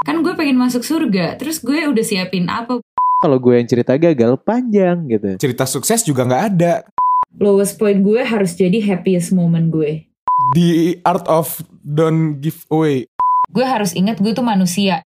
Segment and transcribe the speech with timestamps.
[0.00, 2.80] Kan gue pengen masuk surga, terus gue udah siapin apa?
[3.20, 5.36] Kalau gue yang cerita gagal panjang gitu.
[5.36, 6.88] Cerita sukses juga nggak ada.
[7.36, 10.08] Lowest point gue harus jadi happiest moment gue.
[10.56, 13.04] The art of don't give away.
[13.52, 15.04] Gue harus ingat gue tuh manusia.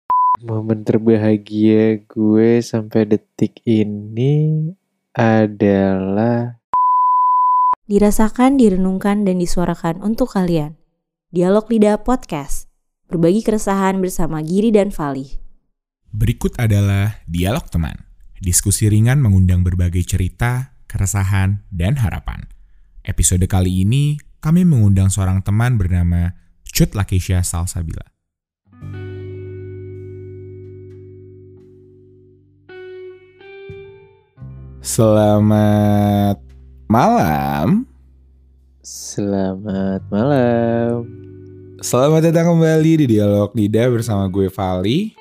[0.40, 4.70] Momen terbahagia gue sampai detik ini
[5.18, 6.62] adalah
[7.86, 10.74] Dirasakan, direnungkan, dan disuarakan untuk kalian.
[11.30, 12.55] Dialog Lidah Podcast.
[13.06, 15.38] Berbagi keresahan bersama Giri dan Fali.
[16.10, 18.02] Berikut adalah Dialog Teman.
[18.42, 22.50] Diskusi ringan mengundang berbagai cerita, keresahan, dan harapan.
[23.06, 26.34] Episode kali ini, kami mengundang seorang teman bernama
[26.66, 28.02] Cut Lakesha Salsabila.
[34.82, 36.42] Selamat
[36.90, 37.86] malam.
[38.82, 41.35] selamat malam.
[41.76, 45.12] Selamat datang kembali di Dialog Lidah bersama gue Vali.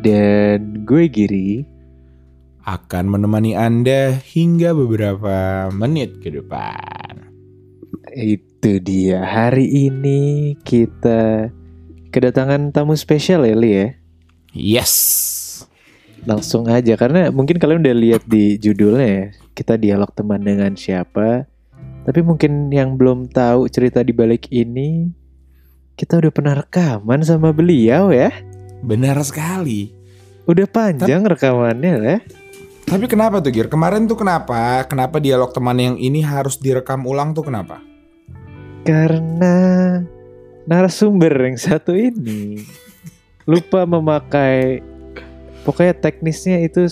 [0.00, 1.60] Dan gue Giri.
[2.64, 7.28] Akan menemani Anda hingga beberapa menit ke depan.
[8.16, 9.20] Itu dia.
[9.20, 11.52] Hari ini kita
[12.16, 13.88] kedatangan tamu spesial ya, Li ya.
[14.56, 14.94] Yes.
[16.24, 19.24] Langsung aja karena mungkin kalian udah lihat di judulnya ya.
[19.52, 21.44] Kita dialog teman dengan siapa.
[22.08, 25.17] Tapi mungkin yang belum tahu cerita di balik ini,
[25.98, 28.30] kita udah pernah rekaman sama beliau ya.
[28.86, 29.90] Benar sekali.
[30.46, 32.18] Udah panjang rekamannya ya.
[32.86, 33.66] Tapi kenapa tuh Gir?
[33.66, 34.86] Kemarin tuh kenapa?
[34.86, 37.82] Kenapa dialog teman yang ini harus direkam ulang tuh kenapa?
[38.86, 39.98] Karena
[40.64, 42.62] narasumber yang satu ini
[43.44, 44.80] lupa memakai
[45.66, 46.86] pokoknya teknisnya itu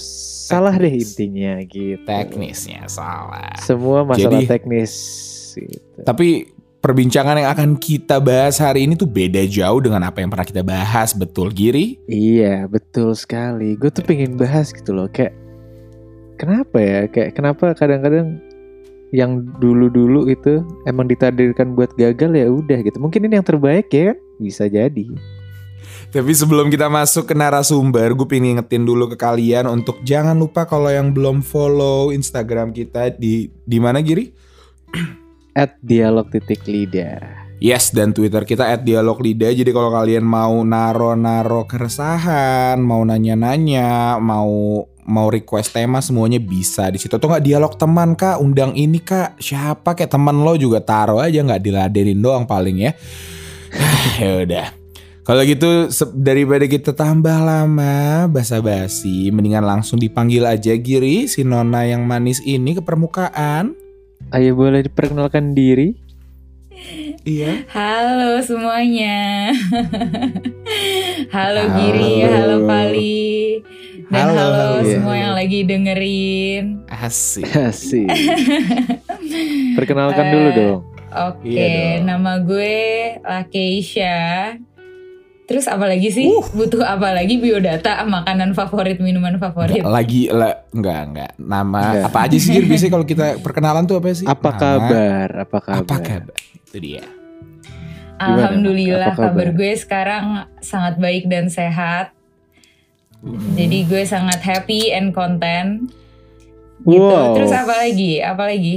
[0.51, 2.03] salah deh intinya gitu.
[2.05, 3.55] Teknisnya salah.
[3.63, 4.93] Semua masalah Jadi- teknis
[5.55, 6.03] gitu.
[6.05, 6.56] Tapi
[6.87, 10.63] perbincangan yang akan kita bahas hari ini tuh beda jauh dengan apa yang pernah kita
[10.63, 11.99] bahas, betul Giri?
[12.07, 13.75] Iya, betul sekali.
[13.75, 15.35] Gue tuh pengen bahas gitu loh, kayak
[16.39, 17.11] kenapa ya?
[17.11, 18.39] Kayak kenapa kadang-kadang
[19.11, 23.03] yang dulu-dulu itu emang ditakdirkan buat gagal ya udah gitu.
[23.03, 24.19] Mungkin ini yang terbaik ya kan?
[24.39, 25.11] Bisa jadi.
[26.15, 30.63] Tapi sebelum kita masuk ke narasumber, gue pengen ngingetin dulu ke kalian untuk jangan lupa
[30.63, 34.31] kalau yang belum follow Instagram kita di di mana Giri?
[35.57, 37.49] At dialog titik lidah.
[37.57, 39.49] Yes, dan Twitter kita at dialog lidah.
[39.49, 47.01] Jadi kalau kalian mau naro-naro keresahan, mau nanya-nanya, mau mau request tema semuanya bisa di
[47.01, 47.17] situ.
[47.17, 51.41] Atau nggak dialog teman kak, undang ini kak, siapa kayak teman lo juga taruh aja
[51.41, 52.93] nggak diladenin doang paling ya.
[54.21, 54.67] ya udah.
[55.25, 62.05] Kalau gitu daripada kita tambah lama basa-basi, mendingan langsung dipanggil aja Giri si Nona yang
[62.05, 63.86] manis ini ke permukaan.
[64.31, 65.95] Ayo boleh diperkenalkan diri?
[67.23, 67.67] Iya.
[67.71, 69.51] Halo semuanya.
[71.35, 71.75] halo Halo.
[71.75, 73.27] Giri, halo Pali.
[74.07, 74.87] Dan Halo, halo, halo.
[74.87, 76.87] semua yang lagi dengerin.
[76.87, 77.47] Asik.
[77.51, 78.07] Asik.
[79.75, 80.81] Perkenalkan Eh, dulu dong.
[81.09, 81.67] Oke, Iya
[81.99, 82.07] dong.
[82.07, 82.75] nama gue
[83.21, 84.17] Lakeisha.
[85.47, 86.27] Terus apa lagi sih?
[86.27, 86.43] Uh.
[86.53, 89.79] Butuh apa lagi biodata, makanan favorit, minuman favorit.
[89.81, 92.07] lagi lah enggak enggak nama Enggak.
[92.09, 95.29] apa aja sih biasanya kalau kita perkenalan tuh apa sih Apa Nama, kabar?
[95.41, 95.81] Apa kabar?
[95.81, 97.05] apa kabar itu dia?
[98.17, 99.31] Alhamdulillah Apa kabar?
[99.45, 100.25] kabar gue sekarang
[100.59, 102.11] sangat baik dan sehat.
[103.55, 105.91] Jadi gue sangat happy and content.
[106.81, 107.01] Gitu.
[107.03, 107.35] Wow.
[107.35, 108.19] Terus apa lagi?
[108.19, 108.77] Apa lagi?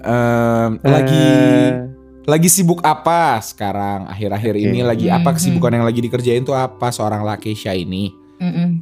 [0.00, 1.28] Em, lagi
[1.68, 1.89] Eh,
[2.22, 4.62] lagi sibuk apa sekarang akhir-akhir Oke.
[4.62, 8.80] ini lagi apa Hmm, kesibukan yang lagi dikerjain tuh apa seorang Lakesha ini Mm-mm.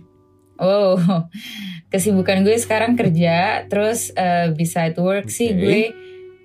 [0.56, 0.98] Oh,
[1.92, 5.58] kesibukan gue sekarang kerja, terus eh, beside work sih Oke.
[5.60, 5.80] gue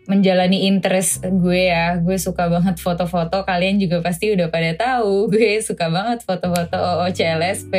[0.04, 1.98] menjalani interest gue ya.
[1.98, 3.42] Gue suka banget foto-foto.
[3.42, 5.26] Kalian juga pasti udah pada tahu.
[5.32, 7.74] Gue suka banget foto-foto OOCLSP.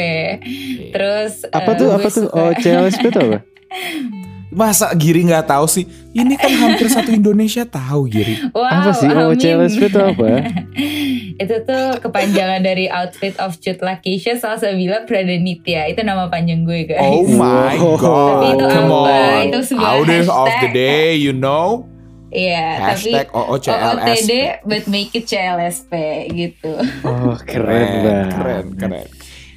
[0.91, 1.87] Terus apa eh, tuh?
[1.87, 2.25] gue Apa tuh?
[2.27, 3.39] suka- Oh, CLSP tuh apa?
[4.55, 9.07] masa Giri nggak tahu sih ini kan hampir satu Indonesia tahu Giri Wow, Apa sih?
[9.07, 9.37] Oh, amin.
[9.37, 10.47] CLSP tuh apa?
[11.43, 15.91] itu tuh kepanjangan dari outfit of Cut Lakisha Salsabila Pradanitya.
[15.91, 17.03] Itu nama panjang gue guys.
[17.03, 19.11] oh my god Tapi itu come apa?
[19.11, 20.73] on Itu sebuah order of the hashtag.
[20.73, 21.91] day you know
[22.31, 24.31] Iya, tapi hashtag OOCLSP OOTD
[24.63, 25.93] but make it CLSP
[26.31, 26.73] gitu.
[27.03, 28.27] Oh, keren banget.
[28.33, 29.07] keren, keren.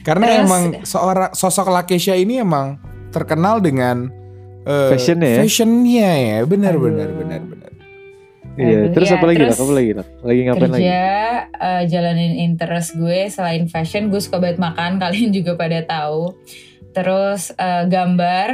[0.01, 2.77] Karena Terus- emang seorang sosok Lakesha ini emang
[3.09, 4.13] terkenal dengan
[4.67, 5.39] eh, Fashionnya ya?
[5.41, 6.83] Fashionnya ya, benar, Aduh.
[6.91, 7.71] benar, benar, benar.
[8.57, 9.53] Iya, terus ya, apa lagi lah?
[9.53, 10.05] terus Apa lagi lah?
[10.25, 10.81] Lagi ngapain lagi?
[10.81, 11.05] Kerja,
[11.53, 14.97] eh, jalanin interest gue selain fashion, gue suka banget makan.
[15.01, 16.33] Kalian juga pada tahu.
[16.91, 18.49] Terus eh, gambar,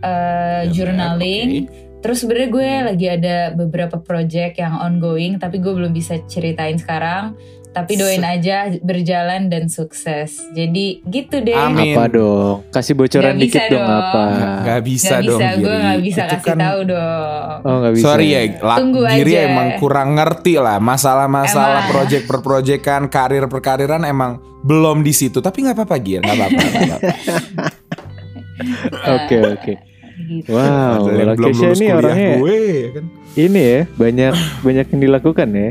[0.00, 1.68] eh, journaling.
[2.02, 7.36] Terus sebenarnya gue lagi ada beberapa project yang ongoing, tapi gue belum bisa ceritain sekarang.
[7.72, 10.44] Tapi doain aja berjalan dan sukses.
[10.52, 11.56] Jadi gitu deh.
[11.56, 11.96] Amin.
[11.96, 12.68] Apa dong?
[12.68, 13.96] Kasih bocoran bisa dikit dong dong.
[13.98, 14.22] apa?
[14.60, 17.56] Nggak bisa Gak dong bisa, gue gak bisa Itu kasih kan- tahu dong.
[17.62, 18.04] Oh nggak bisa.
[18.04, 19.48] Sorry ya, la- Tunggu Giri aja.
[19.48, 25.38] emang kurang ngerti lah masalah-masalah project per proyekan, karir per kariran emang belum di situ.
[25.38, 26.60] Tapi nggak apa-apa Gir, nggak apa-apa.
[29.16, 29.72] Oke oke.
[30.22, 30.48] Gitu.
[30.48, 33.04] Wow, Lakesha ini orangnya gue, ya kan.
[33.34, 35.70] ini ya banyak banyak yang dilakukan ya.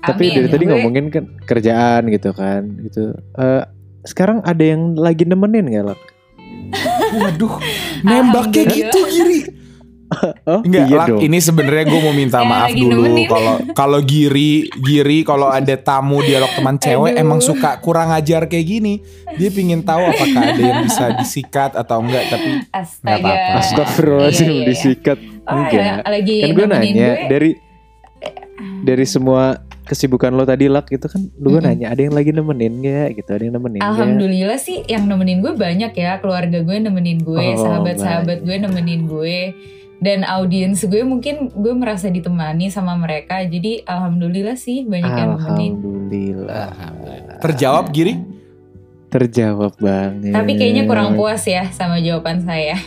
[0.00, 0.36] Tapi Amin.
[0.36, 3.12] dari tadi ngomongin kan kerjaan gitu kan, gitu.
[3.36, 3.62] Eh,
[4.02, 6.00] sekarang ada yang lagi nemenin nggak Lak?
[7.20, 7.54] Waduh,
[8.00, 9.40] nembaknya gitu Giri.
[10.42, 11.20] Oh Enggak, iya Lak, dong.
[11.22, 16.50] ini sebenarnya gue mau minta maaf dulu kalau kalau Giri, Giri kalau ada tamu dialog
[16.50, 17.22] teman cewek Aduh.
[17.22, 18.98] emang suka kurang ajar kayak gini.
[19.38, 23.22] Dia pingin tahu apakah ada yang bisa disikat atau enggak, tapi Astaga.
[23.22, 23.58] apa-apa.
[23.62, 24.66] Astagfirullahaladzim Iya, iya, iya.
[24.66, 25.18] disikat.
[25.46, 25.78] Oh, Enggak.
[25.78, 27.28] ya, lagi kan gue nanya gue.
[27.30, 27.50] dari
[28.80, 31.66] dari semua kesibukan lo tadi Lak itu kan lu gue Mm-mm.
[31.66, 33.82] nanya ada yang lagi nemenin gak gitu ada yang nemenin?
[33.82, 36.22] Alhamdulillah sih yang nemenin gue banyak ya.
[36.22, 39.38] Keluarga gue nemenin gue Oh, sahabat-sahabat gue nemenin gue
[40.00, 43.42] dan audiens gue mungkin gue merasa ditemani sama mereka.
[43.42, 45.72] Jadi alhamdulillah sih banyak yang nemenin.
[45.74, 46.68] Alhamdulillah.
[47.42, 48.14] Terjawab Giri.
[49.10, 50.30] terjawab banget.
[50.30, 52.78] Tapi kayaknya kurang puas ya sama jawaban saya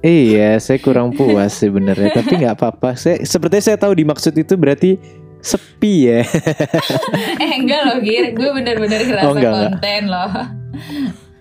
[0.00, 2.94] iya saya kurang puas sebenarnya tapi nggak apa-apa.
[2.94, 4.90] Saya sepertinya saya tahu dimaksud itu berarti
[5.38, 6.20] sepi ya.
[7.42, 8.30] Eh enggak loh Gir.
[8.32, 9.70] Gue bener-bener ngerasa Oh, enggak, enggak.
[9.74, 10.30] konten loh.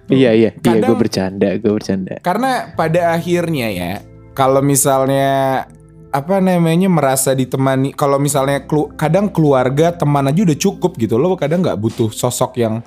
[0.08, 0.50] Iya iya.
[0.50, 2.14] Iya Kadang- gue bercanda gue bercanda.
[2.20, 3.92] Karena pada akhirnya ya,
[4.34, 5.66] kalau misalnya
[6.08, 11.36] apa namanya merasa ditemani, kalau misalnya kelu- kadang keluarga teman aja udah cukup gitu, lo
[11.36, 12.80] kadang nggak butuh sosok yang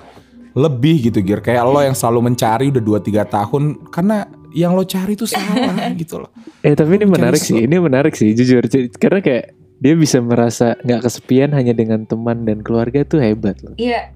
[0.51, 1.39] lebih gitu, Gir.
[1.39, 6.19] Kayak lo yang selalu mencari udah 2-3 tahun, karena yang lo cari itu salah gitu
[6.19, 6.31] loh.
[6.59, 7.65] eh tapi ini menarik sih sesuatu.
[7.65, 8.63] ini menarik sih jujur
[8.95, 9.45] karena kayak
[9.77, 14.11] dia bisa merasa nggak kesepian hanya dengan teman dan keluarga tuh hebat loh iya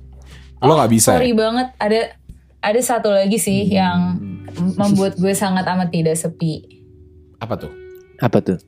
[0.58, 1.10] Lo nggak bisa.
[1.10, 1.16] ya?
[1.16, 2.00] sorry banget ada
[2.60, 4.18] ada satu lagi sih yang
[4.76, 6.64] membuat gue sangat amat tidak sepi
[7.38, 7.72] Apa tuh?
[8.18, 8.60] apa tuh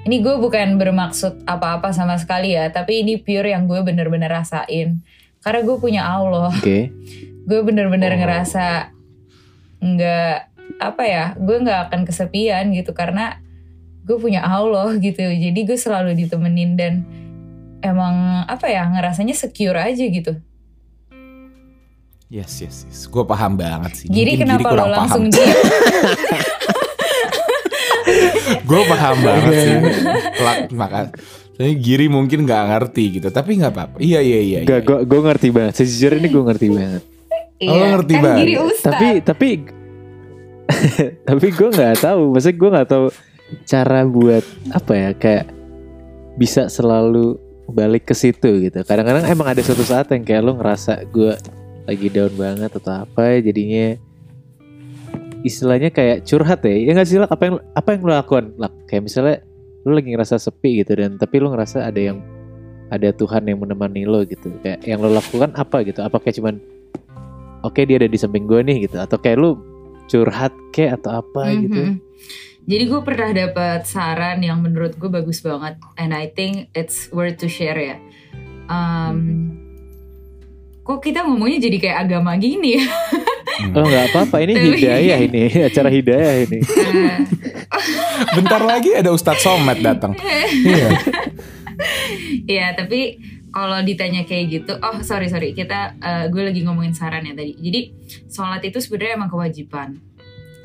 [0.00, 5.04] Ini gue bukan bermaksud apa-apa sama sekali ya, tapi ini pure yang gue bener-bener rasain.
[5.38, 6.78] Karena gue punya Allah, oke
[7.42, 8.18] gue bener-bener Oh.
[8.18, 8.96] ngerasa
[9.78, 13.40] nggak apa ya, gue nggak akan kesepian gitu karena
[14.04, 15.18] gue punya Allah gitu.
[15.20, 16.94] Jadi gue selalu ditemenin dan
[17.80, 20.36] emang apa ya ngerasanya secure aja gitu.
[22.30, 23.10] Yes, yes, yes.
[23.10, 24.06] Gue paham banget sih.
[24.06, 25.34] Jadi Mungkin kenapa lo kurang langsung paham.
[25.34, 25.58] diam?
[28.66, 29.74] Gue paham banget sih.
[30.38, 31.00] Lak, maka
[31.60, 33.96] Tapi Giri mungkin nggak ngerti gitu, tapi nggak apa-apa.
[34.00, 34.58] Iya, iya, iya.
[34.64, 34.86] Gak, iya.
[34.86, 35.72] gue gue ngerti banget.
[35.76, 37.02] Sejujurnya ini gue ngerti banget.
[37.60, 38.44] Oh, lo ngerti kan banget.
[38.64, 38.92] ustad.
[38.96, 39.48] Tapi tapi
[41.28, 42.34] tapi gue nggak tahu.
[42.34, 43.06] Maksudnya gue nggak tahu
[43.66, 45.44] cara buat apa ya kayak
[46.38, 47.36] bisa selalu
[47.70, 48.78] balik ke situ gitu.
[48.82, 51.34] Kadang-kadang emang ada suatu saat yang kayak lo ngerasa gue
[51.86, 53.98] lagi down banget atau apa jadinya
[55.46, 56.76] istilahnya kayak curhat ya.
[56.76, 57.30] Ya nggak sih Lak?
[57.30, 58.44] Apa yang apa yang lo lakukan?
[58.60, 58.72] Lak?
[58.90, 59.36] Kayak misalnya
[59.86, 62.20] lo lagi ngerasa sepi gitu dan tapi lo ngerasa ada yang
[62.90, 64.52] ada Tuhan yang menemani lo gitu.
[64.60, 66.02] Kayak yang lo lakukan apa gitu?
[66.04, 66.54] Apa kayak cuman
[67.64, 69.56] oke dia ada di samping gue nih gitu atau kayak lu
[70.10, 71.96] curhat kayak atau apa gitu Mhm.
[72.60, 77.40] Jadi gue pernah dapat saran yang menurut gue bagus banget, and I think it's worth
[77.40, 77.96] to share ya.
[78.68, 79.50] Um,
[80.80, 82.84] kok kita ngomongnya jadi kayak agama gini ya?
[83.74, 86.58] oh nggak apa-apa ini Tapi- hidayah ini acara hidayah ini
[87.00, 87.18] Eh,
[88.32, 90.14] Bentar lagi ada Ustadz Somad datang.
[90.60, 90.88] Iya.
[92.46, 93.18] ya tapi
[93.50, 97.54] kalau ditanya kayak gitu, oh sorry sorry kita eh, gue lagi ngomongin saran ya tadi.
[97.54, 97.80] Jadi
[98.26, 99.98] sholat itu sebenarnya emang kewajiban.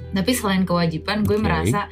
[0.10, 1.44] Tapi selain kewajiban, gue Oke.
[1.44, 1.92] merasa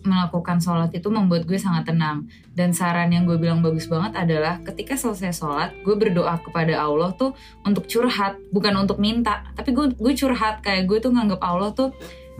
[0.00, 2.26] melakukan sholat itu membuat gue sangat tenang.
[2.50, 7.10] Dan saran yang gue bilang bagus banget adalah ketika selesai sholat, gue berdoa kepada Allah
[7.12, 9.46] tuh untuk curhat, bukan untuk minta.
[9.54, 11.90] Tapi gue gue curhat kayak gue tuh nganggap Allah tuh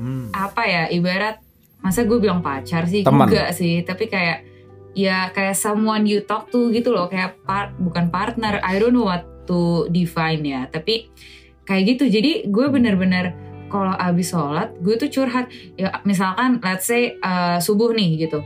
[0.00, 0.32] Hmm.
[0.32, 1.44] apa ya ibarat
[1.84, 3.28] masa gue bilang pacar sih Teman.
[3.28, 4.48] enggak sih tapi kayak
[4.94, 9.06] ya kayak someone you talk to gitu loh kayak par- bukan partner I don't know
[9.06, 10.66] what to define ya.
[10.70, 11.10] Tapi
[11.66, 13.34] kayak gitu jadi gue bener-bener
[13.70, 15.46] kalau abis sholat gue tuh curhat.
[15.78, 18.42] Ya misalkan let's say uh, subuh nih gitu.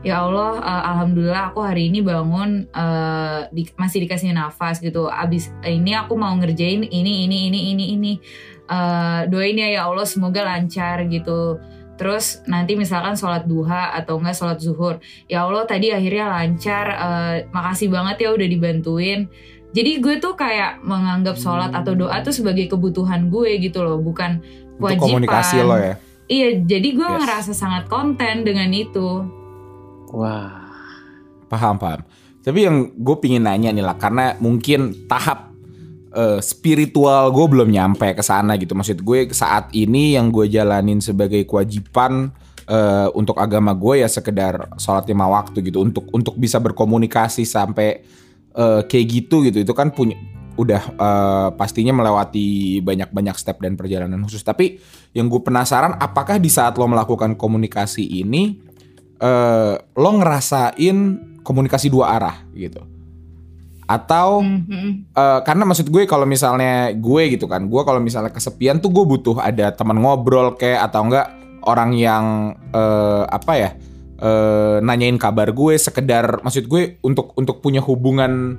[0.00, 5.10] Ya Allah uh, alhamdulillah aku hari ini bangun uh, di- masih dikasih nafas gitu.
[5.10, 8.14] Abis ini aku mau ngerjain ini ini ini ini ini.
[8.70, 11.58] Eh, doain ya ya Allah semoga lancar gitu
[12.00, 14.96] terus nanti misalkan sholat duha atau enggak sholat zuhur
[15.28, 19.28] ya Allah tadi akhirnya lancar eh, makasih banget ya udah dibantuin
[19.76, 24.40] jadi gue tuh kayak menganggap sholat atau doa tuh sebagai kebutuhan gue gitu loh bukan
[24.80, 25.94] Untuk kewajiban komunikasi lo ya.
[26.26, 27.20] iya jadi gue Yes.
[27.20, 29.28] ngerasa sangat konten dengan itu
[30.08, 30.56] wah
[31.50, 32.06] Paham, paham.
[32.40, 35.49] Tapi yang gue pingin nanya nih lah, karena mungkin tahap
[36.14, 38.74] eh, spiritual gue belum nyampe ke sana gitu.
[38.74, 42.34] Maksud gue saat ini yang gue jalanin sebagai kewajiban
[42.66, 45.82] eh, untuk agama gue ya sekedar sholat lima waktu gitu.
[45.82, 48.02] Untuk untuk bisa berkomunikasi sampai
[48.54, 49.62] eh, kayak gitu gitu.
[49.62, 50.18] Itu kan punya
[50.58, 54.42] udah eh, pastinya melewati banyak-banyak step dan perjalanan khusus.
[54.42, 54.82] Tapi
[55.14, 58.58] yang gue penasaran, apakah di saat lo melakukan komunikasi ini
[59.22, 60.96] eh, lo ngerasain
[61.46, 62.89] komunikasi dua arah gitu?
[63.90, 65.10] Atau Mhm.
[65.10, 69.02] Eh, karena maksud gue kalau misalnya gue gitu kan, gue kalau misalnya kesepian tuh gue
[69.02, 71.26] butuh ada teman ngobrol kayak atau enggak
[71.66, 73.70] orang yang eh, apa ya
[74.22, 78.54] eh, nanyain kabar gue sekedar maksud gue untuk untuk punya hubungan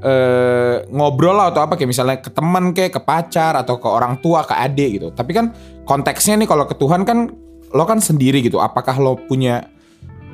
[0.00, 4.16] eh, ngobrol lah atau apa kayak misalnya ke teman kayak ke pacar atau ke orang
[4.24, 5.08] tua ke adik gitu.
[5.12, 5.52] Tapi kan
[5.84, 7.28] konteksnya nih kalau ke Tuhan kan
[7.70, 8.58] lo kan sendiri gitu.
[8.58, 9.68] Apakah lo punya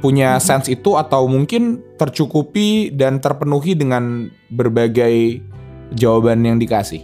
[0.01, 5.41] punya sense itu atau mungkin tercukupi dan terpenuhi dengan berbagai
[5.97, 7.03] jawaban yang dikasih.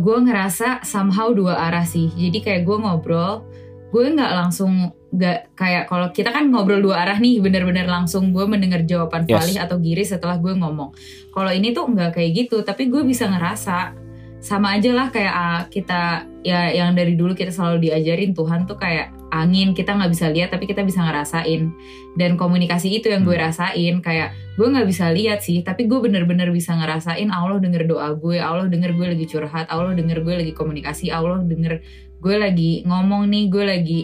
[0.00, 2.08] gue ngerasa somehow dua arah sih.
[2.16, 3.44] Jadi kayak gue ngobrol,
[3.92, 8.46] gue nggak langsung nggak kayak kalau kita kan ngobrol dua arah nih, bener-bener langsung gue
[8.46, 9.36] mendengar jawaban Yes.
[9.36, 10.96] Falih atau Giri setelah gue ngomong.
[11.34, 13.92] Kalau ini tuh nggak kayak gitu, tapi gue bisa ngerasa
[14.40, 18.80] sama aja lah kayak ah, kita ya yang dari dulu kita selalu diajarin Tuhan tuh
[18.80, 21.70] kayak angin kita nggak bisa lihat tapi kita bisa ngerasain.
[22.18, 26.52] Dan komunikasi itu yang gue rasain kayak gue nggak bisa lihat sih tapi gue bener-bener
[26.52, 30.52] bisa ngerasain Allah denger doa gue Allah denger gue lagi curhat Allah denger gue lagi
[30.52, 31.80] komunikasi Allah denger
[32.20, 34.00] gue lagi ngomong nih gue lagi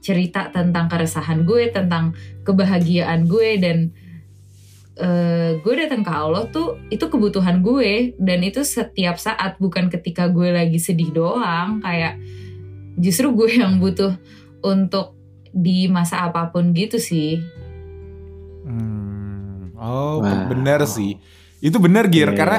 [0.00, 2.14] cerita tentang keresahan gue tentang
[2.46, 3.92] kebahagiaan gue dan
[4.98, 8.14] eh, gue datang ke Allah tuh itu kebutuhan gue.
[8.18, 12.18] Dan itu setiap saat bukan ketika gue lagi sedih doang kayak
[12.98, 14.18] justru gue yang butuh
[14.68, 15.16] untuk
[15.48, 17.40] di masa apa pun gitu sih
[18.62, 19.72] Hmm.
[19.74, 20.44] Oh, Wow.
[20.46, 21.16] bener sih.
[21.58, 22.36] Itu bener Gir Iya.
[22.36, 22.58] karena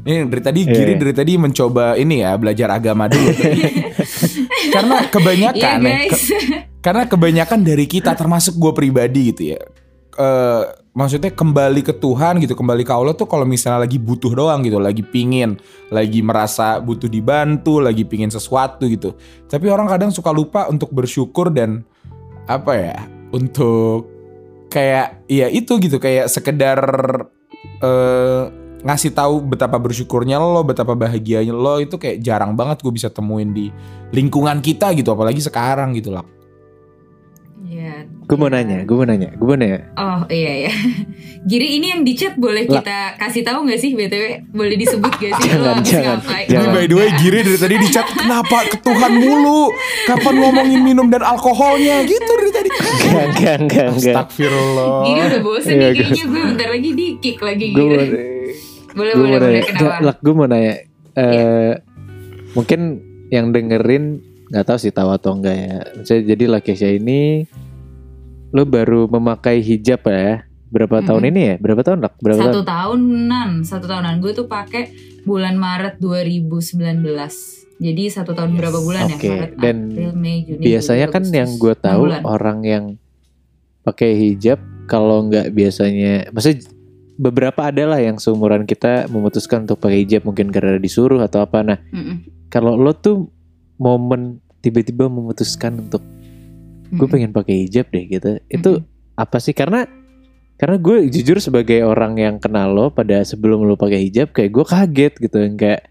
[0.00, 0.72] ini dari tadi Iya.
[0.72, 3.28] Giri dari tadi mencoba ini ya belajar agama dulu.
[4.74, 6.22] karena kebanyakan Iya ya, ke-
[6.80, 9.60] karena kebanyakan dari kita termasuk gue pribadi gitu ya.
[10.12, 14.60] eh maksudnya kembali ke Tuhan gitu, kembali ke Allah tuh kalau misalnya lagi butuh doang
[14.60, 15.56] gitu, lagi pingin,
[15.88, 19.16] lagi merasa butuh dibantu, lagi pingin sesuatu gitu.
[19.48, 21.84] Tapi orang kadang suka lupa untuk bersyukur dan
[22.44, 22.98] apa ya,
[23.32, 24.08] untuk
[24.68, 26.80] kayak ya itu gitu, kayak sekedar
[27.82, 28.44] eh
[28.82, 33.54] ngasih tahu betapa bersyukurnya lo, betapa bahagianya lo itu kayak jarang banget gue bisa temuin
[33.54, 33.70] di
[34.10, 36.26] lingkungan kita gitu, apalagi sekarang gitu lah.
[37.72, 38.04] Iya.
[38.22, 39.80] Gue mau nanya, gue mau nanya, gue mau nanya.
[39.94, 40.72] Oh iya ya.
[41.48, 42.78] Giri ini yang di chat boleh Lah.
[42.78, 44.44] kita kasih tahu nggak sih btw?
[44.46, 45.48] Boleh disebut gak sih?
[45.48, 46.46] Jangan, Lo jangan, ngapain?
[46.46, 46.62] jangan.
[46.62, 49.72] Ini by the way Giri dari tadi di chat kenapa ke Tuhan mulu?
[50.04, 52.68] Kapan ngomongin minum dan alkoholnya gitu dari tadi.
[53.02, 53.96] Enggak, enggak, enggak, enggak.
[53.96, 54.88] Giri Astagfirullah.
[55.08, 57.80] udah bosen Iya, nih gue- kayaknya gue bentar lagi di kick lagi Giri.
[57.80, 58.22] Boleh gue
[58.92, 59.62] boleh mau boleh nanya.
[59.64, 60.12] kenapa?
[60.20, 60.74] Gue mau nanya.
[61.14, 61.72] Eh,
[62.52, 62.80] Mungkin
[63.28, 64.04] yang dengerin
[64.52, 65.76] nggak tahu sih tahu atau enggak ya.
[65.96, 67.48] Misalnya jadi Lakesha ini
[68.52, 70.44] lo baru memakai hijab ya?
[70.68, 71.08] Berapa Mm-mm.
[71.08, 71.54] tahun ini ya?
[71.56, 72.14] Berapa tahun Lak?
[72.20, 72.68] Berapa Satu tahun?
[72.68, 74.14] tahunan, satu tahunan.
[74.20, 74.92] Gue tuh pakai
[75.24, 77.00] bulan Maret 2019.
[77.82, 79.16] Jadi satu tahun berapa bulan ya?
[79.16, 81.38] Oke, Maret, dan April, Mei, Juni, Biasanya Juli, kan Agustus.
[81.40, 82.84] yang gue tahu orang yang
[83.82, 86.62] pakai hijab kalau nggak biasanya, maksudnya
[87.18, 91.60] beberapa adalah yang seumuran kita memutuskan untuk pakai hijab mungkin karena disuruh atau apa.
[91.66, 92.48] Nah, Mm-mm.
[92.48, 93.28] kalau lo tuh
[93.82, 94.22] momen
[94.60, 96.06] tiba-tiba memutuskan untuk
[96.88, 99.16] gue pengen pakai hijab deh gitu, itu Mm-mm.
[99.16, 99.50] apa sih?
[99.50, 99.82] Karena
[100.54, 104.64] karena gue jujur sebagai orang yang kenal lo pada sebelum lo pakai hijab kayak gue
[104.64, 105.90] kaget gitu yang kayak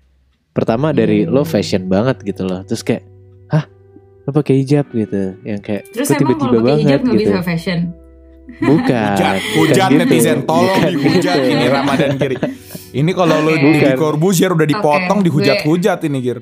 [0.51, 1.33] pertama dari Hmm.
[1.33, 3.03] lo fashion banget gitu loh terus kayak
[3.47, 3.67] hah
[4.21, 7.79] lo pakai hijab gitu yang kayak Terus emang kalau pakai hijab nggak gitu bisa fashion?
[8.59, 9.99] bukan Hujat, bukan hujat gitu.
[9.99, 11.51] netizen tolong Bukan dihujat gitu.
[11.51, 12.37] ini Ramadan Giri.
[12.91, 13.79] Ini kalau lo Oke.
[13.81, 16.39] di Corbuzier udah dipotong Oke, dihujat-hujat ini Gir.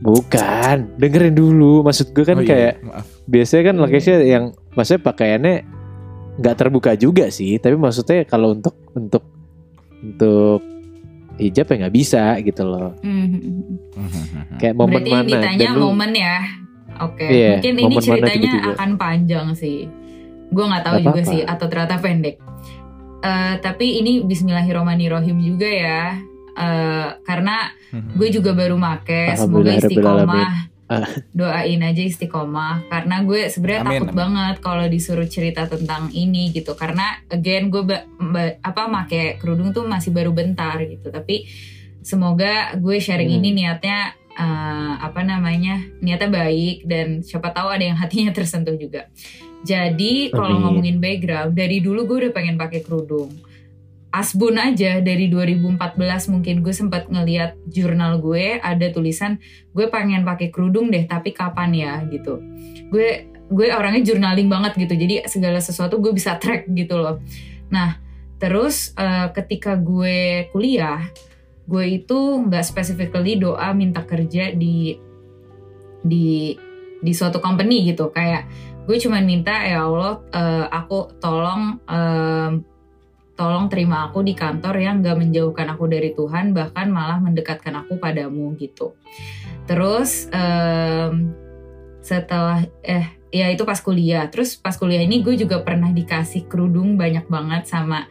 [0.00, 3.04] Bukan dengerin dulu maksud gue kan Oh iya, kayak maaf.
[3.26, 5.54] biasanya kan Lakesha yang maksudnya pakaiannya
[6.36, 9.24] nggak terbuka juga sih tapi maksudnya kalau untuk untuk
[10.00, 10.64] untuk
[11.36, 14.56] hijab ya nggak bisa gitu loh Mhm.
[14.56, 16.36] kayak momen Berarti mana ditanya dan lu momen ya.
[17.00, 18.72] Oke, Iya, mungkin ini ceritanya tiba-tiba.
[18.74, 19.88] akan panjang sih.
[20.50, 21.32] Gue nggak tahu Gak juga apa-apa.
[21.32, 22.36] sih atau ternyata pendek.
[23.20, 26.20] Eh, tapi ini Bismillahirrohmanirrohim juga ya.
[26.60, 27.56] Eh, karena
[27.90, 29.32] gue juga baru make.
[29.34, 30.52] Semoga istiqomah.
[30.90, 31.06] Ah.
[31.30, 32.90] Doain aja istiqomah.
[32.90, 34.18] Karena gue sebenarnya takut amin.
[34.18, 36.74] banget kalau disuruh cerita tentang ini gitu.
[36.74, 41.08] Karena again gue ba- ba- apa make kerudung tuh masih baru bentar gitu.
[41.08, 41.46] Tapi
[42.02, 43.38] semoga gue sharing Hmm.
[43.38, 43.98] ini niatnya
[44.34, 49.06] uh, apa namanya niatnya baik dan siapa tahu ada yang hatinya tersentuh juga.
[49.60, 53.30] Jadi kalau ngomongin background dari dulu gue udah pengen pakai kerudung.
[54.10, 55.78] Asbun aja dari 2014
[56.34, 59.38] mungkin gue sempat ngeliat jurnal gue ada tulisan
[59.70, 62.42] gue pengen pakai kerudung deh tapi kapan ya gitu.
[62.90, 67.22] Gue gue orangnya journaling banget gitu jadi segala sesuatu gue bisa track gitu loh.
[67.70, 68.02] Nah
[68.42, 71.06] terus uh, ketika gue kuliah
[71.70, 72.18] gue itu
[72.50, 74.98] nggak specifically doa minta kerja di
[76.02, 76.58] di
[76.98, 78.50] di suatu company gitu kayak
[78.90, 82.66] gue cuman minta ya Allah uh, aku tolong um,
[83.40, 87.96] tolong terima aku di kantor yang gak menjauhkan aku dari Tuhan bahkan malah mendekatkan aku
[87.96, 88.92] padamu gitu.
[89.64, 91.32] Terus um,
[92.04, 94.28] setelah eh ya itu pas kuliah.
[94.28, 98.04] Terus pas kuliah ini gue juga pernah dikasih kerudung banyak banget sama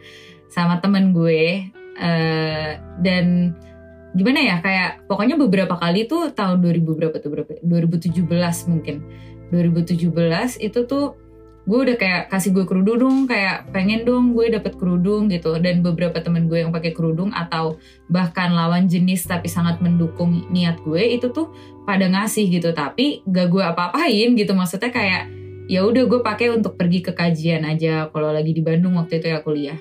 [0.50, 1.70] sama temen gue.
[1.94, 3.54] Uh, dan
[4.10, 7.50] gimana ya kayak pokoknya beberapa kali tuh tahun 2000 berapa tuh berapa?
[7.62, 8.26] 2017
[8.66, 9.06] mungkin.
[9.54, 10.10] 2017
[10.58, 11.29] itu tuh
[11.70, 15.54] gue udah kayak kasih gue kerudung dong kayak pengen dong gue dapet kerudung gitu.
[15.62, 17.78] Dan beberapa temen gue yang pakai kerudung atau
[18.10, 21.54] bahkan lawan jenis tapi sangat mendukung niat gue itu tuh
[21.86, 22.74] pada ngasih gitu.
[22.74, 24.50] Tapi gak gue apa-apain gitu.
[24.50, 25.30] Maksudnya kayak
[25.70, 29.30] ya udah gue pakai untuk pergi ke kajian aja kalau lagi di Bandung waktu itu
[29.30, 29.78] ya kuliah.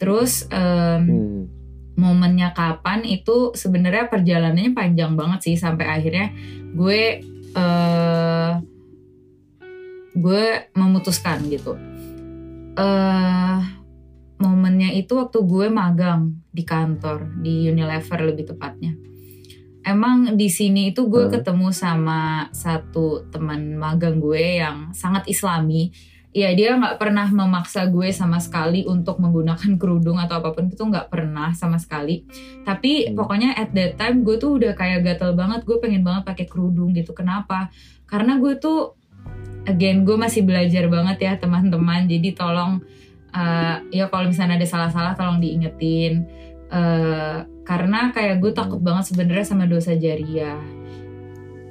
[0.00, 1.48] Terus um, Hmm.
[1.96, 6.32] momennya kapan itu sebenarnya perjalanannya panjang banget sih sampai akhirnya
[6.76, 7.24] gue
[7.56, 8.75] eh
[10.16, 11.76] gue memutuskan gitu.
[12.76, 13.58] eh
[14.36, 18.92] momennya itu waktu gue magang di kantor di Unilever lebih tepatnya.
[19.80, 21.32] Emang di sini itu gue Hmm.
[21.32, 25.88] ketemu sama satu teman magang gue yang sangat Islami.
[26.36, 30.84] Ya dia nggak pernah memaksa gue sama sekali untuk menggunakan kerudung atau apa pun itu
[30.84, 32.28] nggak pernah sama sekali.
[32.60, 33.16] Tapi Hmm.
[33.16, 35.64] pokoknya at that time gue tuh udah kayak gatel banget.
[35.64, 37.16] Gue pengen banget pakai kerudung gitu.
[37.16, 37.72] Kenapa?
[38.04, 38.95] Karena gue tuh
[39.66, 42.06] again gue masih belajar banget ya teman-teman.
[42.06, 42.80] Jadi tolong
[43.34, 46.26] uh, ya kalau misalnya ada salah-salah tolong diingetin.
[46.66, 50.58] Uh, karena kayak gue takut banget sebenarnya sama dosa jariah.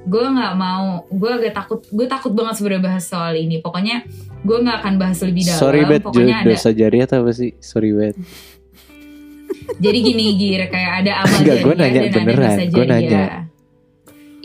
[0.06, 3.58] Gue nggak mau, gue agak takut, gue takut banget sebenarnya bahas soal ini.
[3.58, 4.06] Pokoknya
[4.46, 5.58] gue nggak akan bahas lebih dalam.
[5.58, 6.48] Sorry bet Pokoknya ada.
[6.52, 7.56] dosa jariah atau apa sih?
[7.58, 8.14] Sorry bet.
[9.82, 12.84] Jadi gini Gir, kayak ada amal Enggak, jariah gua nanya dan beneran, ada dosa gua
[12.86, 12.94] jariah.
[12.94, 13.24] nanya.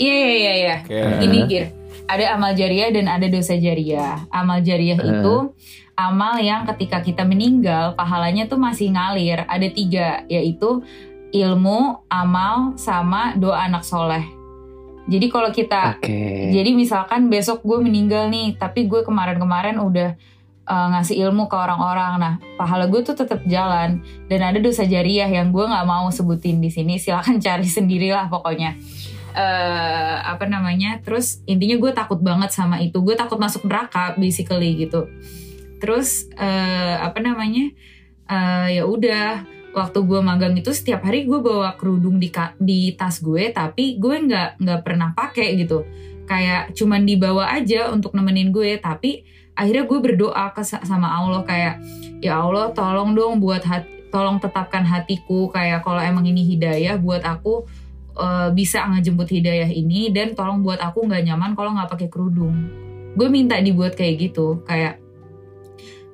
[0.01, 0.75] Iya iya iya iya.
[0.81, 1.01] Oke.
[1.21, 1.65] Ini Gir,
[2.11, 4.27] ada amal jariah dan ada dosa jariah.
[4.27, 5.07] Amal jariah Eh.
[5.07, 5.35] itu
[5.95, 9.47] amal yang ketika kita meninggal pahalanya tuh masih ngalir.
[9.47, 10.83] Ada tiga, yaitu
[11.31, 14.23] ilmu, amal, sama doa anak soleh.
[15.09, 16.53] Jadi kalau kita Oke.
[16.53, 20.13] jadi misalkan besok gue meninggal nih, tapi gue kemarin-kemarin udah
[20.69, 22.21] uh, ngasih ilmu ke orang-orang.
[22.21, 26.61] Nah, pahala gue tuh tetap jalan dan ada dosa jariah yang gue nggak mau sebutin
[26.61, 27.01] di sini.
[27.01, 28.77] Silakan cari sendirilah pokoknya.
[29.33, 30.99] Eh apa namanya?
[31.01, 32.99] Terus intinya gue takut banget sama itu.
[33.01, 35.07] Gue takut masuk neraka basically gitu.
[35.81, 37.73] Terus eh apa namanya?
[38.29, 42.27] Eh ya udah waktu gue magang itu setiap hari gue bawa kerudung di
[42.59, 45.87] di tas gue tapi gue nggak nggak pernah pakai gitu
[46.27, 49.23] kayak cuman dibawa aja untuk nemenin gue tapi
[49.55, 51.75] akhirnya gue berdoa ke sama Allah kayak
[52.23, 57.23] ya Allah tolong dong buat hati, tolong tetapkan hatiku kayak kalau emang ini hidayah buat
[57.23, 57.67] aku
[58.15, 62.55] eh, bisa ngejemput hidayah ini dan tolong buat aku nggak nyaman kalau nggak pakai kerudung.
[63.15, 64.99] Gue minta dibuat kayak gitu kayak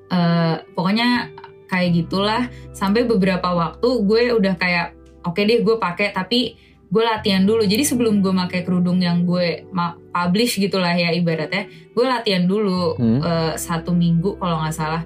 [0.10, 1.34] eh, pokoknya
[1.68, 2.48] kayak gitulah.
[2.72, 6.56] Sampai beberapa waktu gue udah kayak oke deh gue pakai tapi
[6.88, 7.68] gue latihan dulu.
[7.68, 9.68] Jadi sebelum gue pakai kerudung yang gue
[10.16, 13.20] publish gitulah ya ibaratnya gue latihan dulu Hmm.
[13.20, 15.04] eh, satu minggu kalau nggak salah.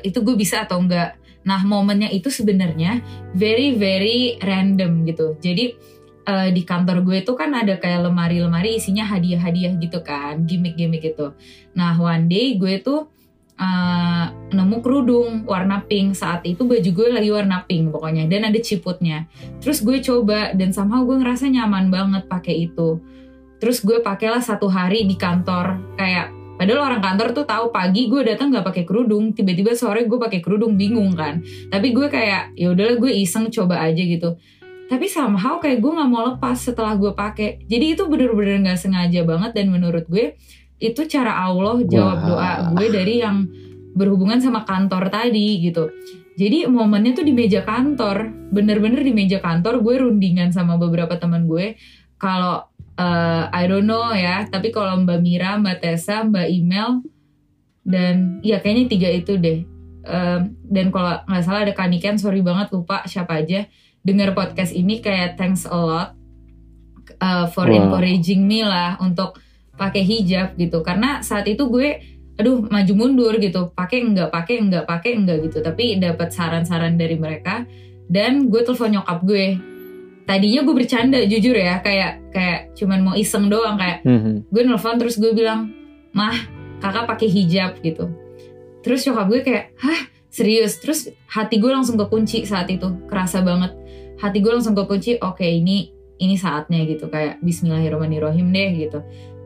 [0.00, 3.04] Itu gue bisa atau enggak nah momennya itu sebenarnya
[3.36, 5.36] very very random gitu.
[5.44, 5.76] Jadi
[6.24, 11.36] eh, di kantor gue itu kan ada kayak lemari-lemari isinya hadiah-hadiah gitu kan gimmick-gimmick gitu.
[11.76, 13.12] Nah one day gue tuh
[13.60, 16.16] eh, nemu kerudung warna pink.
[16.16, 19.28] Saat itu baju gue lagi warna pink pokoknya dan ada ciputnya.
[19.60, 22.98] Terus gue coba dan somehow gue ngerasa nyaman banget pakai itu.
[23.60, 25.96] Terus gue pakailah satu hari di kantor.
[25.96, 30.18] Kayak padahal orang kantor tuh tahu pagi gue datang nggak pakai kerudung tiba-tiba sore gue
[30.18, 31.44] pakai kerudung bingung kan.
[31.68, 34.40] Tapi gue kayak ya udahlah gue iseng coba aja gitu
[34.84, 37.64] tapi somehow kayak gue nggak mau lepas setelah gue pakai.
[37.64, 40.36] Jadi itu bener-bener nggak sengaja banget dan menurut gue
[40.76, 42.26] itu cara Allah jawab Wah.
[42.28, 43.48] doa gue dari yang
[43.96, 45.88] berhubungan sama kantor tadi gitu.
[46.34, 48.28] Jadi momennya tuh di meja kantor.
[48.52, 51.80] Bener-bener di meja kantor gue rundingan sama beberapa teman gue.
[52.20, 52.68] Kalau
[53.00, 57.00] eh, I don't know ya tapi kalau Mbak Mira Mbak Tessa Mbak Email
[57.88, 59.64] dan ya kayaknya tiga itu deh.
[60.04, 63.64] Em, dan kalau nggak salah ada Kaniken sorry banget lupa siapa aja
[64.04, 66.12] dengar podcast ini kayak thanks a lot
[67.18, 67.88] uh, for Wow.
[67.88, 69.40] encouraging me lah untuk
[69.74, 70.84] pakai hijab gitu.
[70.84, 71.98] Karena saat itu gue
[72.34, 73.72] aduh maju mundur gitu.
[73.72, 75.58] Pakai enggak pakai enggak pakai enggak gitu.
[75.60, 77.64] Tapi dapat saran-saran dari mereka.
[78.04, 79.46] Dan gue telepon nyokap gue.
[80.24, 81.80] Tadinya gue bercanda jujur ya.
[81.80, 83.76] Kayak kayak cuman mau iseng doang.
[83.76, 84.52] Kayak Mhm.
[84.52, 85.72] gue nelfon terus gue bilang
[86.12, 86.36] mah
[86.78, 88.12] kakak pakai hijab gitu.
[88.84, 90.00] Terus nyokap gue kayak hah?
[90.28, 90.82] Serius?
[90.82, 92.84] Terus hati gue langsung kekunci saat itu.
[93.06, 93.70] Kerasa banget
[94.18, 97.10] hati gue langsung kekunci oke ini ini saatnya gitu.
[97.10, 98.98] Kayak Bismillahirrahmanirrahim deh gitu.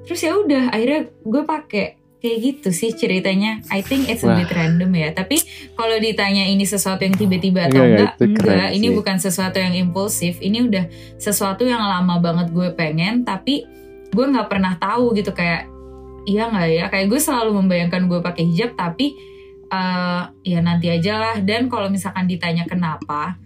[0.04, 1.86] Terus ya udah akhirnya gue pakai
[2.18, 3.62] kayak gitu sih ceritanya.
[3.70, 4.36] I think it's a Wah.
[4.36, 5.14] bit random ya.
[5.14, 5.38] Tapi
[5.78, 8.68] kalau ditanya ini sesuatu yang tiba-tiba atau Enggak, enggak.
[8.74, 8.94] Ini sih.
[8.94, 10.42] bukan sesuatu yang impulsif.
[10.42, 10.84] Ini udah
[11.16, 13.64] sesuatu yang lama banget gue pengen tapi
[14.08, 15.30] gue nggak pernah tahu gitu.
[15.30, 15.70] Kayak
[16.26, 16.84] iya nggak ya?
[16.90, 19.14] Kayak gue selalu membayangkan gue pakai hijab tapi
[19.70, 21.36] eh, ya nanti aja lah.
[21.40, 23.38] Dan kalau misalkan ditanya kenapa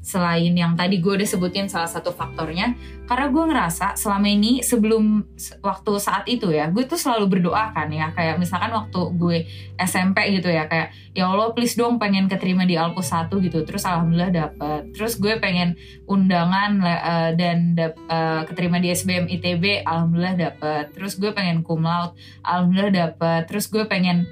[0.00, 2.72] selain yang tadi gue udah sebutin salah satu faktornya
[3.04, 7.76] karena gue ngerasa selama ini sebelum se- waktu saat itu ya gue tuh selalu berdoa
[7.76, 9.38] kan ya kayak misalkan waktu gue
[9.76, 13.82] SMP gitu ya kayak ya Allah please dong pengen keterima di Alpus 1 gitu terus
[13.84, 14.94] alhamdulillah dapet.
[14.94, 15.74] Terus gue pengen
[16.06, 20.94] undangan eh, dan dap- eh, keterima di SBM ITB alhamdulillah dapet.
[20.94, 23.50] Terus gue pengen cum laude alhamdulillah dapet.
[23.50, 24.24] Terus gue pengen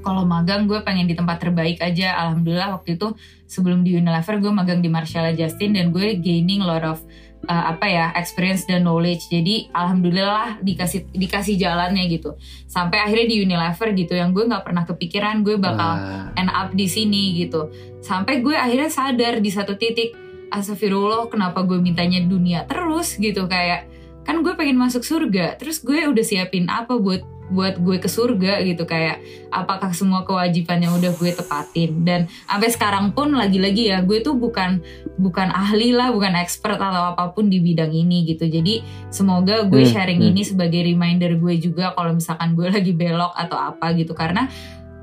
[0.00, 2.16] kalau magang gue pengen di tempat terbaik aja.
[2.26, 3.12] Alhamdulillah waktu itu
[3.44, 6.98] sebelum di Unilever gue magang di Marshall Justin dan gue gaining lot of
[7.46, 9.28] uh, apa ya experience dan knowledge.
[9.28, 12.36] Jadi alhamdulillah dikasih dikasih jalannya gitu.
[12.68, 16.38] Sampai akhirnya di Unilever gitu yang gue nggak pernah kepikiran gue bakal Wah.
[16.40, 17.70] end up di sini gitu.
[18.00, 20.16] Sampai gue akhirnya sadar di satu titik
[20.50, 23.14] astagfirullah kenapa gue mintanya dunia terus?
[23.16, 23.86] gitu kayak
[24.26, 28.62] kan gue pengen masuk surga terus gue udah siapin apa buat buat gue ke surga
[28.62, 34.00] gitu kayak apakah semua kewajiban yang udah gue tepatin dan sampai sekarang pun lagi-lagi ya
[34.00, 34.80] gue tuh bukan
[35.18, 39.82] bukan ahli lah bukan expert atau apa pun di bidang ini gitu jadi semoga gue
[39.82, 40.30] Hmm, sharing hmm.
[40.30, 44.46] ini sebagai reminder gue juga kalau misalkan gue lagi belok atau apa gitu karena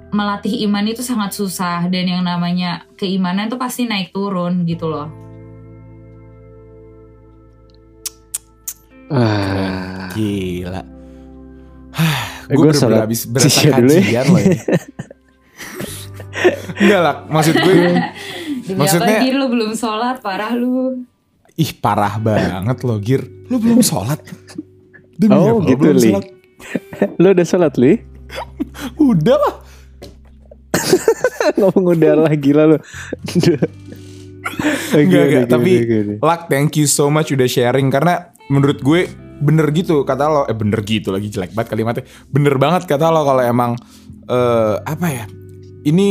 [0.07, 5.11] melatih iman itu sangat susah dan yang namanya keimanan tuh pasti naik turun gitu loh
[9.07, 10.11] Wah.
[10.11, 10.83] Gila.
[12.47, 13.71] Gue bener-bener sholat habis berasa ya.
[13.73, 14.57] kajian loh ini.
[16.77, 17.73] Enggak lah, maksud gue
[18.63, 21.01] Demi Maksudnya- apa Gir lu belum sholat parah lu
[21.55, 23.25] ih parah banget loh Gir.
[23.47, 24.21] Lu belum sholat.
[25.13, 26.11] Demi Oh, apa lu gitu, belum Li.
[27.17, 27.97] Lo udah sholat li?
[28.95, 29.55] Udah lah.
[31.57, 32.77] Ngomong udah lah gila
[34.47, 34.57] lo.
[34.95, 35.45] Enggak, enggak.
[35.51, 35.71] Tapi
[36.23, 37.91] Lak, thank you so much udah sharing.
[37.91, 39.11] Karena menurut gue
[39.43, 40.41] bener gitu kata lo.
[40.47, 42.05] Eh bener gitu lagi jelek banget kalimatnya.
[42.31, 43.75] Bener banget kata lo kalau emang
[44.25, 45.25] eh, apa ya?
[45.87, 46.07] Ini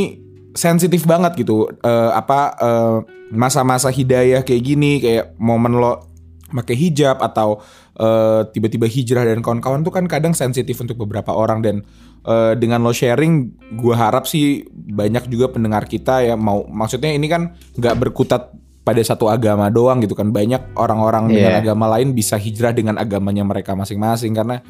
[0.56, 1.68] sensitif banget gitu.
[1.68, 2.96] Eh, apa eh,
[3.34, 6.06] masa-masa hidayah kayak gini, kayak momen lo
[6.46, 7.58] pakai hijab atau
[7.98, 11.82] eh, tiba-tiba hijrah dan kawan-kawan tuh kan kadang sensitif untuk beberapa orang dan
[12.24, 13.34] eh, dengan lo sharing,
[13.76, 18.54] gue harap sih banyak juga pendengar kita ya mau maksudnya ini kan nggak berkutat
[18.86, 20.30] pada satu agama doang gitu kan.
[20.30, 21.60] Banyak orang-orang dengan Iya.
[21.66, 24.62] agama lain bisa hijrah dengan agamanya mereka masing-masing karena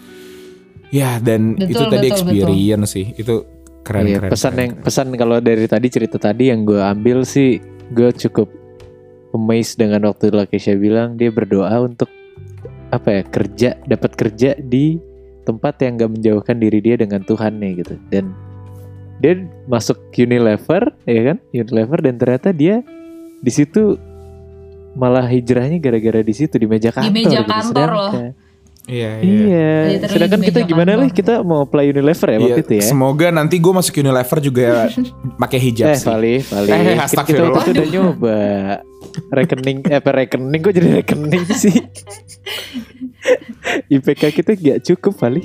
[0.88, 3.06] ya dan Betul, itu tadi betul, experience sih.
[3.12, 3.44] Itu
[3.84, 7.22] keren Iya, keren pesan keren, yang pesan kalau dari tadi cerita tadi yang gue ambil
[7.28, 7.60] sih
[7.92, 8.50] gue cukup
[9.36, 12.08] amazed dengan waktu Lakesha bilang dia berdoa untuk
[12.90, 14.96] apa ya kerja dapat kerja di
[15.46, 18.34] tempat yang gak menjauhkan diri dia dengan Tuhannya gitu dan
[19.16, 19.32] dia
[19.64, 22.82] masuk Unilever ya kan Unilever dan ternyata dia
[23.38, 23.96] di situ
[24.92, 27.46] malah hijrahnya gara-gara di situ di meja kantor meja gitu.
[27.46, 28.12] kantor loh.
[28.86, 31.02] Iya iya Iya, sedangkan di kita gimana kantor.
[31.02, 32.84] lah kita mau apply Unilever ya waktu Iya, itu ya.
[32.86, 34.66] semoga nanti gue masuk Unilever juga
[35.42, 36.70] pakai hijab Eh, sih Vali, Vali.
[36.70, 38.38] Eh, kita waktu itu udah nyoba.
[39.28, 41.76] Rekening, eh apa rekening kok jadi rekening sih?
[43.94, 45.42] IPK kita gak cukup, Vali.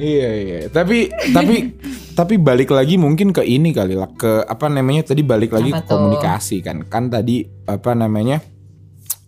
[0.00, 1.76] Iya iya, tapi tapi
[2.12, 5.84] tapi balik lagi mungkin ke ini kali lah ke apa namanya tadi balik lagi Apa
[5.84, 5.90] ke tuh?
[5.96, 8.40] komunikasi kan kan tadi apa namanya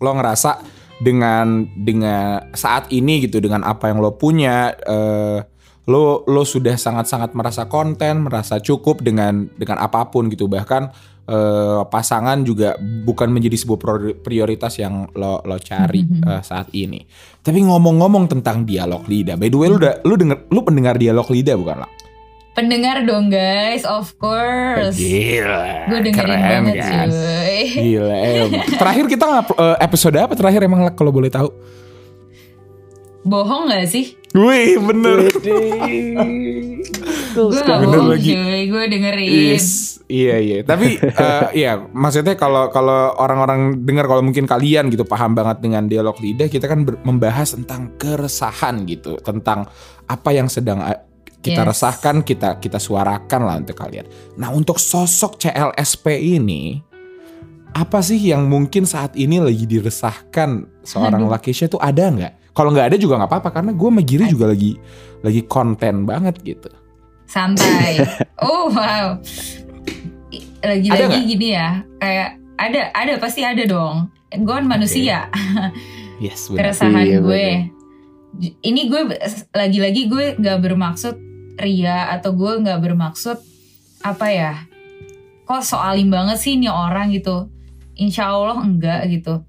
[0.01, 0.61] lo ngerasa
[1.01, 5.39] dengan dengan saat ini gitu dengan apa yang lo punya eh,
[5.85, 10.89] lo lo sudah sangat sangat merasa konten merasa cukup dengan dengan apa pun gitu bahkan
[11.25, 17.01] eh, pasangan juga bukan menjadi sebuah priori- prioritas yang lo lo cari eh, saat ini.
[17.39, 21.25] Tapi ngomong-ngomong tentang dialog lidah, by the way lu udah lu denger lu pendengar dialog
[21.27, 21.91] lidah bukan lah?
[22.55, 27.07] pendengar dong guys of course Gila, gue dengerin keren banget kan?
[27.11, 28.49] cuy Gila, em.
[28.79, 31.51] terakhir kita ngap- eh, episode apa terakhir emang kalau boleh tahu?
[33.25, 35.31] Bohong gak sih Wih, bener.
[37.31, 38.35] Gue gak bohong lagi.
[38.35, 39.31] cuy, gue dengerin.
[39.55, 40.57] Yes, iya iya.
[40.59, 45.87] Tapi eh, iya, maksudnya kalau kalau orang-orang dengar kalau mungkin kalian gitu paham banget dengan
[45.87, 49.71] dialog lidah, kita kan ber- membahas tentang keresahan gitu, tentang
[50.03, 50.99] apa yang sedang eh,
[51.39, 51.69] kita Yes.
[51.71, 54.03] resahkan, kita kita suarakan lah untuk kalian.
[54.35, 56.83] Nah, untuk sosok CLSP ini
[57.71, 61.31] apa sih yang mungkin saat ini lagi diresahkan seorang Aduh.
[61.31, 62.33] Lakesha itu ada nggak?
[62.55, 64.79] Kalau nggak ada juga nggak apa-apa karena gue sama Giri juga lagi
[65.19, 66.71] lagi konten banget gitu.
[67.27, 67.99] Santai.
[68.47, 69.19] oh wow.
[70.63, 71.29] Lagi-lagi nggak?
[71.29, 74.07] gini ya, kayak ada ada pasti ada dong.
[74.31, 75.27] Gue kan manusia.
[76.15, 76.71] Yes, benar.
[76.71, 77.47] keresahan Iya, gue.
[78.63, 79.01] Ini gue
[79.51, 81.15] lagi-lagi gue gak bermaksud
[81.59, 83.35] ria atau gue gak bermaksud
[83.99, 84.53] apa ya?
[85.43, 87.51] Kok soalim banget sih nih orang gitu?
[87.99, 89.43] Insya Allah enggak gitu.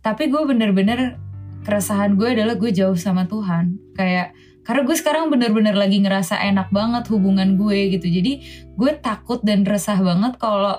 [0.00, 1.20] Tapi gue bener-bener
[1.64, 3.76] keresahan gue adalah gue jauh sama Tuhan.
[3.96, 4.32] Kayak
[4.64, 8.06] karena gue sekarang bener-bener lagi ngerasa enak banget hubungan gue gitu.
[8.06, 8.44] Jadi
[8.76, 10.78] gue takut dan resah banget kalau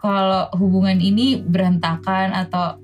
[0.00, 2.80] kalau hubungan ini berantakan atau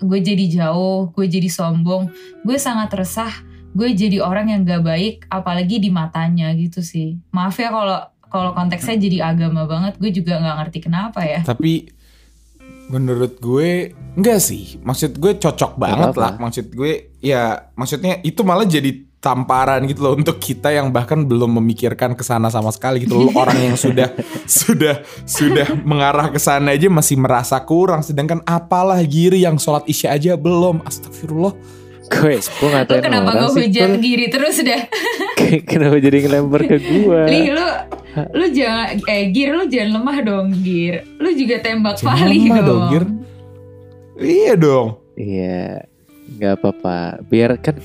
[0.00, 2.12] gue jadi jauh, gue jadi sombong,
[2.44, 3.32] gue sangat resah,
[3.76, 7.20] gue jadi orang yang gak baik, apalagi di matanya gitu sih.
[7.32, 8.00] Maaf ya kalau
[8.32, 11.46] kalau konteksnya jadi agama banget, gue juga nggak ngerti kenapa ya.
[11.46, 11.86] Tapi
[12.88, 14.80] menurut gue enggak sih.
[14.82, 16.20] Maksud gue cocok banget apa-apa.
[16.20, 16.32] lah.
[16.40, 18.92] Maksud gue ya maksudnya itu malah jadi
[19.24, 23.32] tamparan gitu loh untuk kita yang bahkan belum memikirkan ke sana sama sekali gitu loh.
[23.32, 24.12] Orang yang sudah
[24.60, 30.12] sudah sudah mengarah ke sana aja masih merasa kurang sedangkan apalah Giri yang sholat Isya
[30.12, 30.84] aja belum.
[30.84, 31.56] Astagfirullah.
[32.04, 33.96] Gue, gue Lu ngatain kenapa orang gue Pul.
[33.96, 34.76] giri terus dah?
[35.72, 37.20] Kenapa jadi ngelempar ke gue?
[37.32, 37.64] Li, lu
[38.30, 41.02] lu jangan eh gir lu jangan lemah dong gir.
[41.18, 42.66] Lu juga tembak Jangan Fali lemah dong.
[42.66, 43.04] dong, Gir.
[44.14, 44.88] Iya dong.
[45.14, 45.86] Iya,
[46.38, 47.22] nggak apa-apa.
[47.26, 47.78] Biar kan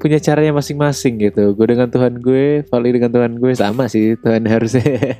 [0.00, 1.52] punya caranya masing-masing gitu.
[1.52, 4.16] Gue dengan Tuhan gue, Vali dengan Tuhan gue sama sih.
[4.16, 5.16] Tuhan harusnya.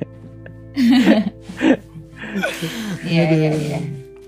[3.03, 3.79] Iya iya iya.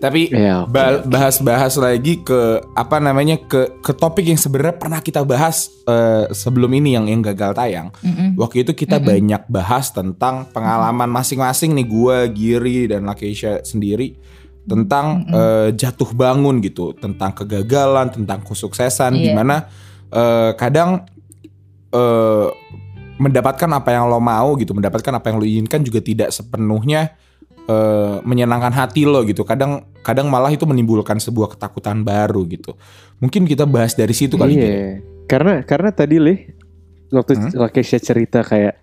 [0.03, 0.75] Tapi ya, oke.
[0.75, 6.27] Ba- bahas-bahas lagi ke apa namanya ke ke topik yang sebenarnya pernah kita bahas eh,
[6.27, 7.87] sebelum ini yang yang gagal tayang.
[8.03, 8.35] Mm-mm.
[8.35, 9.07] Waktu itu kita Mm-mm.
[9.07, 14.19] banyak bahas tentang pengalaman masing-masing nih gua, Giri dan Lakeisha sendiri
[14.67, 15.39] tentang Mm-mm.
[15.39, 19.23] eh, jatuh bangun gitu, tentang kegagalan, tentang kesuksesan Iya.
[19.23, 19.71] di mana
[20.11, 21.07] eh, kadang
[21.95, 22.47] eh,
[23.23, 27.15] mendapatkan apa yang lo mau gitu, mendapatkan apa yang lo inginkan juga tidak sepenuhnya
[27.67, 29.43] eh, menyenangkan hati lo gitu.
[29.43, 32.75] Kadang kadang malah itu menimbulkan sebuah ketakutan baru gitu.
[33.23, 34.61] Mungkin kita bahas dari situ kali Iya.
[34.61, 34.79] Giri.
[35.27, 36.39] Karena karena tadi lih
[37.09, 37.51] waktu Hmm?
[37.55, 38.75] Lakesha cerita kayak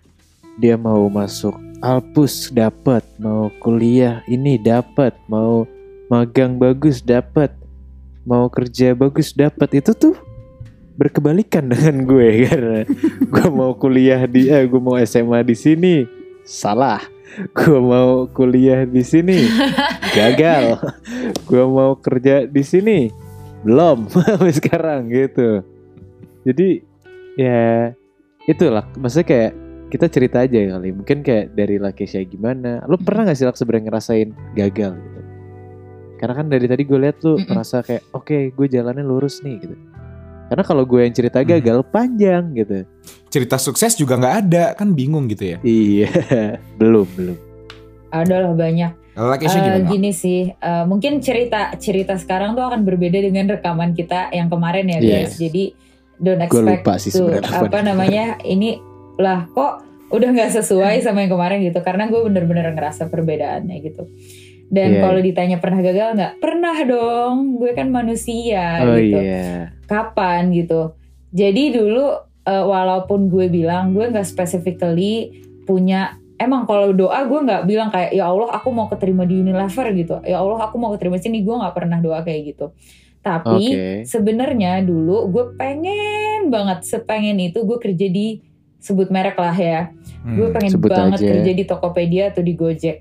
[0.57, 5.65] dia mau masuk Alpus dapat, mau kuliah ini dapat, mau
[6.13, 7.49] magang bagus dapat,
[8.21, 9.81] mau kerja bagus dapat.
[9.81, 10.13] Itu tuh
[10.93, 12.81] berkebalikan dengan gue karena
[13.17, 15.93] gue mau kuliah di eh gue mau SMA di sini
[16.45, 17.01] salah.
[17.55, 19.47] Gue mau kuliah di sini.
[20.17, 20.79] Gagal.
[21.47, 22.99] gue mau kerja di sini.
[23.63, 25.63] Belum sampai sekarang gitu.
[26.43, 26.83] Jadi
[27.39, 27.91] ya
[28.49, 28.85] itulah.
[28.97, 29.51] Maksudnya kayak
[29.91, 30.89] kita cerita aja kali.
[30.91, 32.83] Mungkin kayak dari Lakesha gimana.
[32.87, 35.19] Lu pernah gak sih Lak sebenarnya ngerasain gagal gitu?
[36.21, 37.49] Karena kan dari tadi gue lihat lu Mm-mm.
[37.49, 39.75] merasa kayak oke gue jalannya lurus nih gitu
[40.51, 41.47] karena kalau gue yang cerita Hmm.
[41.49, 42.83] gagal panjang gitu
[43.31, 45.57] Cerita sukses juga nggak ada, kan bingung gitu ya.
[45.63, 46.11] iya
[46.79, 47.37] belum belum
[48.11, 48.91] Ada lah banyak.
[49.11, 49.87] Kalau Lakeisha Eh, gimana?
[49.87, 54.83] gini sih, eh, mungkin cerita cerita sekarang tuh akan berbeda dengan rekaman kita yang kemarin
[54.85, 55.11] ya Iya.
[55.23, 55.35] guys.
[55.37, 55.63] Jadi
[56.17, 58.83] don't expect lupa sih tuh apa namanya ini
[59.15, 64.03] lah kok udah nggak sesuai sama yang kemarin gitu karena gue bener-bener ngerasa perbedaannya gitu.
[64.71, 65.01] Dan Iya.
[65.01, 66.33] kalau ditanya pernah gagal nggak?
[66.39, 67.35] Pernah dong.
[67.53, 69.19] Gue kan manusia oh gitu.
[69.19, 70.95] iya Kapan gitu?
[71.29, 72.07] Jadi dulu
[72.41, 78.11] eh, walaupun gue bilang gue nggak specifically punya emang kalau doa gue nggak bilang kayak
[78.11, 81.37] ya Allah aku mau keterima di Unilever gitu ya Allah aku mau keterima di sini
[81.39, 82.73] gue nggak pernah doa kayak gitu
[83.21, 83.85] tapi Oke.
[84.03, 88.41] sebenarnya dulu gue pengen banget sepengen itu gue kerja di
[88.75, 91.29] sebut merek lah ya gue Hmm, pengen sebut banget aja.
[91.29, 92.97] kerja di Tokopedia atau di Gojek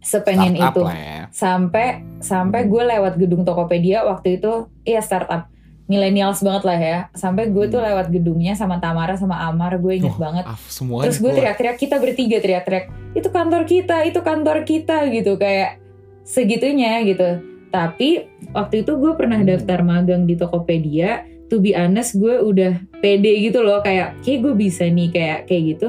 [0.00, 0.82] sepengen startup itu.
[0.88, 1.20] ya.
[1.30, 1.86] sampai
[2.18, 5.46] sampai gue lewat gedung Tokopedia waktu itu iya startup.
[5.84, 6.98] Millennials banget lah ya.
[7.12, 10.46] Sampai gue tuh lewat gedungnya sama Tamara sama Amar gue inget Oh, banget.
[10.70, 12.84] semuanya terus gue teriak-teriak kita bertiga teriak-teriak.
[13.12, 15.34] Itu kantor kita itu kantor kita gitu.
[15.34, 15.82] Kayak
[16.22, 17.42] segitunya gitu.
[17.70, 21.26] Tapi waktu itu gue pernah daftar magang di Tokopedia.
[21.50, 23.82] To be honest gue udah pede gitu loh.
[23.82, 25.88] Kayak kayak gue bisa nih kayak kayak gitu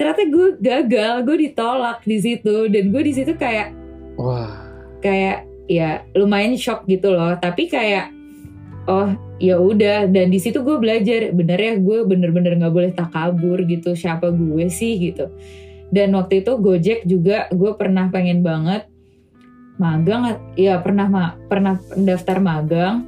[0.00, 2.72] ternyata gue gagal gue ditolak di situ.
[2.72, 3.76] Dan gue di situ kayak
[4.16, 4.64] wah.
[5.04, 7.36] kayak ya lumayan shock gitu loh.
[7.36, 8.08] Tapi kayak
[8.88, 10.08] oh ya udah.
[10.08, 13.92] Dan di situ gue belajar bener ya gue bener-bener nggak boleh takabur gitu.
[13.92, 14.96] Siapa gue sih?
[14.96, 15.28] gitu.
[15.92, 18.88] Dan waktu itu Gojek juga gue pernah pengen banget
[19.80, 23.04] magang ya pernah ma pernah daftar magang.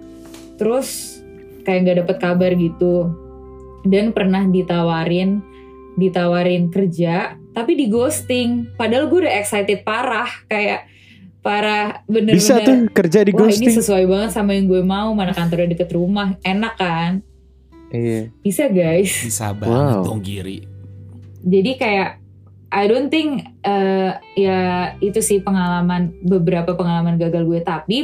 [0.61, 1.20] Terus
[1.64, 3.09] kayak nggak dapet kabar gitu.
[3.88, 5.51] Dan pernah ditawarin
[5.94, 8.72] ditawarin kerja tapi di ghosting.
[8.74, 10.88] Padahal gue udah excited parah kayak
[11.38, 12.38] parah bener-bener.
[12.38, 15.90] Bisa tuh kerja di wah ini sesuai banget sama yang gue mau mana kantornya deket
[15.92, 17.12] rumah enak kan?
[17.92, 18.33] Iya.
[18.40, 19.12] bisa guys.
[19.20, 20.05] Bisa banget Wow.
[20.07, 20.64] dong Giri.
[21.42, 22.11] jadi kayak
[22.72, 24.61] I don't think eh, ya
[24.96, 27.61] itu sih pengalaman beberapa pengalaman gagal gue.
[27.61, 27.98] Tapi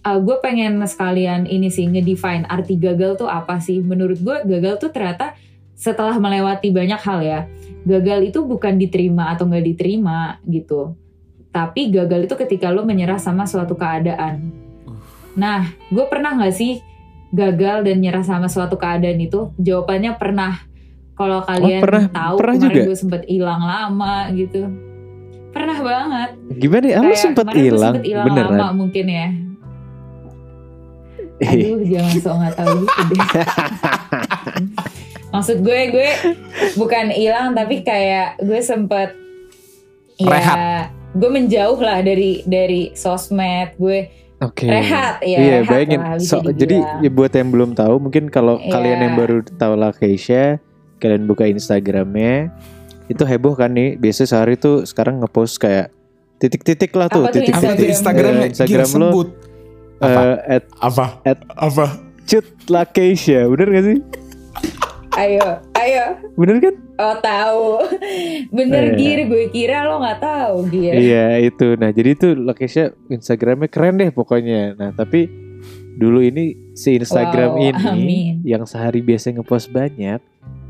[0.00, 3.84] eh, gue pengen sekalian ini sih ngedefine arti gagal tuh apa sih?
[3.84, 5.36] Menurut gue gagal tuh ternyata
[5.76, 7.40] setelah melewati banyak hal ya.
[7.86, 10.96] Gagal itu bukan diterima atau nggak diterima gitu.
[11.52, 14.50] Tapi gagal itu ketika lo menyerah sama suatu keadaan.
[15.36, 16.80] Nah gue pernah nggak sih
[17.30, 19.52] gagal dan nyerah sama suatu keadaan itu?
[19.60, 20.64] Jawabannya pernah.
[21.16, 22.88] Kalau kalian pernah- tahu pernah kemarin juga?
[22.88, 24.68] gue sempet hilang lama gitu.
[25.52, 26.30] Pernah banget.
[26.60, 26.84] Gimana?
[26.84, 27.00] Ya?
[27.00, 27.94] Kayak sempet hilang?
[27.96, 28.56] sempet hilang beneran?
[28.60, 29.28] lama mungkin ya.
[31.52, 33.28] Aduh jangan sok nggak tahu gitu deh
[35.36, 36.08] maksud gue gue
[36.74, 39.12] bukan hilang tapi kayak gue sempet
[40.16, 40.58] ya Rehat.
[41.12, 44.68] gue menjauh lah dari dari sosmed gue Oke.
[44.68, 46.00] rehat ya Iya, rehat bayangin.
[46.02, 48.68] lah, So, jadi ya buat yang belum tahu, mungkin kalau Iya.
[48.68, 50.60] kalian yang baru tahu lah Keisha,
[50.98, 52.52] kalian buka Instagramnya,
[53.08, 53.96] itu heboh kan nih.
[53.96, 55.88] Biasanya sehari tuh sekarang ngepost kayak
[56.36, 57.64] titik-titik lah tuh, titik-titik.
[57.64, 58.44] Apa tuh Instagramnya?
[58.44, 59.08] Eh, Instagram Gila, lo
[60.04, 61.04] eh, at Apa?
[61.24, 61.86] At- Apa?
[62.28, 63.98] cut lah Keisha, bener gak sih?
[65.16, 66.04] Ayo ayo.
[66.36, 66.74] Bener kan?
[66.96, 67.64] oh tahu.
[68.56, 69.18] Bener gir.
[69.28, 70.94] Gue kira lo nggak tahu gir.
[70.96, 71.76] Iya itu.
[71.78, 74.74] Nah jadi itu Keisha Instagramnya keren deh pokoknya.
[74.76, 75.28] Nah tapi
[75.96, 78.32] dulu ini si Instagram Wow, ini amin.
[78.44, 80.20] yang sehari biasa ngepost banyak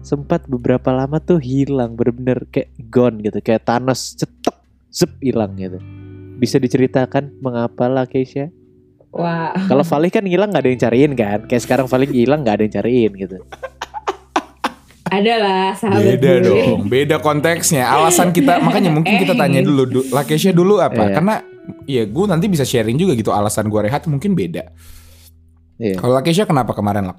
[0.06, 3.38] sempat beberapa lama tuh hilang bener-bener kayak gone gitu.
[3.42, 4.56] Kayak Thanos cetek
[4.92, 5.82] zep hilang gitu.
[6.36, 8.52] Bisa diceritakan mengapa lah Keisha?
[9.16, 11.38] Wah kalau Valih kan hilang nggak ada yang cariin kan?
[11.48, 13.38] Kayak sekarang Valih hilang nggak ada yang cariin gitu
[15.06, 16.44] ada lah sahabat Beda gue.
[16.44, 17.86] dong, beda konteksnya.
[17.86, 19.38] Alasan kita, makanya mungkin kita Eh.
[19.38, 20.98] tanya dulu, du, Lakesha dulu apa?
[21.04, 21.14] Iya.
[21.14, 21.34] Karena
[21.82, 24.70] ya gue nanti bisa sharing juga gitu alasan gue rehat mungkin beda.
[25.76, 25.96] Iya.
[25.96, 27.18] Kalau Lakesha kenapa kemarin Lak?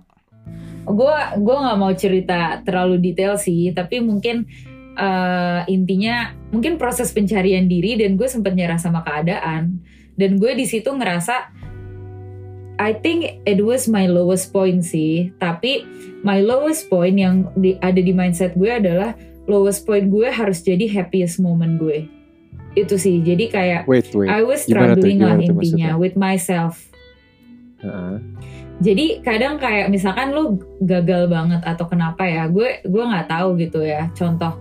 [0.88, 4.48] gue gue nggak mau cerita terlalu detail sih tapi mungkin
[4.94, 9.84] eh, intinya mungkin proses pencarian diri dan gue sempat nyerah sama keadaan
[10.16, 11.52] dan gue di situ ngerasa
[12.78, 15.34] I think it was my lowest point sih.
[15.42, 15.86] Tapi
[16.22, 19.18] my lowest point yang di, ada di mindset gue adalah
[19.50, 22.06] lowest point gue harus jadi happiest moment gue.
[22.78, 23.26] Itu sih.
[23.26, 24.30] Jadi kayak wait wait.
[24.30, 25.92] I was struggling lah intinya maksudnya?
[25.98, 26.86] with myself.
[27.78, 28.18] Heeh.
[28.78, 33.82] jadi kadang kayak misalkan lu gagal banget atau kenapa ya gue gue nggak tahu gitu
[33.82, 34.10] ya.
[34.14, 34.54] Contoh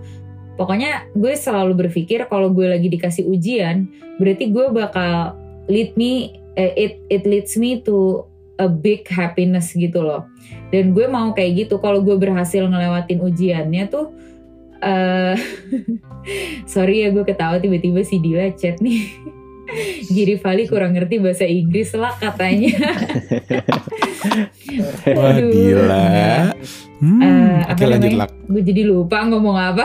[0.57, 3.85] pokoknya gue selalu berpikir kalau gue lagi dikasih ujian
[4.17, 5.37] berarti gue bakal
[5.69, 8.25] lead me it it leads me to
[8.57, 10.25] a big happiness gitu loh.
[10.73, 11.77] Dan gue mau kayak gitu.
[11.77, 14.09] Kalau gue berhasil ngelewatin ujiannya tuh
[14.77, 15.33] eh
[16.73, 19.05] sorry ya gue ketawa tiba-tiba si Dila chat nih.
[20.15, 22.71] Giri Vali kurang ngerti bahasa Inggris lah katanya.
[25.17, 26.07] Wah Aduh, gila.
[27.03, 28.11] Hmm, Eh, Oke apa lanjut
[28.47, 29.83] gue jadi lupa ngomong apa.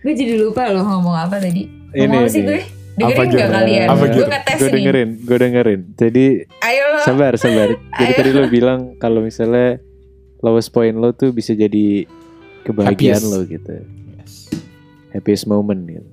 [0.00, 1.68] Gue jadi lupa loh ngomong apa tadi.
[1.92, 2.48] Ini, ngomong apa sih ini.
[2.48, 2.60] gue
[2.94, 3.38] dengerin gitu?
[3.38, 3.86] gak kalian?
[3.86, 4.28] Apa gue gitu?
[4.28, 4.74] ngetes gue nih.
[4.74, 5.80] dengerin gue dengerin.
[5.94, 6.24] Jadi
[6.60, 7.00] ayo lo.
[7.02, 7.68] sabar sabar.
[7.98, 8.18] Jadi Ayo.
[8.18, 9.80] tadi lo bilang kalau misalnya
[10.38, 12.04] lowest point lo tuh bisa jadi
[12.62, 13.30] kebahagiaan Happiest.
[13.30, 13.74] lo gitu.
[15.10, 16.08] Happiest moment gitu.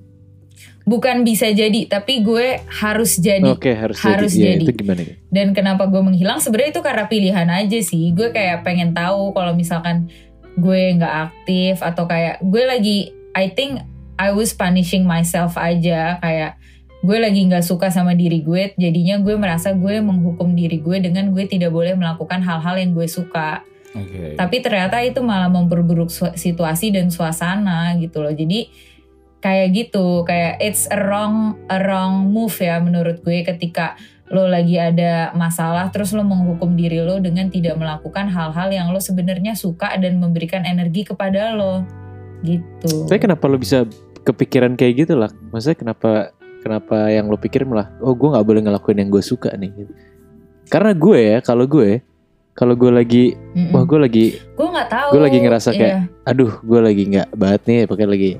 [0.82, 3.46] Bukan bisa jadi tapi gue harus jadi.
[3.46, 4.64] Oke harus, harus jadi, Iya, jadi.
[4.64, 5.16] itu gimana gitu?
[5.28, 6.38] Dan kenapa gue menghilang?
[6.38, 8.10] Sebenarnya itu karena pilihan aja sih.
[8.10, 10.08] Gue kayak pengen tahu kalau misalkan
[10.52, 12.98] gue nggak aktif atau kayak gue lagi
[13.30, 13.80] I think
[14.14, 16.18] I was punishing myself aja.
[16.18, 16.59] Kayak
[17.00, 21.32] gue lagi nggak suka sama diri gue jadinya gue merasa gue menghukum diri gue dengan
[21.32, 23.64] gue tidak boleh melakukan hal-hal yang gue suka.
[23.90, 24.38] Oke.
[24.38, 28.30] tapi ternyata itu malah memperburuk situasi dan suasana gitu loh.
[28.30, 28.70] Jadi
[29.42, 33.98] kayak gitu kayak it's a wrong a wrong move ya menurut gue ketika
[34.30, 39.02] lo lagi ada masalah terus lo menghukum diri lo dengan tidak melakukan hal-hal yang lo
[39.02, 41.82] sebenarnya suka dan memberikan energi kepada lo.
[42.46, 43.10] Gitu.
[43.10, 43.90] Tapi kenapa lo bisa
[44.22, 46.30] kepikiran kayak gitu lah maksudnya kenapa
[46.60, 49.72] kenapa yang lo pikir malah oh gue nggak boleh ngelakuin yang gue suka nih
[50.66, 52.00] karena gue ya kalau gue
[52.52, 53.70] kalau gue lagi Mm-mm.
[53.70, 56.00] wah gue lagi gue nggak tahu gue lagi ngerasa kayak, Iya.
[56.24, 58.30] aduh gue lagi nggak banget nih pakai lagi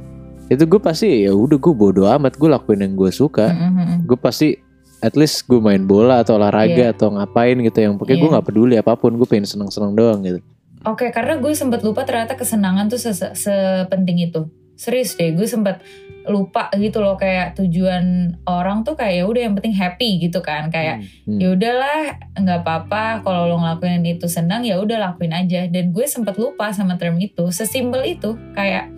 [0.46, 4.04] itu gue pasti ya udah gue bodo amat gue lakuin yang gue suka mm-mm.
[4.04, 4.58] gue pasti
[5.00, 6.92] at least gue main bola atau olahraga Iya.
[6.92, 8.34] atau ngapain gitu yang pokoknya gue Iya.
[8.36, 10.40] nggak peduli apa pun gue pengen seneng-seneng doang gitu
[10.80, 14.48] Oke, karena gue sempat lupa ternyata kesenangan tuh se- sepenting itu.
[14.80, 15.84] Serius deh, gue sempat
[16.24, 20.72] lupa gitu loh kayak tujuan orang tuh kayak ya udah yang penting happy gitu kan.
[20.72, 21.36] Kayak Hmm.
[21.36, 22.00] ya udahlah
[22.32, 25.68] nggak apa-apa kalau lo ngelakuin itu senang ya udah lakuin aja.
[25.68, 28.40] Dan gue sempat lupa sama term itu sesimpel itu.
[28.56, 28.88] Kayak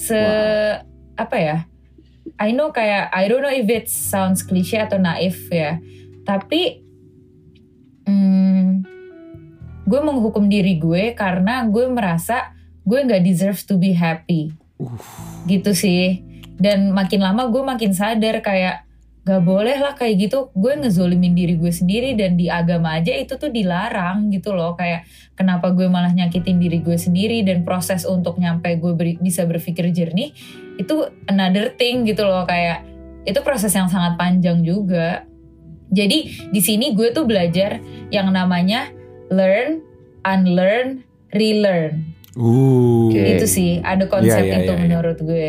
[0.00, 0.20] se
[1.18, 1.56] apa ya
[2.38, 5.80] I know kayak I don't know if it sounds cliche atau naif ya.
[6.24, 6.84] Tapi
[8.04, 8.84] hmm,
[9.88, 12.52] gue menghukum diri gue karena gue merasa
[12.84, 14.52] gue nggak deserve to be happy
[15.50, 16.22] gitu sih.
[16.58, 18.82] Dan makin lama gue makin sadar kayak
[19.22, 20.50] gak boleh lah kayak gitu.
[20.56, 24.74] Gue ngezolimin diri gue sendiri dan di agama aja itu tuh dilarang gitu loh.
[24.74, 25.06] Kayak
[25.38, 29.92] kenapa gue malah nyakitin diri gue sendiri dan proses untuk nyampe gue beri- bisa berpikir
[29.94, 30.32] jernih
[30.80, 32.42] itu another thing gitu loh.
[32.48, 32.82] Kayak
[33.28, 35.28] itu proses yang sangat panjang juga.
[35.88, 38.88] Jadi di sini gue tuh belajar yang namanya
[39.28, 39.84] learn
[40.24, 43.10] unlearn relearn Uh.
[43.10, 43.18] Oke.
[43.34, 44.82] itu sih ada konsep Iya, iya, itu iya, iya.
[44.86, 45.48] menurut gue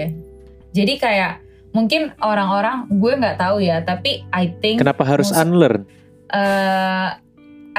[0.74, 1.34] jadi kayak
[1.70, 5.86] mungkin orang-orang gue nggak tahu ya tapi I think kenapa harus most- unlearn
[6.34, 7.10] eh,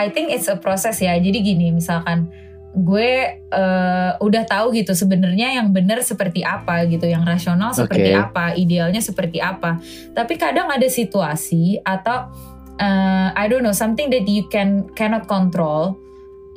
[0.01, 1.13] I think it's a process ya.
[1.19, 2.31] Jadi gini, misalkan
[2.71, 8.25] gue eh, udah tahu gitu sebenarnya yang benar seperti apa gitu, yang rasional seperti Oke.
[8.31, 9.77] apa, idealnya seperti apa.
[10.17, 12.31] Tapi kadang ada situasi atau
[12.79, 15.99] eh, I don't know something that you can cannot control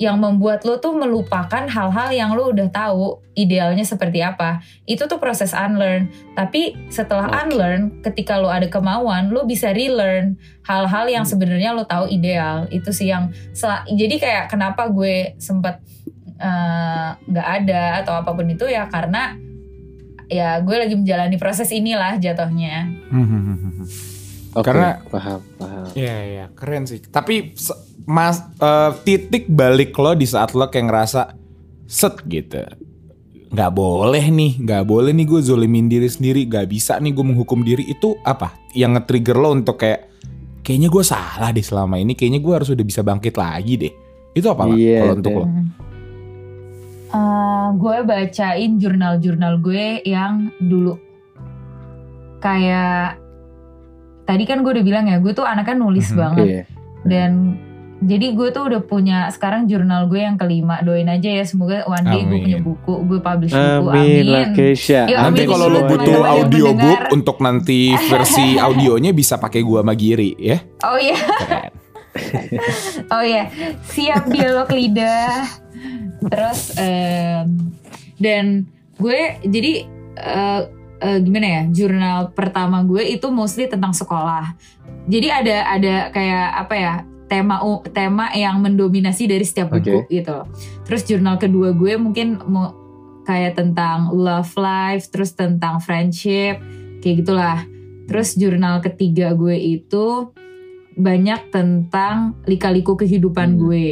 [0.04, 4.60] yang membuat lo tuh melupakan hal-hal yang lo udah tahu idealnya seperti apa.
[4.84, 6.12] Itu tuh proses unlearn.
[6.36, 7.39] Tapi setelah Oke.
[7.47, 10.36] unlearn, ketika lo ada kemauan, lo bisa relearn
[10.68, 12.68] hal-hal yang sebenarnya lo tahu ideal.
[12.68, 13.32] Itu sih yang
[13.88, 15.80] jadi kayak kenapa gue sempet
[16.36, 19.39] eh, nggak ada atau apa pun itu ya karena
[20.28, 22.91] ya gue lagi menjalani proses inilah jatuhnya.
[24.54, 27.01] Oke, Karena- paham paham Iya iya keren sih.
[27.01, 27.58] Tapi
[28.06, 31.22] mas eh, titik balik lo di saat lo kayak ngerasa
[31.89, 32.62] set gitu.
[33.54, 37.62] Nggak boleh nih, nggak boleh nih gue zolimin diri sendiri, nggak bisa nih gue menghukum
[37.62, 38.58] diri itu apa?
[38.74, 40.10] Yang nge-trigger lo untuk kayak
[40.66, 43.93] kayaknya gue salah deh selama ini, kayaknya gue harus udah bisa bangkit lagi deh.
[44.34, 45.45] Itu apa Iya, kalau untuk lo?
[47.14, 50.97] Eh, gue bacain jurnal-jurnal gue yang dulu
[52.41, 53.22] kayak
[54.24, 56.63] tadi kan gue udah bilang ya gue tuh anaknya nulis Mhm, banget Iya.
[57.03, 57.32] dan
[58.01, 62.03] jadi gue tuh udah punya sekarang jurnal gue yang kelima doain aja ya semoga one
[62.03, 65.07] day gue punya buku gue publish buku Amin lah amin Keisha.
[65.07, 67.15] Nanti amin kalau lo butuh audiobook mendengar.
[67.15, 67.80] untuk nanti
[68.11, 70.59] versi audionya bisa pakai gua sama Giri ya.
[70.84, 71.15] oh iya
[73.13, 73.43] oh iya
[73.86, 75.47] siap dialog lidah
[76.24, 77.71] terus em,
[78.17, 79.74] dan gue jadi
[80.15, 80.61] eh,
[81.04, 84.56] eh, gimana ya jurnal pertama gue itu mostly tentang sekolah
[85.12, 86.93] jadi ada ada kayak apa ya
[87.28, 87.60] tema
[87.91, 90.47] tema yang mendominasi dari setiap buku gitu
[90.88, 92.72] terus jurnal kedua gue mungkin mau
[93.24, 96.60] kayak tentang love life terus tentang friendship
[96.99, 97.60] kayak gitulah
[98.08, 100.32] terus jurnal ketiga gue itu
[100.93, 103.60] banyak tentang lika-liku kehidupan Hmm.
[103.66, 103.89] gue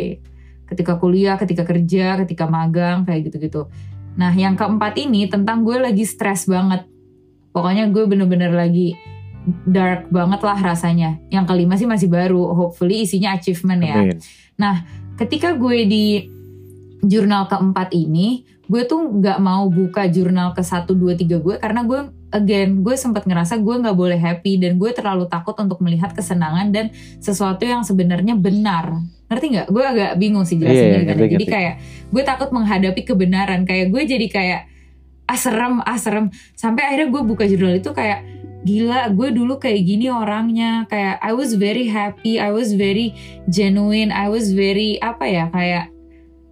[0.71, 3.67] ketika kuliah, ketika kerja, ketika magang kayak gitu-gitu.
[4.15, 6.87] Nah, yang keempat ini tentang gue lagi stres banget.
[7.51, 8.95] Pokoknya gue bener-bener lagi
[9.67, 11.19] dark banget lah rasanya.
[11.27, 14.17] Yang kelima sih masih baru, hopefully isinya achievement ya Amin.
[15.19, 16.05] ketika gue di
[17.01, 21.83] jurnal keempat ini gue tuh nggak mau buka jurnal ke satu dua tiga gue karena
[21.83, 26.15] gue again gue sempat ngerasa gue nggak boleh happy dan gue terlalu takut untuk melihat
[26.15, 26.87] kesenangan dan
[27.19, 31.09] sesuatu yang sebenarnya benar ngerti nggak gue agak bingung sih Iya, jelasinnya iya, gimana.
[31.19, 31.73] ngerti, jadi kayak
[32.15, 34.61] gue takut menghadapi kebenaran kayak gue jadi kayak
[35.31, 36.27] ah serem ah serem.
[36.59, 38.27] Sampai akhirnya gue buka jurnal itu kayak
[38.61, 40.83] gila gue dulu kayak gini orangnya.
[40.91, 43.15] Kayak I was very happy I was very
[43.47, 45.87] genuine I was very apa ya kayak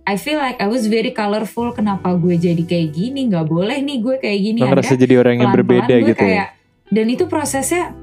[0.08, 1.76] I feel like I was very colorful.
[1.76, 3.28] Kenapa gue jadi kayak gini?
[3.28, 4.60] Nggak boleh nih gue kayak gini.
[4.64, 6.48] Lo ngerasa jadi orang yang berbeda gue gitu ya.
[6.48, 6.50] kayak
[6.90, 7.94] dan itu prosesnya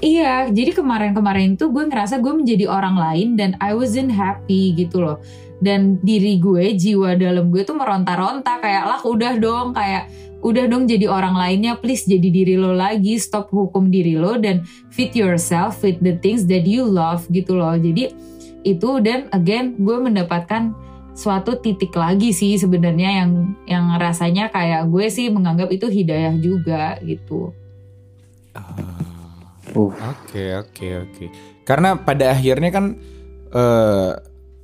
[0.00, 5.04] iya jadi kemarin-kemarin tuh gue ngerasa gue menjadi orang lain dan I wasn't happy gitu
[5.04, 5.20] loh
[5.58, 8.62] dan diri gue jiwa dalam gue tuh meronta-ronta.
[8.62, 10.10] Kayak lah udah dong kayak
[10.42, 11.78] udah dong jadi orang lainnya.
[11.78, 13.18] Please jadi diri lo lagi.
[13.18, 14.62] Stop hukum diri lo dan
[14.94, 17.74] fit yourself with the things that you love gitu loh.
[17.74, 18.14] Jadi
[18.66, 20.74] itu dan again gue mendapatkan
[21.18, 23.30] suatu titik lagi sih sebenarnya yang
[23.66, 27.50] yang rasanya kayak gue sih menganggap itu hidayah juga gitu.
[28.54, 29.08] Uh,
[29.76, 31.24] Oke oke oke.
[31.66, 32.96] Karena pada akhirnya kan
[33.52, 34.12] eh,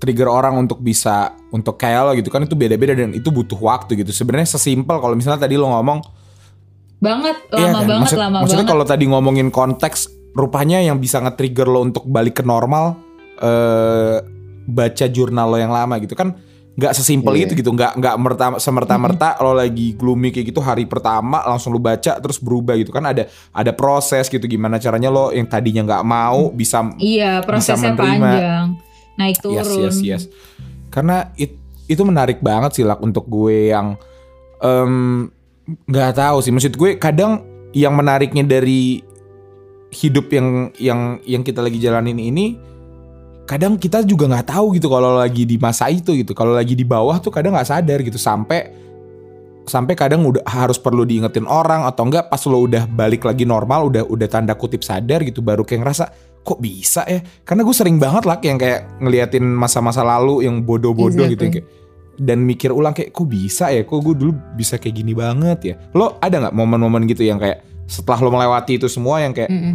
[0.05, 1.17] trigger orang untuk bisa
[1.49, 4.13] untuk kayak lo gitu kan itu beda-beda dan itu butuh waktu gitu.
[4.13, 6.05] Sebenarnya sesimpel kalau misalnya tadi lo ngomong
[6.99, 7.85] banget Iya lama kan?
[7.87, 10.01] banget Maksud- lama maksudnya banget kalau tadi ngomongin konteks
[10.33, 12.97] rupanya yang bisa nge-trigger lo untuk balik ke normal
[13.37, 14.17] eh
[14.65, 16.33] baca jurnal lo yang lama gitu kan
[16.75, 17.47] nggak sesimpel Iya.
[17.47, 21.71] itu gitu nggak nggak merta semerta merta lo lagi gloomy kayak gitu hari pertama langsung
[21.71, 25.85] lo baca terus berubah gitu kan ada ada proses gitu gimana caranya lo yang tadinya
[25.85, 28.01] nggak mau bisa Iya, prosesnya menerima.
[28.27, 28.67] panjang.
[29.15, 29.59] Naik turun.
[29.59, 30.23] Yes, yes, yes.
[30.91, 33.95] Karena it- itu menarik banget sih Lak untuk gue yang
[35.89, 36.53] nggak tahu sih.
[36.53, 37.45] Maksud gue kadang
[37.77, 39.03] yang menariknya dari
[39.95, 42.59] hidup yang yang yang kita lagi jalanin ini
[43.45, 46.33] kadang kita juga nggak tahu gitu kalau lagi di masa itu gitu.
[46.33, 48.85] Kalau lagi di bawah tuh kadang nggak sadar gitu sampai
[49.65, 53.89] sampai kadang udah harus perlu diingetin orang atau enggak pas lo udah balik lagi normal
[53.89, 56.05] udah udah tanda kutip sadar gitu baru kayak ngerasa
[56.45, 61.25] kok bisa ya karena gue sering banget lah yang kayak ngeliatin masa-masa lalu yang bodoh-bodoh
[61.33, 61.65] gitu Exactly.
[61.65, 61.67] kayak
[62.15, 65.75] dan mikir ulang kayak kok bisa ya kok gue dulu bisa kayak gini banget ya
[65.97, 69.75] lo ada nggak momen-momen gitu yang kayak setelah lo melewati itu semua yang kayak Mm-mm.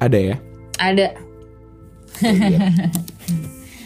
[0.00, 0.36] ada ya
[0.80, 1.06] Ada.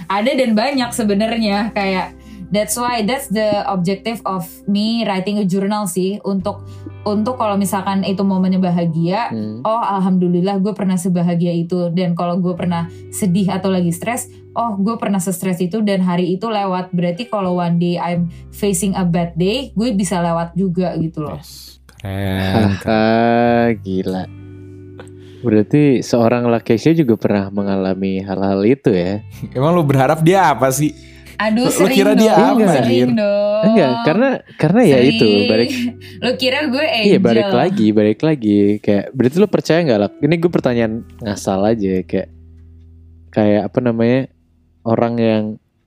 [0.05, 2.15] Ada dan banyak sebenarnya kayak
[2.53, 6.63] that's why that's the objective of me writing a journal sih untuk
[7.05, 9.61] untuk kalau misalkan itu momennya bahagia Hmm.
[9.63, 14.77] oh alhamdulillah gue pernah sebahagia itu dan kalau gue pernah sedih atau lagi stres oh
[14.77, 19.05] gue pernah stres itu dan hari itu lewat berarti kalau one day I'm facing a
[19.05, 21.41] bad day gue bisa lewat juga gitu loh
[22.01, 24.25] keren Haha, gila.
[25.45, 29.21] Berarti seorang Lakesha juga pernah mengalami hal-hal itu ya?
[29.53, 30.93] emang lo berharap dia apa sih
[31.37, 33.09] aduh sering kira dia dong apa, sering Dir?
[33.17, 35.11] dong Enggak, karena karena ya Sering.
[35.11, 35.71] itu balik
[36.25, 38.59] lo kira gue angel Iya balik lagi, balik lagi.
[38.79, 40.11] Kayak berarti lu percaya nggak lah?
[40.21, 42.29] Ini gue pertanyaan ngasal aja kayak
[43.31, 44.21] kayak apa namanya
[44.83, 45.45] orang yang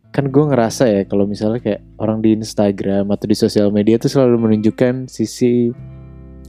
[0.10, 4.10] kan gue ngerasa ya kalau misalnya kayak orang di Instagram atau di sosial media tuh
[4.10, 5.70] selalu menunjukkan sisi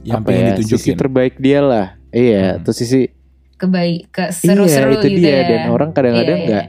[0.01, 1.87] yang apa ya sisi terbaik dia lah.
[2.09, 2.57] Iya, Hmm.
[2.65, 3.05] atau sisi
[3.53, 6.65] kebaik ke seru-seru iya itu gitu dia ya dan orang kadang-kadang Iya, nggak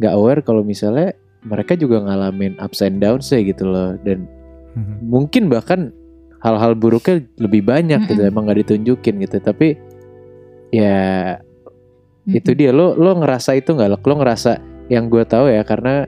[0.00, 3.94] nggak aware kalau misalnya mereka juga ngalamin ups and downs ya gitu loh.
[4.02, 4.26] Dan
[4.74, 4.94] Mhm.
[5.06, 5.90] mungkin bahkan
[6.38, 8.30] hal-hal buruknya lebih banyak gitu Mm-mm.
[8.30, 9.38] emang nggak ditunjukin gitu.
[9.38, 9.74] Tapi
[10.70, 12.36] ya Mm-mm.
[12.36, 12.70] itu dia.
[12.70, 13.90] Lo lo ngerasa itu nggak?
[13.90, 14.58] Lo lo ngerasa
[14.88, 16.06] yang gue tahu ya karena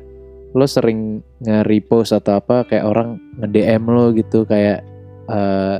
[0.51, 4.83] lo sering nge-repost atau apa kayak orang nge-DM lo gitu kayak
[5.31, 5.78] eh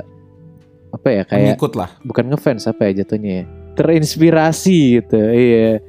[0.91, 1.91] apa ya kayak lah.
[2.03, 3.45] bukan ngefans apa ya jatuhnya ya?
[3.71, 5.79] Terinspirasi gitu iya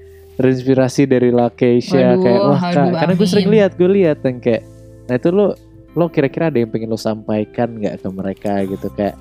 [0.43, 4.62] terinspirasi dari Lakeisha kayak wah aduh, Kak, karena gue sering lihat gue lihat yang kayak
[5.07, 5.55] nah itu lo
[5.93, 9.14] lo kira-kira ada yang pengen lo sampaikan nggak ke mereka gitu kayak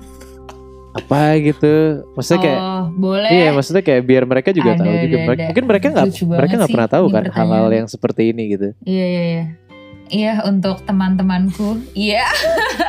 [0.92, 1.72] apa gitu
[2.12, 5.32] maksudnya kayak oh boleh iya maksudnya kayak biar mereka juga Ada, tahu juga ada, Mereka-
[5.32, 5.48] ada.
[5.48, 9.22] mungkin mereka nggak mereka nggak pernah tahu kan hal-hal yang seperti ini gitu Iya iya
[9.24, 9.44] iya.
[10.12, 11.80] Iya untuk teman-temanku.
[11.96, 12.28] Iya.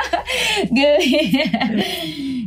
[0.75, 1.39] Geli.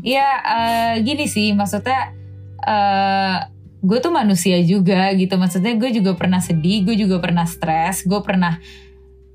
[0.05, 2.12] Iya eh, gini sih maksudnya
[2.61, 3.37] eh
[3.87, 5.39] gue tuh manusia juga gitu.
[5.39, 8.59] Maksudnya gue juga pernah sedih, gue juga pernah stres, gue pernah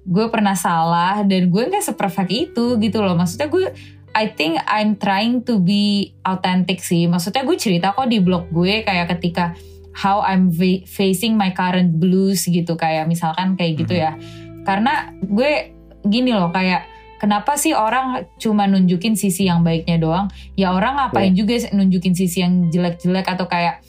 [0.02, 3.16] gue pernah salah dan gue nggak seperfect itu gitu loh.
[3.16, 3.72] Maksudnya gue
[4.12, 7.08] I think I'm trying to be authentic sih.
[7.08, 9.56] Maksudnya gue cerita kok di blog gue kayak ketika
[9.96, 14.20] how I'm fa- facing my current blues gitu kayak misalkan kayak gitu ya.
[14.68, 15.72] Karena gue
[16.04, 16.92] gini loh kayak
[17.24, 20.28] kenapa sih orang cuma nunjukin sisi yang baiknya doang?
[20.60, 23.86] Ya orang ngapain juga sih nunjukin sisi yang jelek-jelek atau kayak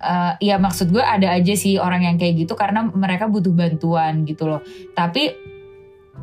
[0.00, 4.24] eh, ya maksud gue ada aja sih orang yang kayak gitu karena mereka butuh bantuan
[4.24, 4.60] gitu loh.
[4.92, 5.32] Tapi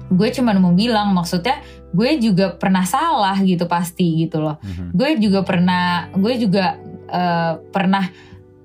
[0.07, 1.57] gue cuma mau bilang maksudnya
[1.89, 4.93] gue juga pernah salah gitu pasti gitu loh Mhm.
[4.93, 8.05] gue juga pernah gue juga eh, pernah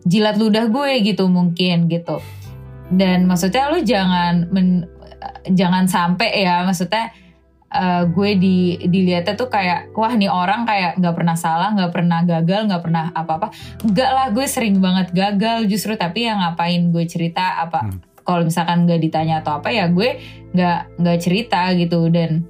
[0.05, 2.21] jilat ludah gue gitu mungkin gitu
[2.93, 4.87] dan maksudnya lu jangan men-
[5.19, 7.11] eh, jangan sampai ya maksudnya
[7.73, 12.21] eh, gue di dilihatnya tuh kayak wah nih orang kayak nggak pernah salah nggak pernah
[12.23, 13.49] gagal nggak pernah apa-apa.
[13.83, 17.99] Enggak lah gue sering banget gagal justru tapi yang ngapain gue cerita apa Hmm.
[18.23, 20.21] kalau misalkan nggak ditanya atau apa ya gue
[20.53, 22.13] nggak nggak cerita gitu.
[22.13, 22.45] Dan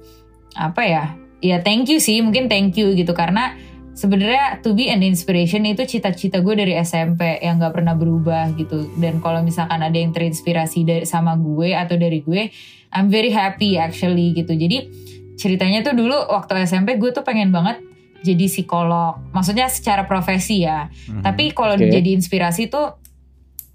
[0.53, 1.03] apa ya
[1.41, 3.15] ya thank you sih mungkin thank you gitu.
[3.15, 3.55] Karena
[3.93, 8.89] sebenarnya to be an inspiration itu cita-cita gue dari SMP yang nggak pernah berubah gitu.
[8.97, 12.49] Dan kalau misalkan ada yang terinspirasi dari sama gue atau dari gue
[12.93, 14.53] I'm very happy actually gitu.
[14.53, 14.89] Jadi
[15.33, 17.81] ceritanya tuh dulu waktu SMP gue tuh pengen banget
[18.21, 19.19] jadi psikolog.
[19.33, 20.87] Maksudnya secara profesi ya.
[21.09, 21.21] Mhm.
[21.21, 21.89] tapi kalau Oke.
[21.89, 23.01] jadi inspirasi tuh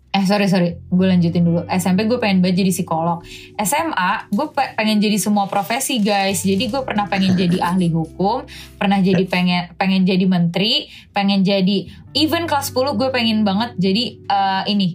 [0.09, 1.69] eh sorry sorry gue lanjutin dulu.
[1.69, 3.21] SMP gue pengen banget jadi psikolog.
[3.61, 6.41] SMA gue pe- pengen jadi semua profesi guys.
[6.41, 8.49] Jadi gue pernah pengen jadi ahli hukum
[8.81, 14.05] pernah jadi pengen pengen jadi menteri pengen jadi even kelas 10 gue pengen banget jadi
[14.17, 14.89] eh, ini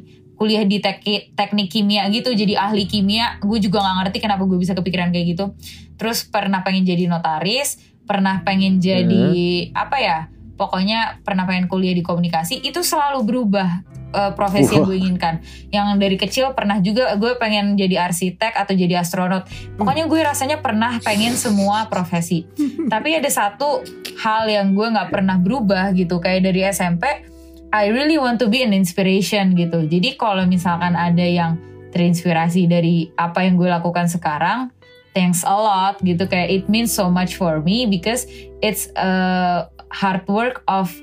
[0.43, 4.59] kuliah di tek- teknik kimia gitu jadi ahli kimia gue juga nggak ngerti kenapa gue
[4.59, 5.55] bisa kepikiran kayak gitu
[5.95, 10.17] terus pernah pengen jadi notaris pernah pengen jadi apa ya
[10.59, 15.41] pokoknya pernah pengen kuliah di komunikasi itu selalu berubah uh, profesi yang gue inginkan.
[15.73, 19.49] Yang dari kecil pernah juga gue pengen jadi arsitek atau jadi astronot.
[19.75, 22.45] Pokoknya gue rasanya pernah pengen semua profesi.
[22.93, 23.81] Tapi ada satu
[24.21, 26.21] hal yang gue nggak pernah berubah gitu.
[26.21, 27.32] Kayak dari SMP,
[27.73, 29.89] I really want to be an inspiration gitu.
[29.89, 31.57] Jadi kalau misalkan ada yang
[31.89, 34.69] terinspirasi dari apa yang gue lakukan sekarang,
[35.17, 36.29] thanks a lot gitu.
[36.29, 38.29] Kayak it means so much for me because
[38.61, 40.93] it's a hard work of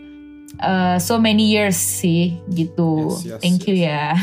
[0.63, 3.19] uh, so many years sih gitu.
[3.19, 4.15] Yes, yes, Thank you ya.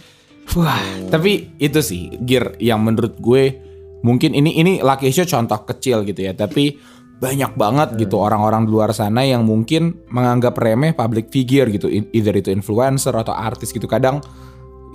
[0.56, 0.80] Wah,
[1.12, 3.60] tapi itu sih gear yang menurut gue
[4.00, 6.80] mungkin ini ini Lucky Show contoh kecil gitu ya, tapi
[7.20, 12.32] banyak banget gitu orang-orang di luar sana yang mungkin menganggap remeh public figure gitu, either
[12.32, 13.84] itu influencer atau artis gitu.
[13.84, 14.24] Kadang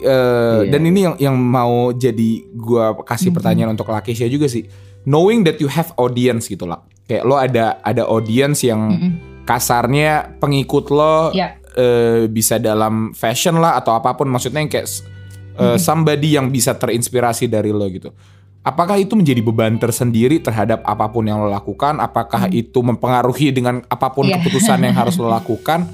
[0.01, 4.65] eh, Iya, dan ini yang yang mau jadi gua kasih pertanyaan untuk Show juga sih.
[5.05, 6.81] Knowing that you have audience gitu lah.
[7.05, 9.45] Kayak lo ada ada audience yang Mm-mm.
[9.45, 11.61] kasarnya pengikut lo Ya.
[11.77, 14.89] eh, bisa dalam fashion lah atau apa pun maksudnya yang kayak
[15.61, 18.09] eh, somebody yang bisa terinspirasi dari lo gitu.
[18.65, 22.01] Apakah itu menjadi beban tersendiri terhadap apa pun yang lo lakukan?
[22.01, 24.41] Apakah itu mempengaruhi dengan apa pun Iya.
[24.41, 25.85] keputusan yang harus lo lakukan?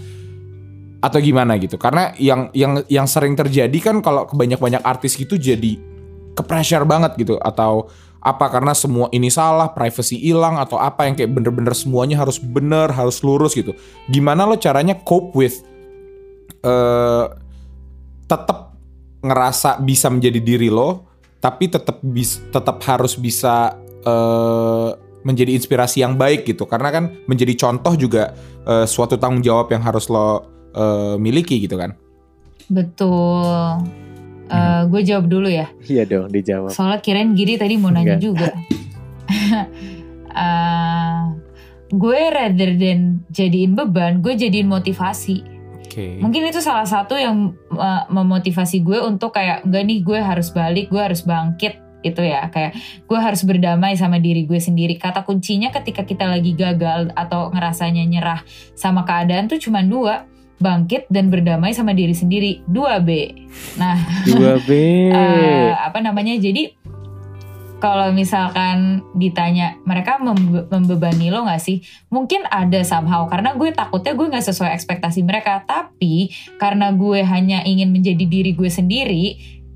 [1.04, 1.76] Atau gimana gitu?
[1.76, 5.76] Karena yang yang yang sering terjadi kan kalau kebanyak-banyak artis gitu jadi
[6.32, 7.92] ke pressure banget gitu atau
[8.22, 12.88] apa karena semua ini salah, privacy hilang atau apa yang kayak bener-bener semuanya harus bener,
[12.94, 13.76] harus lurus gitu.
[14.08, 15.60] Gimana lo caranya cope with
[16.64, 17.26] eh
[18.32, 18.78] tetap
[19.20, 21.11] ngerasa bisa menjadi diri lo,
[21.42, 23.76] tapi tetap bis, tetap harus bisa
[24.06, 24.90] eh
[25.22, 26.66] menjadi inspirasi yang baik gitu.
[26.66, 28.34] Karena kan menjadi contoh juga
[28.66, 31.94] eh, suatu tanggung jawab yang harus lo eh, miliki gitu kan.
[32.70, 33.86] Betul.
[34.52, 35.72] Eh, gue jawab dulu ya.
[35.88, 36.76] Iya dong dijawab.
[36.76, 38.22] Soalnya kirain Giri tadi mau nanya Enggak.
[38.22, 38.50] juga.
[40.32, 41.22] Eh,
[41.92, 45.44] gue rather than jadiin beban, gue jadiin motivasi.
[45.92, 46.24] Oke.
[46.24, 50.88] Mungkin itu salah satu yang uh, memotivasi gue untuk kayak enggak nih gue harus balik,
[50.88, 52.74] gue harus bangkit itu ya kayak
[53.06, 54.96] gue harus berdamai sama diri gue sendiri.
[54.96, 58.40] Kata kuncinya ketika kita lagi gagal atau ngerasanya nyerah
[58.74, 60.24] sama keadaan tuh cuma dua,
[60.64, 62.64] bangkit dan berdamai sama diri sendiri.
[62.64, 63.36] Dua B.
[63.76, 64.00] Nah,
[64.32, 64.70] 2B.
[65.20, 66.40] eh, apa namanya?
[66.40, 66.72] Jadi
[67.82, 71.82] kalau misalkan ditanya mereka membe- membebani lo nggak sih?
[72.14, 75.66] Mungkin ada somehow karena gue takutnya gue nggak sesuai ekspektasi mereka.
[75.66, 76.30] Tapi
[76.62, 79.24] karena gue hanya ingin menjadi diri gue sendiri,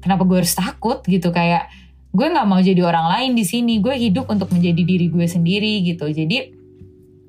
[0.05, 1.65] kenapa gue harus takut gitu kayak
[2.13, 3.81] gue nggak mau jadi orang lain di sini.
[3.81, 6.05] Gue hidup untuk menjadi diri gue sendiri gitu.
[6.05, 6.37] Jadi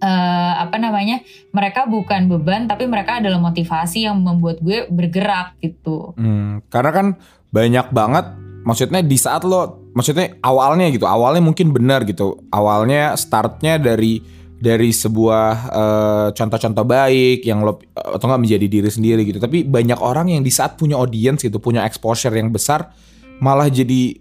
[0.05, 1.25] eh, apa namanya?
[1.57, 6.13] Mereka bukan beban tapi mereka adalah motivasi yang membuat gue bergerak gitu.
[6.21, 7.07] Hmm, karena kan
[7.49, 8.29] banyak banget
[8.67, 12.43] maksudnya di saat lo maksudnya awalnya gitu awalnya mungkin benar gitu.
[12.51, 14.19] Awalnya startnya dari
[14.57, 19.39] dari sebuah eh, contoh-contoh baik yang lo atau nggak menjadi diri sendiri gitu.
[19.39, 22.91] Tapi banyak orang yang di saat punya audience gitu punya exposure yang besar
[23.39, 24.19] malah jadi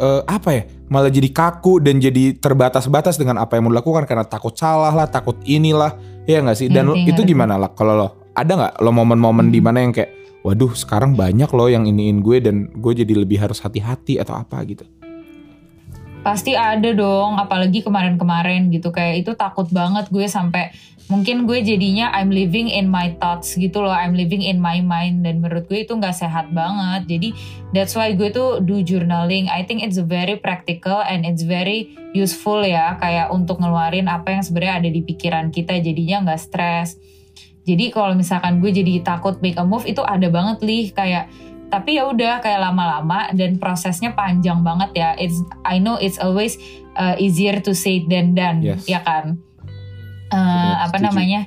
[0.00, 4.08] eh, apa ya malah jadi kaku dan jadi terbatas-batas dengan apa yang mau dilakukan.
[4.08, 5.94] Karena takut salah lah takut inilah.
[6.24, 6.72] Ya nggak sih?
[6.72, 7.32] Dan lo- Ngerti, itu ngerti.
[7.36, 8.08] gimana lah kalau lo?
[8.32, 12.38] Ada nggak lo momen-momen di mana yang kayak waduh sekarang banyak loh yang iniin gue
[12.44, 14.84] dan gue jadi lebih harus hati-hati atau apa gitu
[16.24, 20.72] Pasti ada dong, apalagi kemarin-kemarin gitu kayak itu takut banget gue sampai
[21.12, 25.28] mungkin gue jadinya I'm living in my thoughts gitu loh, I'm living in my mind
[25.28, 27.12] dan menurut gue itu nggak sehat banget.
[27.12, 27.28] Jadi
[27.76, 29.52] that's why gue tuh do journaling.
[29.52, 34.40] I think it's very practical and it's very useful ya kayak untuk ngeluarin apa yang
[34.40, 36.96] sebenarnya ada di pikiran kita jadinya nggak stres.
[37.64, 41.32] Jadi kalau misalkan gue jadi takut make a move itu ada banget lih kayak
[41.72, 45.10] tapi ya udah kayak lama-lama dan prosesnya panjang banget ya.
[45.18, 46.54] It's I know it's always
[46.94, 48.86] uh, easier to say than done, Yes.
[48.86, 49.40] ya kan?
[50.30, 51.06] Uh, apa setuju.
[51.10, 51.40] namanya?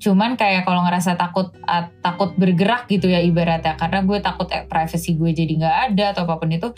[0.00, 4.64] Cuman kayak kalau ngerasa takut uh, takut bergerak gitu ya ibaratnya karena gue takut eh,
[4.64, 6.72] privacy gue jadi nggak ada atau apa pun itu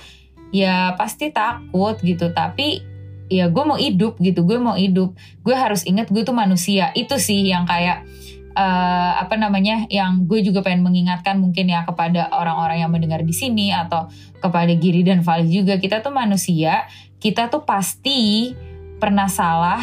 [0.50, 2.82] ya pasti takut gitu tapi
[3.30, 7.16] ya gue mau hidup gitu gue mau hidup gue harus ingat gue tuh manusia itu
[7.16, 8.04] sih yang kayak
[8.52, 13.32] eh, apa namanya yang gue juga pengen mengingatkan mungkin ya kepada orang-orang yang mendengar di
[13.32, 15.76] sini atau kepada Giri dan Fali juga.
[15.80, 16.86] Kita tuh manusia
[17.22, 18.50] kita tuh pasti
[18.98, 19.78] pernah salah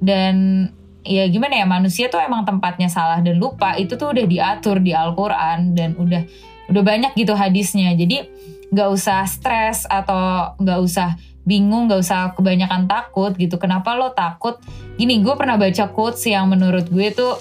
[0.00, 0.66] dan
[1.04, 3.76] ya gimana ya manusia tuh emang tempatnya salah dan lupa.
[3.76, 6.24] Itu tuh udah diatur di Al-Quran dan udah
[6.72, 7.92] udah banyak gitu hadisnya.
[7.92, 8.24] Jadi
[8.72, 13.60] nggak usah stres atau nggak usah bingung nggak usah kebanyakan takut gitu.
[13.60, 14.56] Kenapa lo takut?
[14.96, 17.36] Gini gue pernah baca quotes yang menurut gue tuh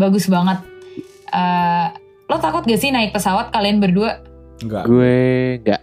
[0.00, 0.64] bagus banget
[1.30, 1.86] Eh,
[2.26, 4.18] lo takut gak sih naik pesawat kalian berdua
[4.58, 5.14] enggak Gue
[5.60, 5.80] nggak.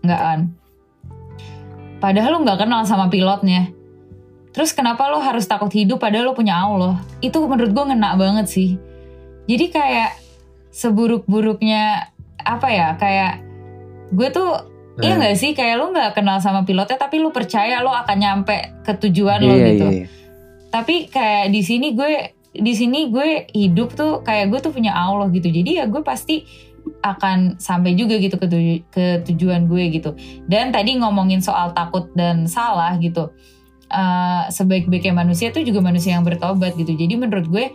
[0.00, 0.40] nggak kan
[1.98, 3.74] padahal lo nggak kenal sama pilotnya
[4.50, 6.98] Terus kenapa lo harus takut hidup padahal lo punya Allah?
[7.18, 8.70] Itu menurut gue ngena banget sih.
[9.46, 10.18] Jadi kayak
[10.74, 12.88] seburuk-buruknya apa ya?
[12.94, 13.46] Kayak
[14.10, 14.50] gue tuh
[14.98, 15.22] Iya Hmm.
[15.22, 18.92] gak sih kayak lo nggak kenal sama pilotnya tapi lo percaya lo akan nyampe ke
[19.00, 19.86] tujuan lo Iya, gitu.
[19.86, 20.06] iya, iya.
[20.68, 22.10] Tapi kayak di sini gue
[22.50, 25.46] di sini gue hidup tuh kayak gue tuh punya Allah gitu.
[25.46, 26.42] Jadi ya gue pasti
[27.04, 30.16] akan sampai juga gitu ke, tuju- ke tujuan gue gitu.
[30.50, 33.30] Dan tadi ngomongin soal takut dan salah gitu.
[33.90, 36.94] Eh, sebaik-baiknya manusia tuh juga manusia yang bertobat gitu.
[36.94, 37.70] Jadi menurut gue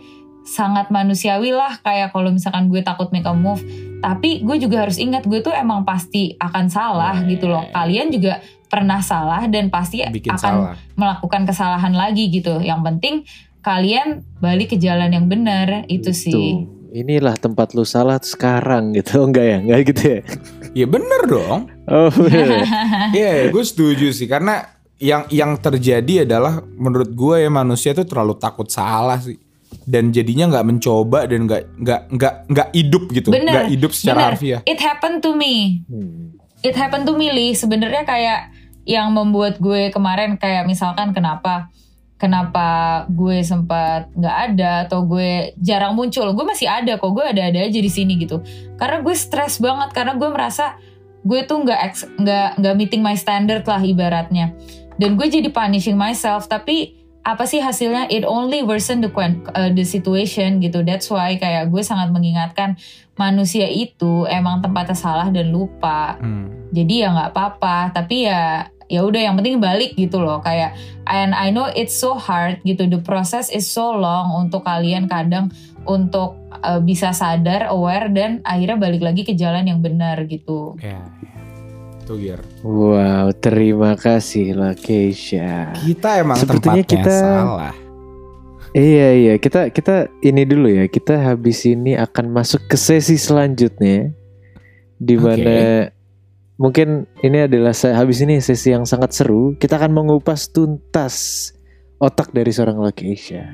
[0.46, 3.58] sangat manusiawi lah kayak kalau misalkan gue takut make a move
[3.98, 8.38] tapi gue juga harus ingat gue tuh emang pasti akan salah gitu loh kalian juga
[8.70, 10.74] pernah salah dan pasti Bikin akan salah.
[10.94, 13.26] melakukan kesalahan lagi gitu yang penting
[13.66, 19.18] kalian balik ke jalan yang benar itu sih Tuh, inilah tempat lu salah sekarang gitu.
[19.20, 19.56] Oh, enggak ya?
[19.58, 20.20] Enggak gitu ya?
[20.72, 21.60] Ya bener dong.
[21.84, 22.62] Oh, bener.
[23.16, 24.62] Iya, gue setuju sih karena
[24.96, 29.36] yang yang terjadi adalah menurut gue ya manusia tuh terlalu takut salah sih
[29.84, 34.30] dan jadinya nggak mencoba dan nggak nggak nggak nggak hidup gitu, nggak hidup secara bener.
[34.32, 34.60] harfiah.
[34.64, 36.32] it happened to me Hmm.
[36.62, 37.52] it happened to me Lee.
[37.52, 38.56] sebenarnya kayak
[38.88, 41.68] yang membuat gue kemarin kayak misalkan kenapa
[42.16, 46.32] kenapa gue sempat nggak ada atau gue jarang muncul.
[46.32, 48.40] Gue masih ada kok gue ada-ada aja di sini gitu.
[48.80, 50.80] Karena gue stres banget karena gue merasa
[51.26, 54.56] gue tuh nggak ex- nggak nggak meeting my standard lah ibaratnya.
[54.96, 56.96] Dan gue jadi punishing myself tapi
[57.26, 58.06] apa sih hasilnya?
[58.08, 60.86] It only worsen the uh, the situation gitu.
[60.86, 62.78] That's why kayak gue sangat mengingatkan
[63.18, 66.16] manusia itu emang tempatnya salah dan lupa.
[66.20, 66.56] Hmm.
[66.76, 70.38] jadi ya nggak apa-apa tapi ya ya udah yang penting balik gitu loh.
[70.42, 70.74] Kayak
[71.06, 72.86] and I know it's so hard gitu.
[72.86, 75.50] The process is so long untuk kalian kadang
[75.86, 76.34] untuk
[76.66, 80.74] uh, bisa sadar aware dan akhirnya balik lagi ke jalan yang benar gitu.
[80.82, 80.98] Ya,
[82.02, 82.42] tuh Gir.
[82.66, 85.70] Wow, terima kasih lah Keisha.
[85.78, 87.74] Kita emang Sepertinya tempatnya kita- salah.
[88.76, 89.34] Iya iya.
[89.40, 90.84] Kita kita ini dulu ya.
[90.84, 94.12] Kita habis ini akan masuk ke sesi selanjutnya
[95.00, 95.88] di mana
[96.56, 101.50] mungkin ini adalah habis ini sesi yang sangat seru kita akan mengupas tuntas
[101.96, 103.52] otak dari seorang Lakeisha.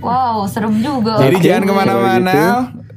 [0.00, 2.32] wow serem juga Jadi Oke, jangan ke mana-mana.
[2.32, 2.88] kalau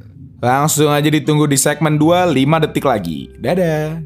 [0.42, 3.30] Langsung aja ditunggu di segmen 2 5 detik lagi.
[3.38, 4.02] Dadah.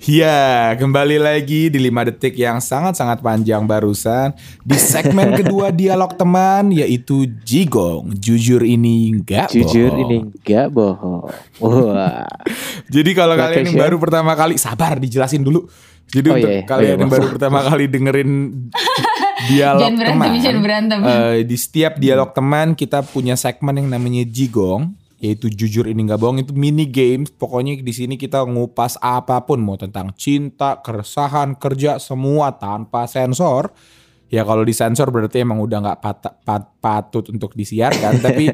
[0.00, 4.32] Ya, kembali lagi di 5 detik yang sangat-sangat panjang barusan
[4.64, 8.08] di segmen kedua dialog teman yaitu Jigong.
[8.16, 10.00] Jujur ini enggak Jujur bohong.
[10.00, 11.28] ini nggak bohong.
[11.60, 12.24] Wah.
[12.96, 13.82] Jadi kalau kalian yang Keisha?
[13.84, 15.68] baru pertama kali sabar dijelasin dulu.
[16.08, 16.64] Jadi Oh, untuk iya, iya.
[16.64, 18.30] kalian Oh, iya, yang baru pertama kali dengerin
[19.52, 20.40] dialog jangan berantem teman.
[20.40, 25.84] jangan berantem eh, di setiap dialog teman kita punya segmen yang namanya Jigong yaitu jujur
[25.84, 27.28] ini nggak bohong itu mini games.
[27.28, 33.68] Pokoknya di sini kita ngupas apa pun mau tentang cinta keresahan kerja semua tanpa sensor.
[34.32, 38.16] Ya kalau disensor berarti emang udah nggak pat- pat- patut untuk disiarkan.
[38.24, 38.48] Tapi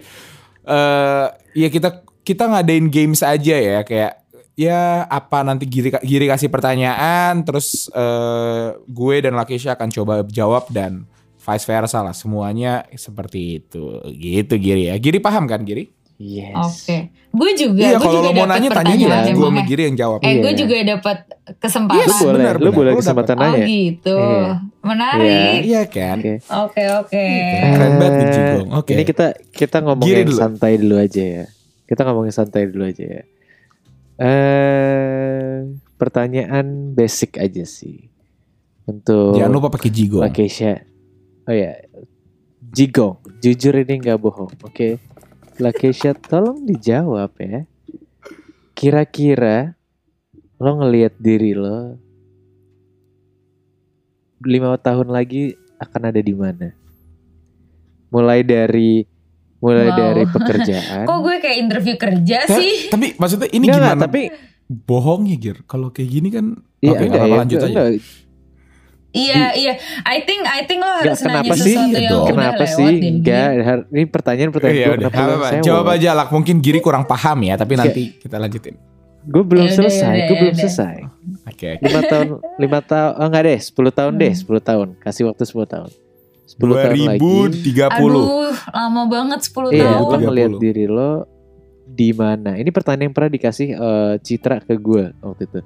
[0.67, 3.87] eh ya kita kita ngadain games aja ya.
[3.87, 4.27] Kayak
[4.59, 10.67] ya apa nanti Giri Giri kasih pertanyaan terus eh gue dan Lakisha akan coba jawab
[10.75, 11.07] dan
[11.39, 12.11] vice versa lah.
[12.17, 14.03] Semuanya seperti itu.
[14.11, 14.99] Gitu Giri ya.
[14.99, 16.57] Giri paham kan Giri Yes.
[16.57, 19.63] oke gue juga iya gue kalau juga lo mau nanya tanya pertanyaan aja gue.
[19.65, 20.57] Giri yang jawab eh gue Iya.
[20.57, 21.17] juga dapat
[21.57, 22.73] kesempatan Yes, boleh, benar, lu benar.
[22.73, 23.67] boleh Lu kesempatan oh nanya.
[23.69, 24.51] gitu Iya.
[24.81, 26.33] menarik iya kan Oke.
[26.49, 27.25] oke oke
[27.69, 30.41] keren banget nih Jigong oke Ini kita kita ngomong Giri yang dulu.
[30.41, 31.45] santai dulu aja ya.
[31.85, 33.23] Kita ngomongin santai dulu aja ya.
[34.17, 35.55] Eh
[35.95, 38.09] pertanyaan basic aja sih.
[38.85, 40.81] Untuk jangan lupa pakai Jigong Lakesha.
[41.45, 41.77] Oh ya.
[42.67, 44.51] Jigong, jujur ini nggak bohong.
[44.63, 44.99] Oke.
[45.57, 47.65] Lakesha tolong dijawab ya.
[48.73, 49.73] Kira-kira
[50.57, 51.97] lo ngelihat diri lo
[54.39, 56.73] lima tahun lagi akan ada di mana?
[58.09, 59.05] Mulai dari
[59.57, 59.97] mulai Wow.
[59.97, 61.05] dari pekerjaan.
[61.05, 62.59] kok gue kayak interview kerja Hah?
[62.61, 64.23] sih tapi maksudnya ini Enggak, gimana enggak, tapi
[64.69, 66.47] bohongnya Gir kalau kayak gini kan
[66.79, 68.26] iya oke enggak nggak apa-apa, ya, lanjut enggak, aja enggak.
[69.17, 69.73] Iya iya,
[70.05, 71.73] I think I think lo harus nanya kenapa sih?
[71.73, 72.93] sesuatu Iya yang udah Kenapa lewat sih?
[72.95, 73.49] deh, Enggak,
[73.89, 75.65] ini pertanyaan pertanyaan Iya gue kenapa apa, belum apa.
[75.65, 76.27] jawab aja lah.
[76.29, 78.77] Mungkin Giri kurang paham ya, tapi nanti kita lanjutin.
[79.25, 80.63] Gue belum Yaudah, selesai, yaudah, gue belum yaudah.
[80.63, 80.97] selesai.
[81.45, 81.71] Oke.
[81.81, 84.43] lima tahun, lima tahun, oh enggak deh, 10 tahun deh, Hmm.
[84.47, 84.89] 10 tahun.
[85.01, 85.91] Kasih waktu 10 tahun.
[86.47, 87.19] 10 tahun lagi.
[87.19, 87.91] 2030.
[88.23, 90.05] Aduh, lama banget 10 Iya, tahun.
[90.05, 90.63] lo ngeliat 30.
[90.63, 91.11] diri lo
[91.85, 92.55] di mana?
[92.55, 95.61] Ini pertanyaan yang pernah dikasih eh, Citra ke gue waktu itu.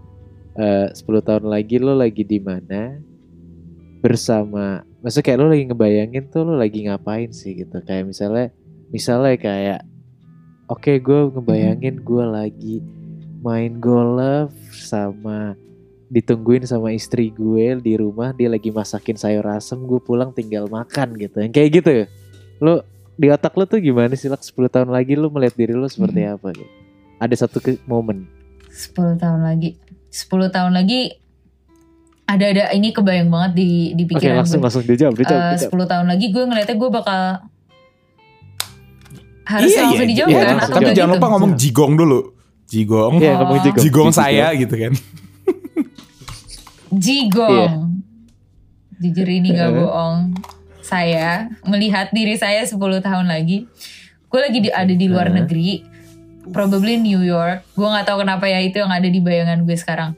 [0.53, 2.97] Eh 10 tahun lagi lo lagi di mana?
[4.01, 7.85] Bersama, maksudnya kayak lo lagi ngebayangin tuh lo lagi ngapain sih gitu?
[7.85, 8.47] Kayak misalnya,
[8.89, 9.81] misalnya kayak
[10.73, 12.77] oke gue ngebayangin gue lagi
[13.45, 15.57] main golf sama
[16.11, 21.15] ditungguin sama istri gue di rumah dia lagi masakin sayur asem gue pulang tinggal makan
[21.15, 21.39] gitu.
[21.39, 22.07] Yang kayak gitu ya.
[22.59, 22.83] Lo
[23.21, 24.41] di otak lo tuh gimana sih lak?
[24.41, 26.41] 10 tahun lagi lo melihat diri lo seperti Hmm.
[26.41, 26.73] apa gitu?
[27.21, 28.25] Ada satu momen.
[28.73, 29.77] 10 tahun lagi.
[30.09, 31.21] 10 tahun lagi
[32.31, 34.65] ada ada ini kebayang banget di di oke pikiran langsung gue.
[34.65, 35.83] langsung dijawab dijawab, Eh, dijawab.
[35.83, 37.21] 10 tahun lagi gue ngeliatnya gue bakal
[39.45, 41.19] harus Iya, langsung iya, dijawab iya, kan langsung atau Tapi nggak jangan gitu?
[41.19, 42.19] lupa ngomong jigong dulu.
[42.65, 43.13] Jigong.
[43.19, 43.61] Iya ngomong Oh.
[43.61, 44.11] jigong Jigong Jigong.
[44.15, 44.93] saya gitu kan.
[46.93, 47.75] Jigong.
[48.97, 49.77] Jujur ini gak Iya.
[49.77, 50.19] bohong.
[50.81, 51.31] Saya
[51.65, 53.67] melihat diri saya 10 tahun lagi.
[54.27, 55.83] Gue lagi di, ada di luar negeri.
[56.49, 57.63] Probably New York.
[57.73, 60.15] Gue gak tahu kenapa ya itu yang ada di bayangan gue sekarang.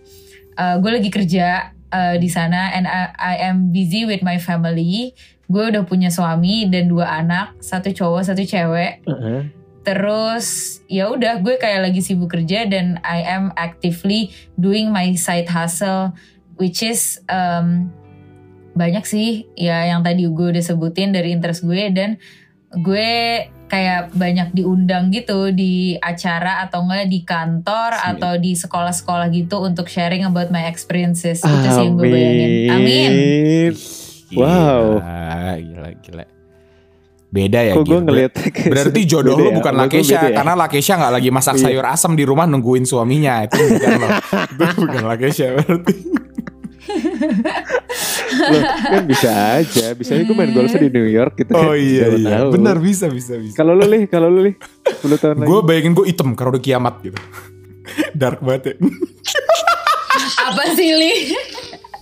[0.52, 5.12] gue lagi kerja uh, di sana and I, I am busy with my family.
[5.52, 9.04] Gue udah punya suami dan dua anak, satu cowok, satu cewek.
[9.04, 9.40] Heeh.
[9.84, 15.50] Terus ya udah gue kayak lagi sibuk kerja dan I am actively doing my side
[15.50, 16.14] hustle
[16.56, 17.90] which is um,
[18.72, 22.16] banyak sih ya yang tadi gue udah sebutin dari interest gue dan
[22.72, 23.10] gue
[23.72, 28.20] kayak banyak diundang gitu di acara atau enggak di kantor Amin.
[28.20, 33.08] atau di sekolah-sekolah gitu untuk sharing about my experiences itu sih yang gue bayangin amin
[33.08, 33.72] Amin.
[34.28, 34.84] Gila, Wow.
[35.58, 36.24] Gila, gila.
[37.28, 37.72] Beda ya.
[37.72, 38.32] Kok gue ngeliat
[38.68, 39.56] Berarti jodoh lu ya?
[39.56, 40.36] bukan Lakesha ya?
[40.36, 41.64] karena Lakesha nggak lagi masak Iya.
[41.66, 44.08] sayur asam di rumah nungguin suaminya itu bukan lo.
[44.52, 45.94] itu bukan Lakesha berarti.
[48.32, 49.30] Loh, kan bisa
[49.60, 49.94] aja.
[49.94, 51.68] Bisa gue main golf di New York gitu kan.
[51.68, 52.30] Oh iya Siapa iya.
[52.42, 52.48] tahu.
[52.58, 53.54] Benar bisa bisa bisa.
[53.54, 54.54] Kalau lu lih, kalau lu lih
[54.88, 55.48] 10 tahun lagi.
[55.48, 57.18] Gue bayangin gue item karena udah kiamat gitu.
[58.20, 58.74] Dark banget ya.
[60.42, 61.14] apa sih li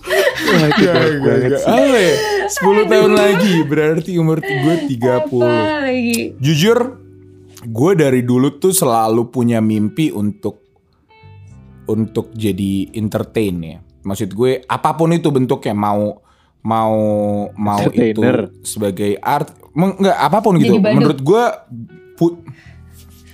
[0.01, 1.61] Wah, itu Gak, dark gak, banget gak.
[1.61, 1.69] sih.
[1.69, 2.81] Apa?
[2.81, 4.97] 10 tahun lagi berarti umur gue 30.
[4.97, 5.45] apa
[5.85, 6.79] lagi Jujur,
[7.61, 10.57] gue dari dulu tuh selalu punya mimpi untuk
[11.85, 13.77] untuk jadi entertain ya.
[14.01, 16.21] Maksud gue apa pun itu bentuknya mau
[16.61, 16.95] mau
[17.57, 18.21] mau itu
[18.61, 20.75] sebagai art, meng- nggak apa pun Jadi gitu.
[20.77, 20.95] badut.
[20.97, 21.43] Menurut gue
[22.15, 22.41] pu-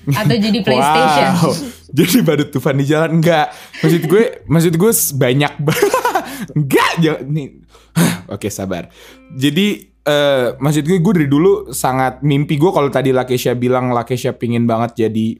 [0.07, 1.51] atau jadi PlayStation Wow.
[1.97, 3.47] Jadi badut tufan di jalan enggak.
[3.79, 5.91] Maksud gue, maksud gue banyak banget.
[6.59, 6.91] enggak,
[7.23, 7.63] nih.
[8.35, 8.91] Oke, sabar.
[9.33, 14.35] Jadi eh maksud gue gue dari dulu sangat mimpi gue kalau tadi Lakesha bilang Lakesha
[14.35, 15.39] pingin banget jadi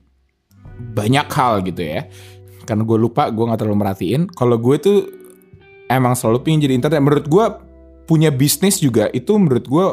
[0.95, 2.07] banyak hal gitu ya.
[2.63, 4.21] Karena gue lupa, gue nggak terlalu merhatiin.
[4.27, 4.97] Kalau gue tuh
[5.91, 7.01] emang selalu pingin jadi internet.
[7.03, 7.45] Menurut gue
[8.07, 9.85] punya bisnis juga itu menurut gue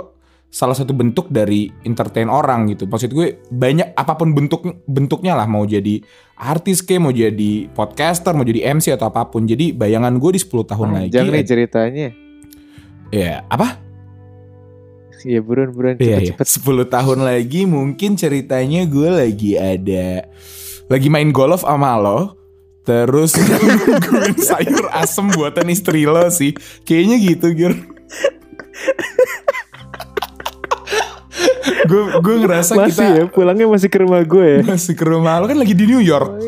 [0.55, 2.87] salah satu bentuk dari entertain orang gitu.
[2.87, 5.99] Maksud gue banyak apa pun bentuk bentuknya lah mau jadi
[6.39, 9.51] artis ke mau jadi podcaster, mau jadi MC atau apa pun.
[9.51, 11.11] Jadi bayangan gue di 10 tahun lagi.
[11.11, 12.09] Panjang nih ceritanya.
[13.11, 13.83] Ya, apa?
[15.25, 16.31] Iya buruan-buruan Iya, iya.
[16.37, 16.87] cepet-cepet.
[16.87, 20.29] 10 tahun lagi mungkin ceritanya gue lagi ada
[20.87, 22.44] lagi main golf sama lo.
[22.85, 26.53] Terus nungguin sayur asem buatan istri lo sih.
[26.85, 27.75] Kayaknya gitu, Gir.
[31.85, 34.61] gue gue ngerasa Masih kita ya, pulangnya masih ke rumah gue ya.
[34.67, 36.41] masih ke rumah lo kan lagi di New York.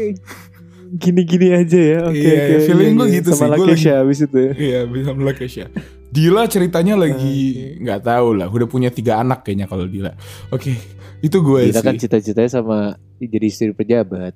[0.97, 1.99] Gini-gini aja ya.
[2.09, 2.55] Oke Iya, oke.
[2.65, 3.17] feeling iya, gue iya.
[3.21, 4.37] gitu Sama sih, gue Lakesha abis itu.
[4.39, 4.53] ya.
[4.55, 5.67] Iya, bisa melukis ya.
[6.07, 7.37] Dila ceritanya lagi
[7.83, 8.49] nggak tahu lah.
[8.49, 10.13] Udah punya tiga anak kayaknya kalau Dila.
[10.49, 10.73] Oke,
[11.21, 11.87] itu gue Kita sih.
[11.87, 12.79] kan cita-citanya sama
[13.19, 14.33] jadi istri pejabat.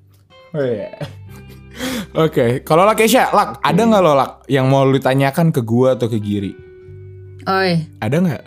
[0.51, 0.99] Oh iya.
[2.11, 5.95] Oke, kalau lah Kesha, Lak, ada nggak lo Lak yang mau lu tanyakan ke gua
[5.95, 6.51] atau ke Giri?
[7.41, 8.43] Oi, Ada nggak?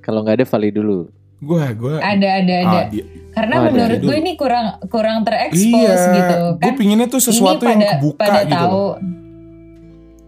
[0.00, 1.08] Kalau nggak ada Vali dulu.
[1.40, 1.96] Gua, gua.
[1.98, 2.78] ada ada ada.
[2.78, 3.70] Ah, dia- Karena Oh, ada.
[3.70, 5.64] menurut gue ini kurang kurang terekspos
[5.98, 6.76] Iya, gitu gue kan.
[6.76, 8.54] pinginnya tuh sesuatu ini yang pada, kebuka pada gitu.
[8.54, 8.86] tahu.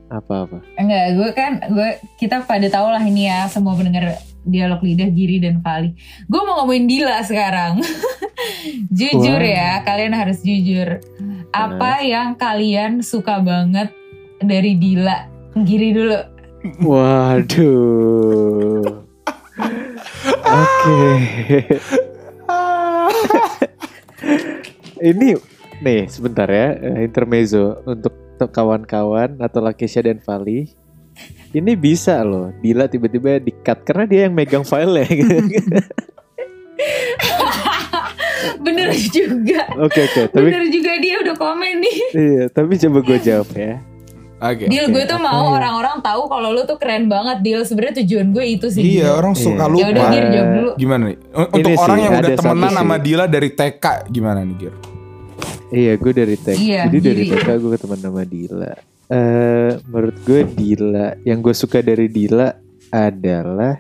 [0.09, 0.59] Apa-apa.
[0.75, 5.39] enggak gue kan gue kita pada tahu lah ini ya semua pendengar dialog lidah Giri
[5.39, 5.95] dan Vali.
[6.25, 7.79] Gue mau ngomongin Dila sekarang.
[8.99, 9.47] jujur Wah.
[9.49, 10.99] ya, kalian harus jujur.
[11.57, 13.89] Apa yang kalian suka banget
[14.45, 15.25] dari Dila?
[15.65, 16.21] Giri dulu.
[16.85, 18.85] Waduh.
[20.61, 21.09] Oke.
[25.09, 25.33] Ini
[25.81, 28.13] nih sebentar ya eh, intermezzo untuk
[28.53, 30.69] kawan-kawan atau Lakesha dan Vali.
[31.57, 35.41] Ini bisa loh, Dila tiba-tiba di-cut karena dia yang megang filenya.
[38.61, 39.65] Bener juga.
[39.81, 41.97] Oke oke, tapi Bener juga dia udah komen nih.
[42.15, 43.83] iya, tapi coba gue jawab ya.
[44.37, 44.69] Oke.
[44.69, 45.57] Deal gue tuh apa mau ya?
[45.57, 47.65] orang-orang tahu kalau lu tuh keren banget Deal.
[47.65, 48.83] Sebenarnya tujuan gue itu sih.
[48.83, 49.17] Iya, Deal.
[49.17, 49.67] orang suka Iya.
[49.67, 49.81] lupa.
[49.81, 50.71] Ya udah Gir jawab dulu.
[50.77, 51.19] Gimana nih?
[51.33, 52.97] Untuk Ini orang sih, yang udah temenan sama.
[52.99, 54.75] Dila dari TK gimana nih, Gir?
[55.67, 56.57] Iya, gue dari TK.
[56.59, 57.33] Iya, Jadi dari Giri.
[57.35, 58.73] TK gue ketemu sama Dila.
[59.07, 62.49] Eh, menurut gue Dila, yang gue suka dari Dila
[62.89, 63.75] adalah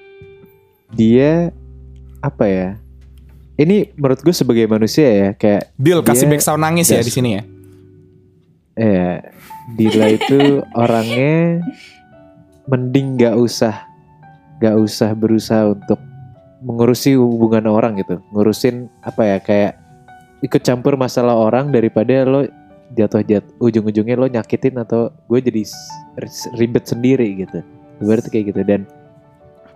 [0.98, 1.52] dia
[2.18, 2.70] apa ya?
[3.56, 7.12] Ini menurut gue sebagai manusia ya kayak Deal kasih Dia- back sound nangis ya di
[7.12, 7.42] sini ya.
[8.76, 9.12] ya
[9.74, 11.64] Dila itu orangnya
[12.68, 13.74] mending gak usah
[14.60, 16.00] gak usah berusaha untuk
[16.64, 18.20] mengurusi hubungan orang gitu.
[18.32, 19.72] Ngurusin apa ya kayak
[20.44, 22.44] ikut campur masalah orang daripada lo
[22.94, 25.62] jatuh jatuh ujung-ujungnya lo nyakitin atau gue jadi
[26.56, 27.60] ribet sendiri gitu.
[28.02, 28.60] Berarti kayak gitu.
[28.66, 28.80] Dan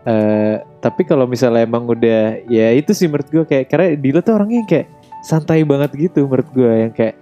[0.08, 4.40] eh tapi kalau misalnya emang udah ya itu sih menurut gue kayak karena Dila tuh
[4.40, 4.88] orangnya kayak
[5.20, 7.20] santai banget gitu menurut gue yang kayak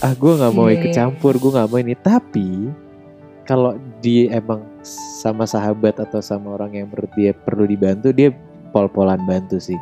[0.00, 1.94] ah gue nggak mau Iya, ikut campur gue nggak mau ini.
[1.94, 2.48] Tapi
[3.44, 4.64] kalau dia emang
[5.20, 8.32] sama sahabat atau sama orang yang menurut dia perlu dibantu dia
[8.72, 9.76] pol-polan bantu sih.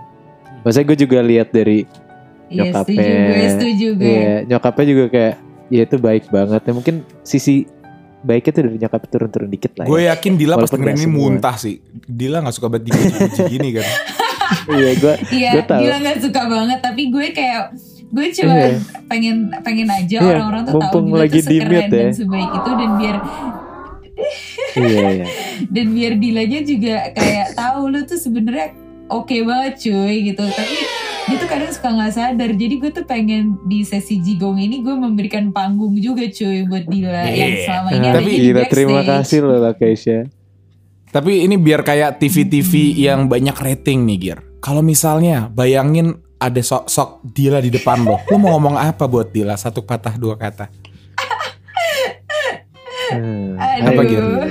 [0.67, 1.87] Maksudnya gue juga lihat dari
[2.51, 4.11] Iya setuju Nyokapnya, gue, setuju gue.
[4.11, 5.35] Iya, nyokapnya juga kayak
[5.71, 6.61] ya itu baik banget.
[6.67, 7.71] Ya mungkin sisi
[8.21, 9.85] baiknya tuh dari nyokap turun-turun dikit lah.
[9.85, 10.13] Gue ya.
[10.13, 11.21] yakin Dila pas Walaupun dengerin gak ini semua.
[11.23, 11.75] muntah sih.
[12.03, 13.87] Dila gak suka banget dipuji-puji gini kan.
[14.69, 15.81] Iya, gue Iya, gue tahu.
[15.81, 17.63] dia nggak suka banget, tapi gue kayak
[18.11, 18.69] gue cuma Iya.
[19.07, 21.87] pengen pengen aja Iya, orang-orang tuh tahu mumpung dia lagi tuh sekeren ya.
[21.89, 23.17] dan sebaik itu dan biar
[24.77, 25.27] iya iya.
[25.75, 28.75] dan biar Dilanya juga kayak tahu lu tuh sebenarnya
[29.07, 30.77] oke banget cuy gitu tapi
[31.31, 34.91] dia tuh kadang suka nggak sadar jadi gue tuh pengen di sesi jigong ini gue
[34.93, 37.63] memberikan panggung juga cuy buat Dila yang Iya.
[37.65, 40.27] selama ini ada Tapi- di gila, terima kasih loh lah Keisha.
[41.09, 44.39] Tapi ini biar kayak TV-TV yang banyak rating nih Gir.
[44.59, 48.19] Kalau misalnya bayangin ada sok-sok Dila di depan lo.
[48.27, 49.55] Lo mau ngomong apa buat Dila?
[49.55, 50.67] Satu patah dua kata.
[53.11, 53.87] Hmm, Aduh.
[53.87, 54.47] apa gila?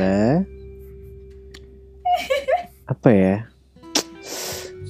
[2.86, 3.36] Apa ya?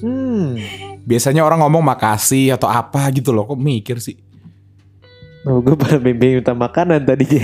[0.00, 0.58] Hmm.
[1.02, 3.44] Biasanya orang ngomong makasih atau apa gitu loh.
[3.44, 4.14] Kok mikir sih?
[5.42, 7.24] Oh, gue pada mimpi minta makanan tadi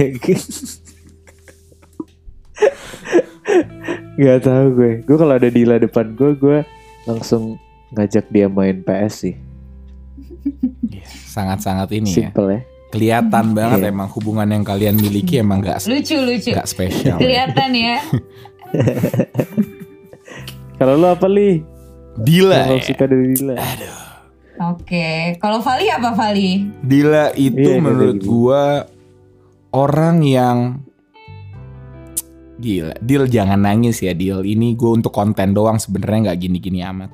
[4.17, 4.93] Gak tahu gue.
[5.03, 6.59] Gue kalau ada Dila depan gue, gue
[7.05, 7.57] langsung
[7.93, 9.35] ngajak dia main PS sih.
[11.27, 12.29] Sangat-sangat ini ya.
[12.29, 12.61] Simple ya.
[12.87, 13.91] Kelihatan banget Iya.
[13.91, 17.19] emang hubungan yang kalian miliki emang gak, lucu lucu gak spesial.
[17.19, 17.99] kelihatan ya
[20.79, 21.67] Kalau lo apa li?
[22.19, 22.81] Dila ya.
[22.81, 23.57] suka dari Dila?
[24.57, 25.07] oke
[25.37, 28.29] kalau Vali apa Vali Dila itu Iya, menurut gitu.
[28.49, 28.89] gua
[29.71, 30.59] orang yang
[32.57, 32.97] gila.
[33.05, 34.41] Deal jangan nangis ya Deal.
[34.41, 37.13] Ini gue untuk konten doang sebenarnya nggak gini-gini amat.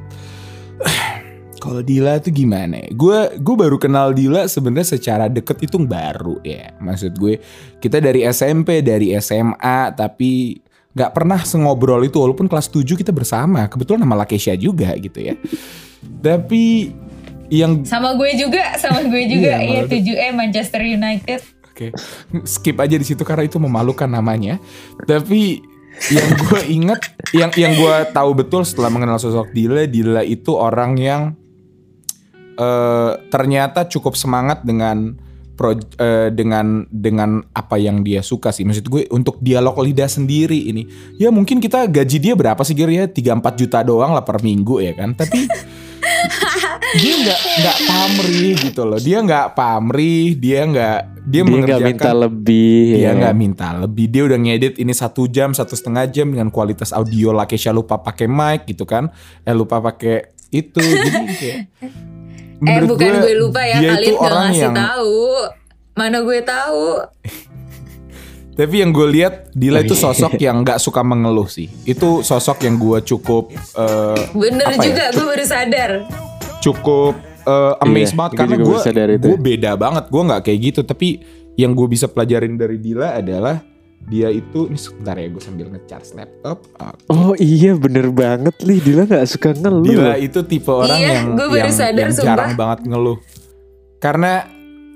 [1.63, 2.79] Kalau Dila tuh gimana?
[2.79, 2.89] ya?
[2.95, 6.75] Gue gue baru kenal Dila sebenarnya secara deket itu baru ya.
[6.79, 7.43] Maksud gue
[7.79, 10.63] kita dari SMP, dari SMA, tapi
[10.93, 13.65] nggak pernah sengobrol itu walaupun kelas 7 kita bersama.
[13.69, 15.35] Kebetulan nama Lakesha juga gitu ya.
[16.21, 16.93] Tapi
[17.53, 19.93] yang sama gue juga sama gue juga Iya, ya malu.
[19.93, 21.41] 7 e Manchester United
[21.73, 21.89] Oke,
[22.45, 24.61] skip aja di situ karena itu memalukan namanya.
[25.09, 25.65] Tapi
[26.13, 27.01] yang gue inget,
[27.33, 31.23] yang yang gue tahu betul setelah mengenal sosok Dila, Dila itu orang yang
[32.61, 35.17] eh ternyata cukup semangat dengan
[35.53, 38.65] pro, eh, dengan dengan apa yang dia suka sih.
[38.65, 42.91] Maksud gue untuk dialog lidah sendiri ini, ya mungkin kita gaji dia berapa sih Gir
[42.91, 43.07] ya?
[43.07, 45.15] 3-4 juta doang lah per minggu ya kan.
[45.15, 45.45] Tapi
[47.01, 48.99] dia nggak nggak pamrih gitu loh.
[49.01, 52.83] Dia nggak pamrih, dia nggak dia, Dia mengerjakan minta lebih.
[52.99, 53.11] dia ya.
[53.15, 57.31] nggak minta lebih dia udah ngedit ini satu jam satu setengah jam dengan kualitas audio
[57.31, 59.07] Lakesha lupa pakai mic gitu kan
[59.47, 61.59] eh lupa pakai itu jadi kayak
[62.63, 65.19] eh bukan gue, lupa ya kalian gak orang ngasih yang tahu.
[65.93, 66.87] Mana gue tahu?
[68.59, 71.73] Tapi yang gue lihat Dila itu sosok yang nggak suka mengeluh sih.
[71.89, 74.79] Itu sosok yang gue cukup eh, bener ya?
[74.79, 75.91] juga gue baru sadar.
[76.63, 77.17] cukup
[77.49, 78.79] eh, amazed Iya, banget gue karena gue
[79.19, 80.81] gue beda banget gue nggak kayak gitu.
[80.85, 81.09] Tapi
[81.57, 83.72] yang gue bisa pelajarin dari Dila adalah
[84.03, 87.07] dia itu ini sebentar ya gue sambil ngecharge laptop Oke.
[87.09, 89.87] Oh iya bener banget li Dila nggak suka ngeluh.
[89.87, 92.29] Dila itu tipe orang Iya, yang gue baru yang, sadar, yang sumpah.
[92.35, 93.19] jarang banget ngeluh.
[93.97, 94.33] Karena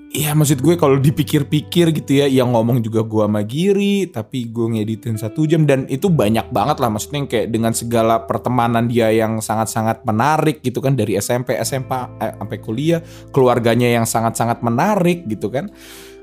[0.09, 4.67] ya maksud gue kalau dipikir-pikir gitu ya yang ngomong juga gue sama Giri tapi gue
[4.73, 9.13] ngeditin satu jam dan itu banyak banget lah maksudnya yang kayak dengan segala pertemanan dia
[9.13, 11.93] yang sangat-sangat menarik gitu kan dari SMP SMP
[12.23, 15.69] eh, sampai kuliah keluarganya yang sangat-sangat menarik gitu kan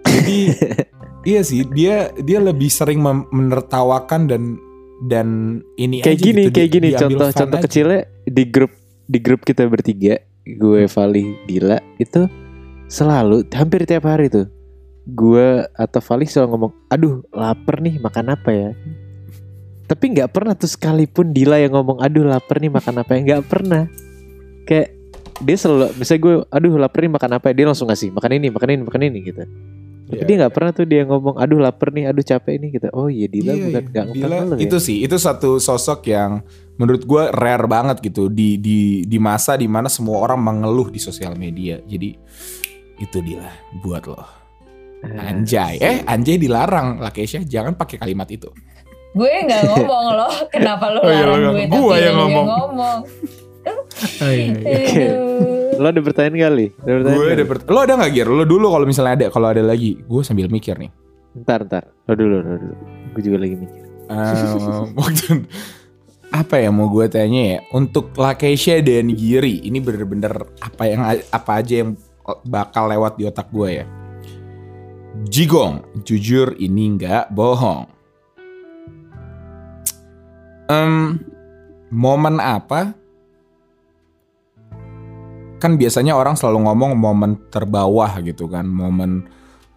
[0.03, 0.39] jadi
[1.23, 4.43] iya sih dia dia lebih sering menertawakan dan
[5.03, 5.27] dan
[5.75, 7.65] ini kayak aja gini gitu, kayak di- gini contoh-contoh aja.
[7.67, 8.71] kecilnya di grup
[9.07, 12.27] di grup kita bertiga gue Vali Dila itu
[12.87, 14.47] selalu hampir tiap hari tuh
[15.03, 18.69] gue atau Vali selalu ngomong aduh lapar nih makan apa ya?
[19.83, 23.19] Tapi nggak pernah tuh sekalipun Dila yang ngomong aduh lapar nih makan apa ya?
[23.19, 23.83] Nggak pernah.
[24.63, 24.95] Kayak
[25.43, 27.53] dia selalu misalnya gue aduh lapar nih makan apa ya?
[27.59, 29.43] Dia langsung ngasih makan ini makan ini makan ini gitu
[30.03, 30.25] tapi Iya.
[30.25, 33.25] dia nggak pernah tuh dia ngomong aduh lapar nih aduh capek nih gitu oh iya
[33.25, 33.89] Dila Iya, bukan iya.
[33.89, 36.43] nggak Dila ngeluh ya itu sih itu satu sosok yang
[36.73, 40.97] menurut gue rare banget gitu di di di masa di mana semua orang mengeluh di
[40.97, 42.17] sosial media jadi
[42.95, 43.47] itu dia
[43.79, 44.19] buat lo
[45.03, 48.47] anjay eh anjay dilarang lah Keisha jangan pakai kalimat itu
[49.13, 51.49] gue nggak ngomong loh kenapa lo Oh iya, larang iya.
[51.49, 52.45] gue Gue yang ngomong.
[52.45, 52.97] ngomong
[53.63, 54.35] Oke.
[54.59, 55.62] Aduh.
[55.73, 56.65] Lo ada pertanyaan kali?
[56.75, 59.47] Ada pertanyaan gue ada per- lo ada nggak Gir lo dulu kalau misalnya ada kalau
[59.47, 60.91] ada lagi gue sambil mikir nih
[61.33, 61.83] Ntar, ntar.
[62.05, 62.75] Lo dulu, lo dulu.
[63.09, 63.81] Gue juga lagi mikir.
[64.99, 65.49] Waktu-
[66.29, 71.51] apa ya mau gue tanya ya untuk Lakeisha dan Giri ini bener-bener apa yang apa
[71.55, 71.93] aja yang
[72.43, 73.85] bakal lewat di otak gue ya
[75.23, 77.85] Jigong jujur ini nggak bohong
[80.65, 81.21] Em,
[81.89, 82.97] momen apa
[85.63, 89.23] kan biasanya orang selalu ngomong momen terbawah gitu kan momen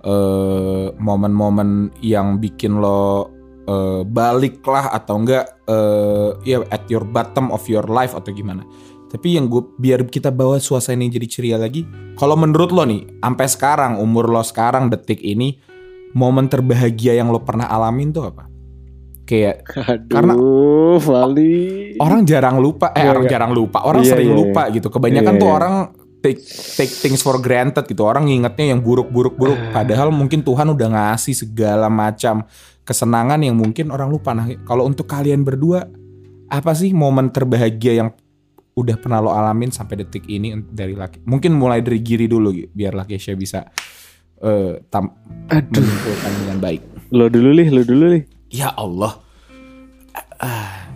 [0.02, 3.30] eh, momen-momen yang bikin lo
[3.70, 8.66] eh, balik atau enggak eh, ya at your bottom of your life atau gimana.
[9.06, 11.86] Tapi yang gue biar kita bawa suasana ini jadi ceria lagi.
[12.18, 15.54] Kalau menurut lo nih, sampai sekarang umur lo sekarang detik ini
[16.18, 18.45] momen terbahagia yang lo pernah alamin tuh apa?
[19.26, 20.36] Kayak Aduh, Karena-
[21.02, 21.54] Vali.
[21.98, 23.30] orang jarang lupa, eh Iya, orang iya.
[23.34, 24.86] jarang lupa, orang Iya, sering iya, lupa gitu.
[24.88, 25.56] Kebanyakan Iya, tuh iya.
[25.58, 25.74] orang
[26.22, 26.40] take
[26.78, 28.06] take things for granted gitu.
[28.06, 29.58] Orang ngingetnya yang buruk-buruk-buruk.
[29.70, 29.82] Ah.
[29.82, 32.46] Padahal mungkin Tuhan udah ngasih segala macam
[32.82, 34.30] kesenangan yang mungkin orang lupa.
[34.30, 35.90] Nah, kalau untuk kalian berdua,
[36.46, 38.08] apa sih momen terbahagia yang
[38.72, 41.26] udah pernah lo alamin sampai detik ini dari laki?
[41.26, 43.66] Mungkin mulai dari Giri dulu, Gi, biar Lakesha bisa
[44.36, 45.10] eh tam
[45.50, 45.82] Aduh.
[46.38, 47.10] dengan baik.
[47.10, 48.22] Lo dulu lih, lo dulu lih.
[48.46, 49.18] Ya Allah,
[50.38, 50.86] ah,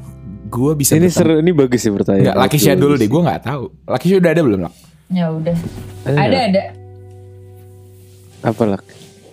[0.46, 2.30] gue bisa Ini seru, ini bagus sih pertanyaan.
[2.30, 3.62] Enggak, Lakisha dulu deh, gue nggak tahu.
[3.84, 4.74] Lakisha udah ada belum, Lak?
[5.10, 5.56] ya udah
[6.06, 6.62] Ada ada ada
[8.46, 8.80] Apa lah?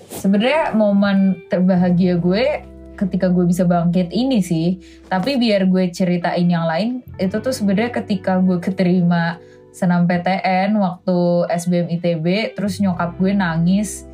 [0.09, 2.65] sebenarnya momen terbahagia gue
[2.97, 7.93] ketika gue bisa bangkit ini sih tapi biar gue ceritain yang lain itu tuh sebenarnya
[7.93, 9.37] ketika gue keterima
[9.69, 14.09] senam PTN waktu SBM ITB terus nyokap gue nangis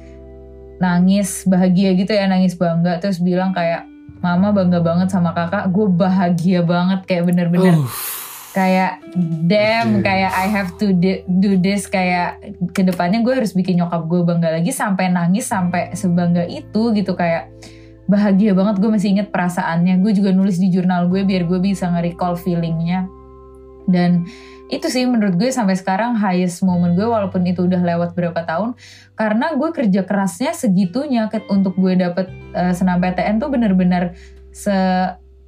[0.84, 3.88] nangis bahagia gitu ya nangis bangga terus bilang kayak
[4.24, 5.68] mama bangga banget sama kakak.
[5.70, 7.76] Gue bahagia banget kayak bener-bener.
[7.76, 7.88] Uh,
[8.56, 9.04] kayak
[9.44, 10.08] damn Oke.
[10.08, 10.96] kayak I have to
[11.28, 11.92] do this.
[11.92, 12.40] Kayak
[12.72, 17.14] ke depannya gue harus bikin nyokap gue bangga lagi sampai nangis sampai sebangga itu gitu.
[17.20, 17.52] Kayak
[18.08, 18.80] bahagia banget.
[18.80, 20.00] Gue masih inget perasaannya.
[20.00, 23.23] Gue juga nulis di jurnal gue biar gue bisa nge-recall feelingnya
[23.88, 24.26] dan
[24.72, 28.74] itu sih menurut gue sampai sekarang highest moment gue walaupun itu udah lewat berapa tahun
[29.14, 34.18] karena gue kerja kerasnya segitunya untuk gue dapet eh, senam PTN tuh bener-bener
[34.50, 34.74] se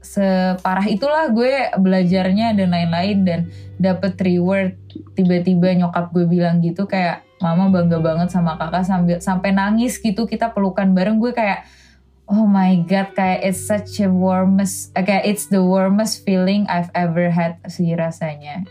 [0.06, 3.40] separah itulah gue belajarnya dan lain-lain dan
[3.82, 4.78] dapet reward.
[5.18, 10.30] Tiba-tiba nyokap gue bilang gitu kayak mama bangga banget sama kakak sambil sampai nangis gitu
[10.30, 11.18] kita pelukan bareng.
[11.18, 11.66] Gue kayak
[12.28, 17.30] oh my god kayak it's such a warmest kayak it's the warmest feeling I've ever
[17.30, 18.66] had sih rasanya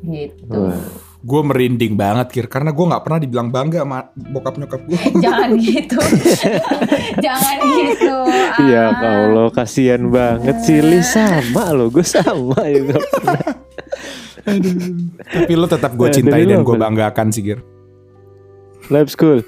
[0.00, 0.76] gitu Wah.
[1.24, 2.46] gue merinding banget, Kir.
[2.46, 5.00] Karena gue nggak pernah dibilang bangga sama bokap nyokap gue.
[5.24, 5.96] jangan gitu
[7.24, 8.16] jangan gitu
[8.68, 9.24] Ya Ah.
[9.24, 13.00] Allah, kasihan banget sih Li sama lo, gue sama juga.
[15.24, 17.64] Tapi lo tetap gue Eh, cintai dan gue banggakan sih, Gir.
[18.92, 19.40] Lab school.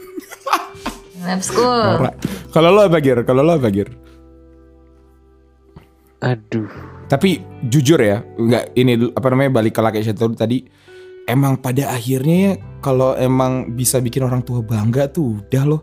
[1.27, 2.07] Lab school.
[2.49, 3.21] Kalau lo apa, Gir?
[3.23, 3.91] Kalau lo apa, Gir?
[6.19, 6.71] Aduh.
[7.07, 10.65] Tapi jujur ya, nggak ini dulu- apa namanya balik ke Lakesha tuh tadi.
[11.27, 15.83] Emang pada akhirnya ya kalau emang bisa bikin orang tua bangga tuh udah loh.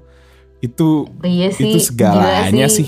[0.59, 2.87] Itu iya sih itu segalanya sih.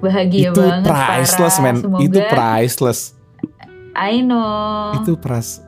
[0.00, 1.64] bahagia itu banget priceless parah.
[1.64, 1.76] man.
[1.78, 3.00] Semoga- Itu priceless.
[3.92, 5.60] I know Itu pras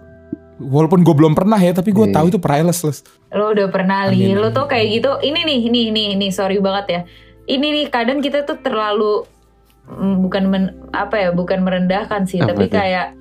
[0.57, 2.14] Walaupun gue belum pernah ya, tapi gue Iya.
[2.14, 3.02] tahu itu priceless.
[3.30, 6.59] lo udah pernah li Amin, lo tuh kayak gitu ini nih nih nih nih sorry
[6.59, 7.00] banget ya
[7.46, 9.26] ini nih kadang kita tuh terlalu
[9.84, 12.78] mm, bukan men- apa ya bukan merendahkan sih Apa tapi tuh?
[12.78, 13.18] kayak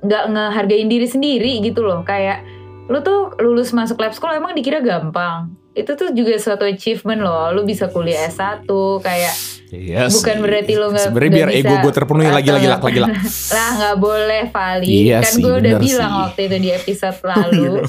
[0.00, 2.40] nggak ngehargain diri sendiri gitu loh kayak
[2.88, 7.50] lu tuh lulus masuk lab school emang dikira gampang itu tuh juga suatu achievement loh
[7.50, 8.66] lu bisa kuliah S1
[9.00, 9.36] kayak
[9.68, 10.16] Yes.
[10.16, 13.12] bukan berarti lo nggak Sebenarnya biar ego gue terpenuhi lagi lagi lak lagi lak.
[13.52, 16.20] lah nggak boleh Vali Iya kan gue udah bilang sih.
[16.24, 17.84] waktu itu di episode lalu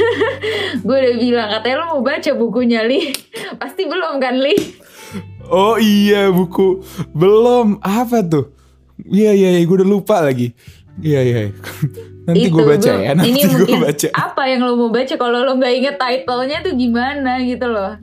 [0.88, 3.12] gue udah bilang katanya lo mau baca bukunya Li
[3.54, 4.56] pasti belum kan Li
[5.44, 6.80] Oh iya buku
[7.12, 8.48] belum apa tuh?
[9.04, 10.56] Iya iya, iya gue udah lupa lagi.
[10.96, 11.40] Iya iya.
[12.22, 13.10] Nanti gue baca ya.
[13.18, 14.08] Nanti ini gue mungkin baca.
[14.14, 17.98] apa yang lo mau baca kalau lo nggak inget titlenya tuh gimana gitu loh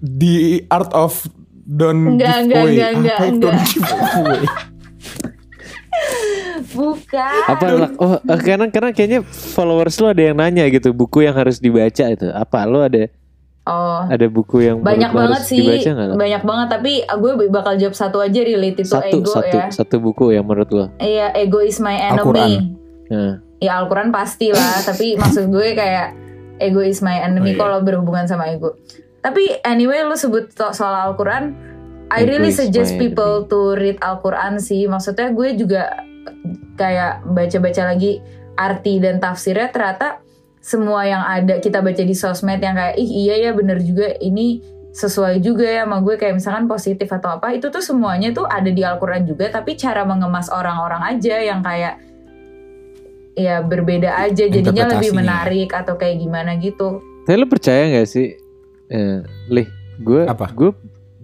[0.00, 1.28] The Art of
[1.62, 2.72] Don't Enggak, Give enggak, Away.
[2.74, 3.52] enggak, enggak, Apa enggak.
[3.54, 4.42] Don't Give Away?
[6.72, 7.64] bukan Apa?
[8.00, 12.04] Oh, eh, karena karena kayaknya followers lo ada yang nanya gitu, buku yang harus dibaca
[12.08, 12.26] itu.
[12.32, 13.06] Apa lo ada
[13.62, 16.66] Oh, Ada buku yang banyak banget harus sih, dibaca banyak banget.
[16.74, 19.70] Tapi gue bakal jawab satu aja related to Satu, ego satu, ya.
[19.70, 20.84] satu buku yang menurut lo.
[20.98, 22.74] Iya, ego is my enemy.
[23.12, 26.16] Nah, Ya Al-Quran pasti lah, tapi maksud gue kayak
[26.58, 27.60] ego is my Oh, enemy iya.
[27.60, 28.74] kalau berhubungan sama ego.
[29.22, 31.54] Tapi anyway lu sebut so- soal Al-Quran,
[32.10, 34.88] I Ego really suggest people to read Al-Quran sih.
[34.90, 36.02] Maksudnya gue juga
[36.74, 38.18] kayak baca-baca lagi
[38.58, 40.20] arti dan tafsirnya ternyata
[40.62, 44.62] semua yang ada kita baca di sosmed yang kayak ih iya ya bener juga ini
[44.92, 48.68] sesuai juga ya sama gue kayak misalkan positif atau apa itu tuh semuanya tuh ada
[48.68, 51.96] di Al-Quran juga tapi cara mengemas orang-orang aja yang kayak
[53.34, 58.34] ya berbeda aja jadinya lebih menarik atau kayak gimana gitu tapi lo percaya nggak sih,
[58.88, 60.50] eh, Lih, gue, Apa?
[60.50, 60.74] gue,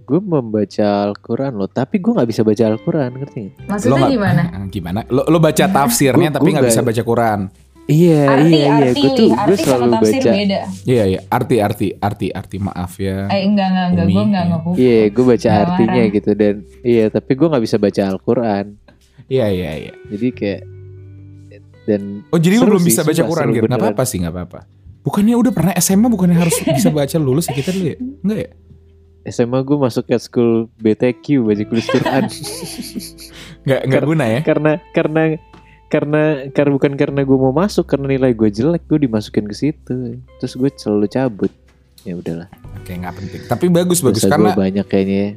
[0.01, 4.99] gue membaca Al-Quran lo, tapi gue nggak bisa baca Al-Quran, ngerti maksudnya nggak- gimana Gimana?
[5.05, 7.41] Lo, lo baca tafsirnya Gua- tapi nggak bisa baca Quran.
[7.83, 10.31] Iya, arti iya, iya, arti gue tuh, gue arti sama selalu tafsir baca.
[10.31, 13.17] beda Iya iya, arti arti arti arti maaf ya.
[13.27, 14.51] eh enggak enggak enggak gue enggak iya.
[14.53, 16.13] ngehukum Iya, gue baca Nggak artinya marah.
[16.13, 18.65] gitu dan iya, tapi gue nggak bisa baca Al-Quran.
[19.25, 19.93] Iya iya iya.
[20.07, 20.61] Jadi kayak
[21.89, 23.65] dan Oh jadi lu belum sih, bisa baca Quran gitu?
[23.65, 24.59] Nggak apa-apa sih nggak apa-apa.
[25.01, 27.97] Bukannya udah pernah SMA bukannya harus bisa baca lulus ya kita dulu ya?
[27.97, 28.49] Enggak ya?
[29.29, 32.23] SMA gue masuk ke school BTQ baca tulis Quran
[33.67, 34.39] Nggak nggak guna ya?
[34.47, 35.21] karena karena
[35.91, 36.21] karena
[36.55, 40.53] karena bukan karena gue mau masuk karena nilai gue jelek gue dimasukin ke situ terus
[40.55, 41.51] gue selalu cabut
[42.07, 42.47] ya udahlah
[42.79, 43.41] Oke nggak penting.
[43.45, 45.29] Tapi bagus bagus Dosa karena banyak kayaknya ya.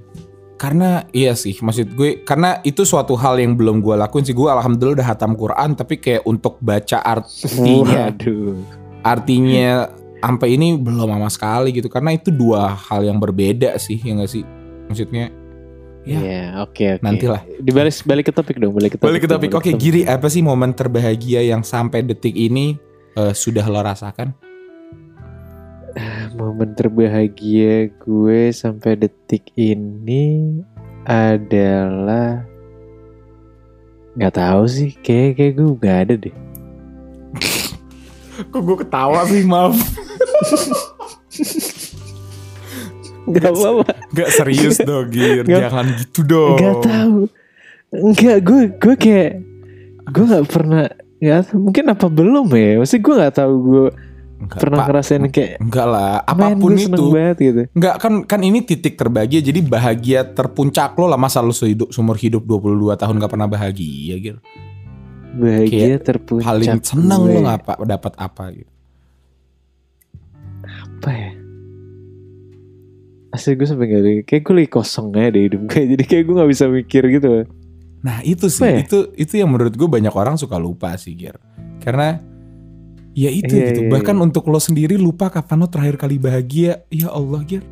[0.62, 4.46] Karena iya sih maksud gue karena itu suatu hal yang belum gue lakuin sih gue
[4.46, 8.54] alhamdulillah udah hatam Quran tapi kayak untuk baca artinya waduh
[9.02, 9.90] artinya
[10.22, 14.30] sampai ini belum sama sekali gitu karena itu dua hal yang berbeda sih ya nggak
[14.30, 14.46] sih
[14.86, 15.34] maksudnya
[16.02, 16.18] Ya.
[16.18, 17.06] Iya, oke oke.
[17.06, 19.06] nantilah Dibalik balik ke topik dong, balik ke topik.
[19.06, 19.82] balik ke topik oke ke topik.
[19.86, 22.74] Giri apa sih momen terbahagia yang sampai detik ini
[23.14, 24.34] eh, sudah lo rasakan
[26.38, 30.60] Momen terbahagia gue sampai detik ini
[31.02, 32.46] adalah
[34.12, 36.36] nggak tahu sih, kayak kayak gue nggak ada deh.
[38.52, 39.76] kok gue ketawa sih maaf
[43.22, 43.86] Gak apa-apa.
[44.12, 47.20] Gak serius dong Gir Nggak- jangan gitu dong Gak tahu.
[47.92, 49.32] Enggak, gue gue kayak
[50.10, 50.88] gue nggak pernah
[51.22, 52.80] tahu, mungkin apa belum ya?
[52.82, 53.86] Maksudnya gue nggak tahu gue
[54.42, 54.86] Enggak, pernah Pak.
[54.90, 57.62] ngerasain kayak Enggak lah apa pun itu banget gitu.
[57.78, 62.18] Enggak kan kan ini titik terbahagia jadi bahagia terpuncak lo lah masa lo sehidup sumur
[62.18, 64.40] hidup 22 tahun gak pernah bahagia gitu.
[65.38, 66.46] Bahagia terpuncak.
[66.50, 68.70] Paling seneng lo ngapa dapat apa gitu.
[70.62, 71.32] apa ya?
[73.32, 75.82] Asli gue sampai gak kayak gue lagi kosong aja deh hidup gue.
[75.94, 77.46] Jadi kayak gue gak bisa mikir gitu.
[78.02, 78.82] Nah, itu sih ya?
[78.82, 81.38] itu itu yang menurut gue banyak orang suka lupa sih Gir.
[81.78, 82.18] Karena
[83.12, 83.80] ya itu Iya, gitu.
[83.82, 84.22] iya, Bahkan iya.
[84.22, 86.84] untuk lo sendiri lupa kapan lo terakhir kali bahagia.
[86.88, 87.62] Ya Allah Gir.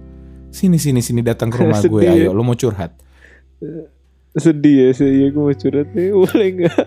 [0.49, 2.03] Sini sini sini datang ke rumah gue.
[2.03, 2.93] Ayo lo mau curhat.
[4.33, 6.09] Sedih ya sih, ya gue mau curhat nih.
[6.11, 6.87] Boleh gak?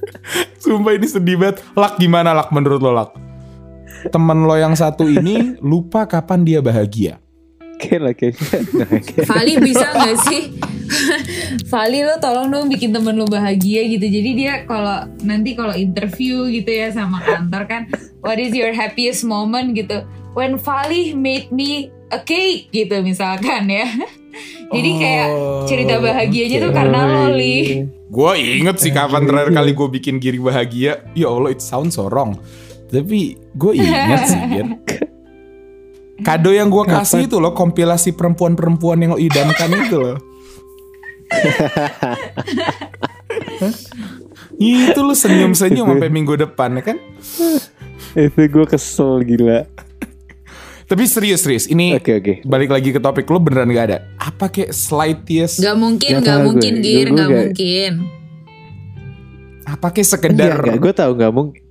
[0.62, 1.64] Sumpah ini sedih banget.
[1.72, 3.10] Lak gimana Lak menurut lo Lak?
[4.04, 7.16] Temen lo yang satu ini lupa kapan dia bahagia.
[7.74, 8.58] Kayak lah kayaknya.
[8.76, 10.42] Nah, kayak- Vali bisa gak sih?
[11.72, 14.02] Vali lo tolong dong bikin temen lo bahagia gitu.
[14.02, 17.82] Jadi dia kalau nanti kalau interview gitu ya sama kantor kan,
[18.20, 20.02] what is your happiest moment gitu?
[20.34, 23.86] When Vali made me a cake gitu misalkan ya.
[24.74, 26.76] Jadi kayak Oh, cerita bahagianya tuh oke.
[26.76, 27.86] karena lo li.
[28.10, 31.06] Gue inget sih kapan terakhir kali gue bikin Giri bahagia.
[31.14, 32.34] Ya Allah it sounds so wrong.
[32.90, 34.66] Tapi gue inget sih Gir.
[36.22, 40.16] Kado yang gue kasih itu loh kompilasi perempuan-perempuan yang lo idamkan itu loh.
[44.56, 46.96] Itu lo senyum-senyum sampai minggu depan ya kan?
[48.14, 49.66] Itu gue kesel gila.
[50.84, 52.34] Tapi serius-serius ini Oke oke.
[52.44, 53.98] balik lagi ke topik lo beneran gak ada?
[54.20, 55.64] Apa kayak slightest?
[55.64, 56.84] Gak mungkin, Gak gak mungkin gue.
[56.84, 57.92] Gir, gak gak- mungkin.
[59.64, 61.62] Apa kayak sekedar Enggak, gue tahu nggak mungkin.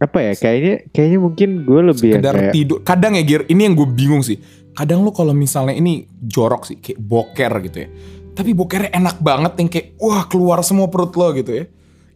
[0.00, 0.32] Apa ya?
[0.34, 4.24] Kayaknya kayaknya mungkin gue lebih sekedar kayak tidur kadang ya Gir ini yang gue bingung
[4.24, 4.40] sih
[4.72, 7.88] kadang lo kalau misalnya ini jorok sih kayak boker gitu ya
[8.32, 11.64] tapi bokernya enak banget yang kayak wah keluar semua perut lo gitu ya.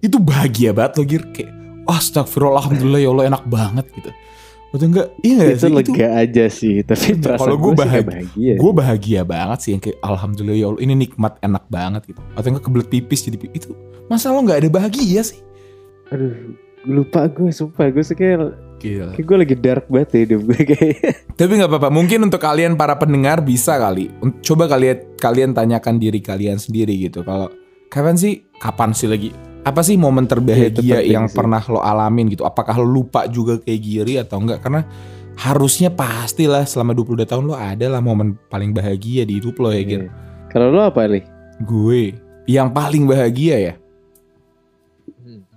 [0.00, 1.22] Itu bahagia banget lo Gir.
[1.32, 1.50] Kayak
[1.84, 4.10] wah astagfirullah alhamdulillah ya Allah enak banget gitu.
[4.74, 5.72] Atau enggak iya gak itu sih?
[5.72, 6.74] Lega aja sih.
[6.84, 8.54] Tapi perasaan Kalau gue bahagia- bahagia.
[8.58, 12.20] gue bahagia banget sih yang kayak alhamdulillah ya Allah ini nikmat enak banget gitu.
[12.36, 13.72] Atau enggak kebelet pipis jadi itu
[14.10, 15.40] masa lo nggak ada bahagia sih?
[16.12, 16.54] Aduh,
[16.86, 17.88] lupa gue sumpah.
[17.90, 18.54] Gue kayak,
[18.86, 19.10] Gila.
[19.12, 20.96] kayak gue lagi dark banget ya hidup gue kayak.
[21.34, 21.88] Tapi nggak apa-apa.
[21.90, 24.08] Mungkin untuk kalian para pendengar bisa kali.
[24.40, 27.26] Coba kalian kalian tanyakan diri kalian sendiri gitu.
[27.26, 27.50] Kalau
[27.90, 28.46] kapan sih?
[28.56, 29.28] Kapan sih lagi?
[29.66, 31.34] Apa sih momen Iya, terbahagia penting yang sih.
[31.34, 32.46] pernah lo alamin gitu?
[32.46, 34.62] Apakah lo lupa juga kayak Giri atau enggak?
[34.62, 34.86] Karena
[35.36, 39.82] harusnya pastilah selama 22 tahun lo ada lah momen paling bahagia di hidup lo ya
[39.82, 40.02] Gir.
[40.06, 40.10] Iya.
[40.48, 41.26] Kalau lo apa nih?
[41.60, 42.14] Gue
[42.46, 43.74] yang paling bahagia ya.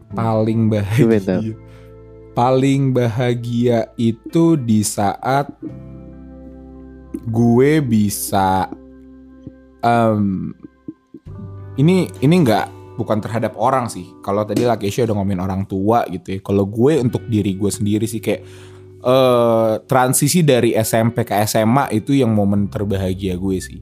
[0.10, 1.54] Paling Gimana bahagia.
[2.38, 5.50] Paling bahagia itu di saat
[7.30, 8.70] gue bisa
[9.84, 10.54] em,
[11.76, 14.12] ini ini nggak bukan terhadap orang sih.
[14.20, 16.40] Kalau tadi Lakesha udah ngomongin orang tua gitu ya.
[16.44, 18.44] Kalau gue untuk diri gue sendiri sih kayak
[19.00, 23.80] eh transisi dari SMP ke SMA itu yang momen terbahagia gue sih.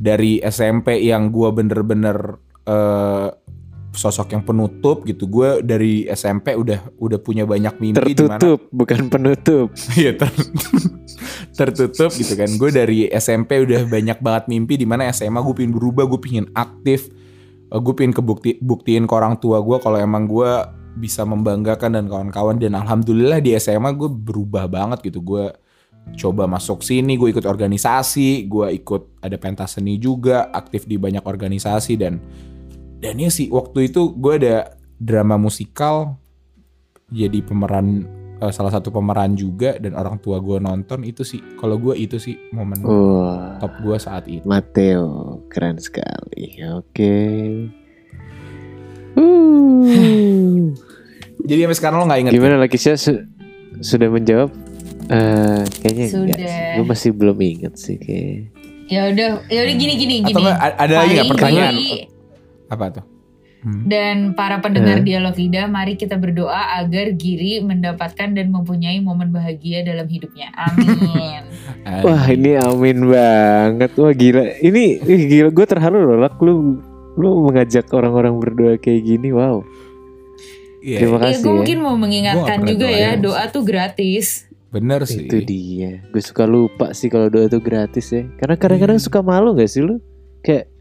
[0.00, 2.36] Dari SMP yang gue bener-bener
[2.68, 3.28] eh
[4.00, 5.28] sosok yang penutup gitu.
[5.28, 9.68] Gue dari SMP udah udah punya banyak mimpi Tertutup, bukan penutup.
[10.00, 10.48] Iya ter-
[11.52, 12.48] tertutup gitu kan.
[12.56, 16.48] Gue dari SMP udah banyak banget mimpi di mana SMA gue pingin berubah, gue pingin
[16.56, 17.12] aktif,
[17.70, 20.50] Eh, gue pingin kebukti buktiin ke orang tua gue kalau emang gue
[20.98, 25.54] bisa membanggakan dan kawan-kawan dan alhamdulillah di SMA gue berubah banget gitu gue
[26.18, 31.22] coba masuk sini gue ikut organisasi gue ikut ada pentas seni juga aktif di banyak
[31.22, 32.18] organisasi dan
[33.00, 36.20] dan ya sih waktu itu gue ada drama musikal
[37.08, 38.04] jadi pemeran
[38.38, 42.20] eh, salah satu pemeran juga dan orang tua gue nonton itu sih kalau gue itu
[42.20, 46.60] sih momen Wah, top gue saat itu Mateo, keren sekali.
[46.76, 47.16] Oke.
[49.16, 50.70] Uh.
[51.48, 52.92] jadi sampai sekarang lo nggak inget Gimana lagi sih
[53.80, 54.52] sudah menjawab?
[55.10, 56.38] Eh, kayaknya enggak Sudah.
[56.38, 56.74] sih.
[56.78, 58.54] Gue masih belum inget sih kayak.
[58.86, 60.42] Ya udah, ya udah gini gini atau gini.
[60.46, 61.74] nggak a- ada lagi nggak pertanyaan
[62.70, 63.06] apa tuh
[63.60, 63.84] Hmm.
[63.84, 65.04] Dan para pendengar Eh.
[65.04, 70.48] dialog lidah, mari kita berdoa agar Giri mendapatkan dan mempunyai momen bahagia dalam hidupnya.
[70.56, 71.44] Amin.
[71.84, 73.92] Ah, Wah ini amin banget.
[73.94, 74.56] Wah gila.
[74.56, 75.48] Ini ih, gila.
[75.52, 76.16] Gue terharu loh.
[76.16, 76.40] Lak.
[76.40, 76.80] Lu
[77.12, 79.28] lu mengajak orang-orang berdoa kayak gini.
[79.28, 79.60] Wow.
[80.80, 81.56] iya, Terima ya, kasih gue ya.
[81.60, 84.48] mungkin mau mengingatkan juga pernah ya, doa tuh gratis.
[84.70, 86.00] bener sih Itu dia.
[86.08, 88.24] Gue suka lupa sih kalau doa itu gratis ya.
[88.38, 89.04] Karena kadang-kadang Hmm.
[89.04, 90.00] suka malu gak sih lu?
[90.40, 90.72] Kayak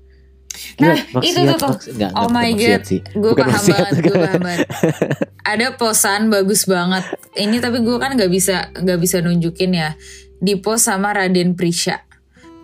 [0.80, 1.76] Nah, Gila, itu tuh tuh.
[1.94, 2.82] Enggak, Oh my God.
[3.14, 4.68] Gue paham maksiat, banget, gue paham banget.
[5.52, 7.04] Ada posan bagus banget.
[7.34, 9.94] Ini tapi gue kan nggak bisa nggak bisa nunjukin ya.
[10.36, 12.02] Di post sama Raden Prisha.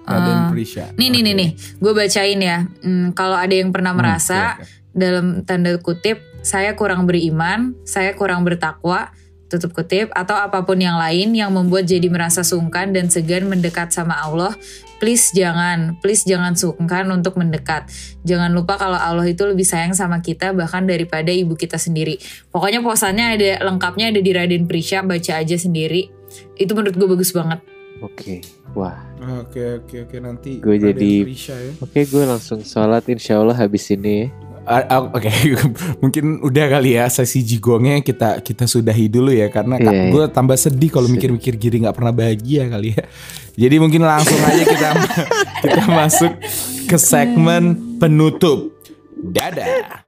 [0.06, 1.40] Raden Eh, Prisha Nih nih nih Oke.
[1.40, 2.58] nih, gue bacain ya.
[2.80, 4.70] Hmm, kalau ada yang pernah Hmm, merasa oke, oke.
[4.92, 9.10] dalam tanda kutip saya kurang beriman, saya kurang bertakwa,
[9.46, 13.90] tutup kutip atau apa pun yang lain yang membuat jadi merasa sungkan dan segan mendekat
[13.90, 14.54] sama Allah,
[15.06, 17.86] please jangan, please jangan sungkan untuk mendekat.
[18.26, 22.18] Jangan lupa kalau Allah itu lebih sayang sama kita bahkan daripada ibu kita sendiri.
[22.50, 26.10] Pokoknya posannya ada lengkapnya ada di Raden Prisha, baca aja sendiri.
[26.58, 27.62] Itu menurut gue bagus banget.
[28.02, 28.42] Oke.
[28.74, 28.98] Wah.
[29.22, 33.86] oke oke oke nanti Gue jadi- Prisha ya Oke, gue langsung sholat insya Allah habis
[33.94, 34.28] ini ya.
[34.66, 35.30] Ah, ah, Oke,
[36.02, 40.10] mungkin udah kali ya sesi jigongnya kita kita sudahi dulu ya karena Iya, iya.
[40.10, 43.06] gue tambah sedih kalau mikir-mikir Giri nggak pernah bahagia kali ya.
[43.56, 44.90] Jadi mungkin langsung aja kita
[45.70, 46.34] kita masuk
[46.90, 48.74] ke segmen penutup.
[49.22, 50.02] Dadah.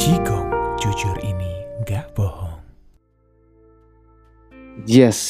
[0.00, 0.48] Jigong,
[0.80, 1.52] jujur ini
[1.84, 2.56] nggak bohong.
[4.88, 5.20] Yes,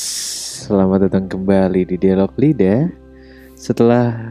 [0.70, 2.86] selamat datang kembali di Dialog Lidah.
[3.58, 4.30] Setelah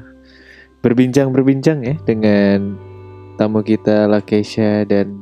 [0.80, 2.80] berbincang-berbincang ya dengan
[3.36, 5.20] tamu kita Lakesha dan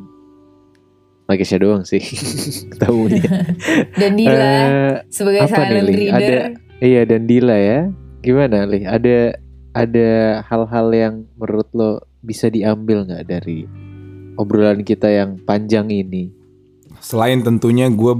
[1.25, 2.05] Lakesha doang sih
[2.79, 3.25] tamunya.
[3.99, 5.95] Dan Dila Eh, sebagai apa nih, silent Li?
[5.97, 6.13] reader.
[6.37, 6.45] Ada-
[6.85, 7.79] iya dan Dila ya.
[8.21, 8.85] Gimana Li?
[8.85, 9.41] Ada
[9.73, 10.09] ada
[10.45, 11.91] hal-hal yang menurut lo
[12.21, 13.65] bisa diambil nggak dari
[14.37, 16.29] obrolan kita yang panjang ini?
[17.01, 18.13] Selain tentunya gue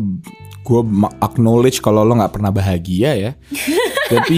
[0.68, 0.82] gue
[1.18, 3.32] acknowledge kalau lo nggak pernah bahagia ya.
[4.12, 4.36] Tapi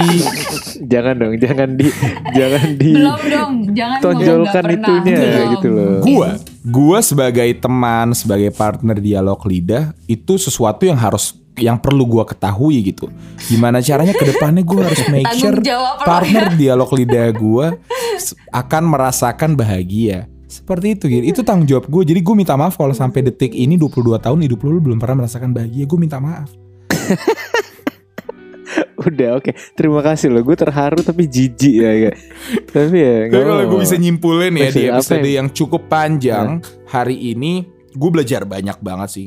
[0.81, 1.89] Jangan dong, jangan di
[2.31, 5.49] jangan di Belum dong, jangan ngomong tonjolkan itunya Belum.
[5.53, 5.95] gitu loh.
[6.01, 6.29] Gua,
[6.63, 12.81] gua sebagai teman, sebagai partner dialog lidah itu sesuatu yang harus yang perlu gua ketahui
[12.83, 13.09] gitu.
[13.45, 15.57] Gimana caranya ke depannya gua harus make sure
[16.01, 16.57] partner ya.
[16.57, 17.77] dialog lidah gua
[18.15, 20.25] s- akan merasakan bahagia.
[20.49, 21.23] Seperti itu gitu.
[21.29, 22.09] Itu tanggung jawab gue.
[22.09, 25.21] Jadi gue minta maaf kalau sampai detik ini 22 tahun hidup lu, lu belum pernah
[25.21, 25.85] merasakan bahagia.
[25.85, 26.49] Gue minta maaf.
[28.99, 30.43] Udah oke, terima kasih loh.
[30.43, 32.11] Gue terharu tapi jijik ya, ya.
[32.75, 33.15] Tapi ya.
[33.31, 37.63] Tapi kalau gue bisa nyimpulin ya di apa episode yang- yang cukup panjang hari ini,
[37.89, 39.25] gue belajar banyak banget sih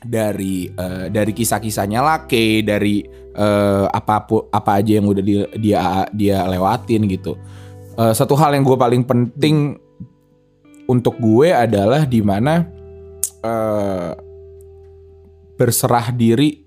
[0.00, 3.02] dari eh, dari kisah-kisahnya Lake, dari
[3.34, 7.34] eh, apa pun apa aja yang udah di- dia dia lewatin gitu.
[7.94, 9.74] Eh, satu hal yang gue paling penting
[10.88, 12.64] untuk gue adalah di mana
[13.44, 14.12] eh,
[15.54, 16.64] berserah diri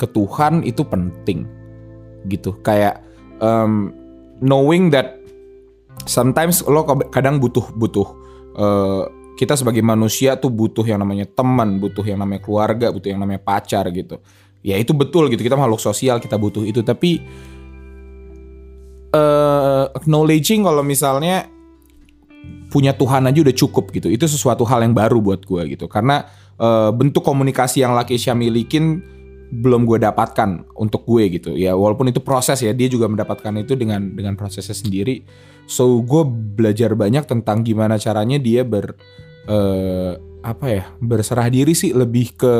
[0.00, 1.44] ke Tuhan itu penting
[2.28, 3.04] gitu kayak
[3.40, 3.92] em,
[4.40, 5.20] knowing that
[6.08, 8.08] sometimes lo kadang butuh butuh
[8.56, 9.04] eh,
[9.40, 13.40] kita sebagai manusia tuh butuh yang namanya teman, butuh yang namanya keluarga, butuh yang namanya
[13.40, 14.20] pacar gitu.
[14.60, 16.84] Ya itu betul gitu, kita makhluk sosial, kita butuh itu.
[16.84, 17.24] Tapi
[19.10, 21.48] eh acknowledging kalau misalnya
[22.70, 24.08] punya Tuhan aja udah cukup gitu.
[24.08, 25.90] Itu sesuatu hal yang baru buat gue gitu.
[25.90, 26.24] Karena
[26.56, 29.02] eh, bentuk komunikasi yang Lakesha milikin
[29.50, 31.58] belum gue dapatkan untuk gue gitu.
[31.58, 35.26] Ya walaupun itu proses ya, dia juga mendapatkan itu dengan dengan prosesnya sendiri.
[35.66, 38.94] So gue belajar banyak tentang gimana caranya dia ber
[39.50, 42.52] eh, apa ya berserah diri sih lebih ke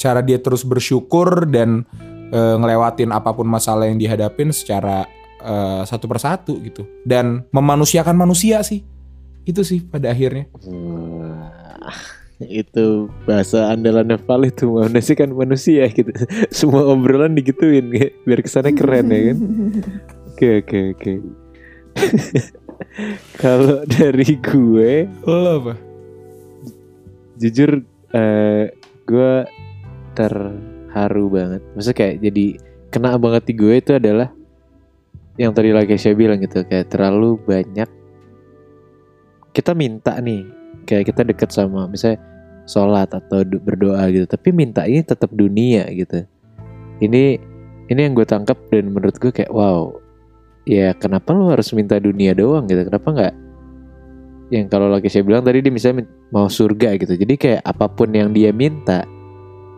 [0.00, 1.84] cara dia terus bersyukur dan
[2.32, 5.06] eh, ngelewatin apa pun masalah yang dihadapin secara
[5.40, 8.82] eh, satu persatu gitu dan memanusiakan manusia sih
[9.48, 11.96] itu sih pada akhirnya Wah,
[12.48, 16.08] itu bahasa andalannya Val itu manusia kan manusia gitu.
[16.56, 19.38] Semua obrolan digituin kayak biar kesannya keren ya kan.
[20.32, 21.12] Oke oke oke.
[23.42, 25.74] Kalau dari gue lo apa
[27.36, 27.84] jujur
[28.16, 28.72] eh,
[29.04, 29.32] gue
[30.16, 31.60] terharu banget.
[31.76, 32.46] Maksudnya kayak jadi
[32.88, 34.32] kena banget di gue itu adalah
[35.36, 37.88] yang tadi lagi saya bilang gitu kayak terlalu banyak
[39.50, 40.46] kita minta nih
[40.86, 42.22] kayak kita deket sama misalnya
[42.70, 46.22] sholat atau berdoa gitu tapi minta ini tetap dunia gitu.
[47.00, 47.22] Ini
[47.90, 49.90] ini yang gue tangkap dan menurut gue kayak wow
[50.68, 52.86] ya kenapa lu harus minta dunia doang gitu?
[52.86, 53.34] Kenapa nggak?
[54.50, 57.14] Yang kalau lagi saya bilang tadi dia misalnya mau surga gitu.
[57.14, 59.06] Jadi kayak apa pun yang dia minta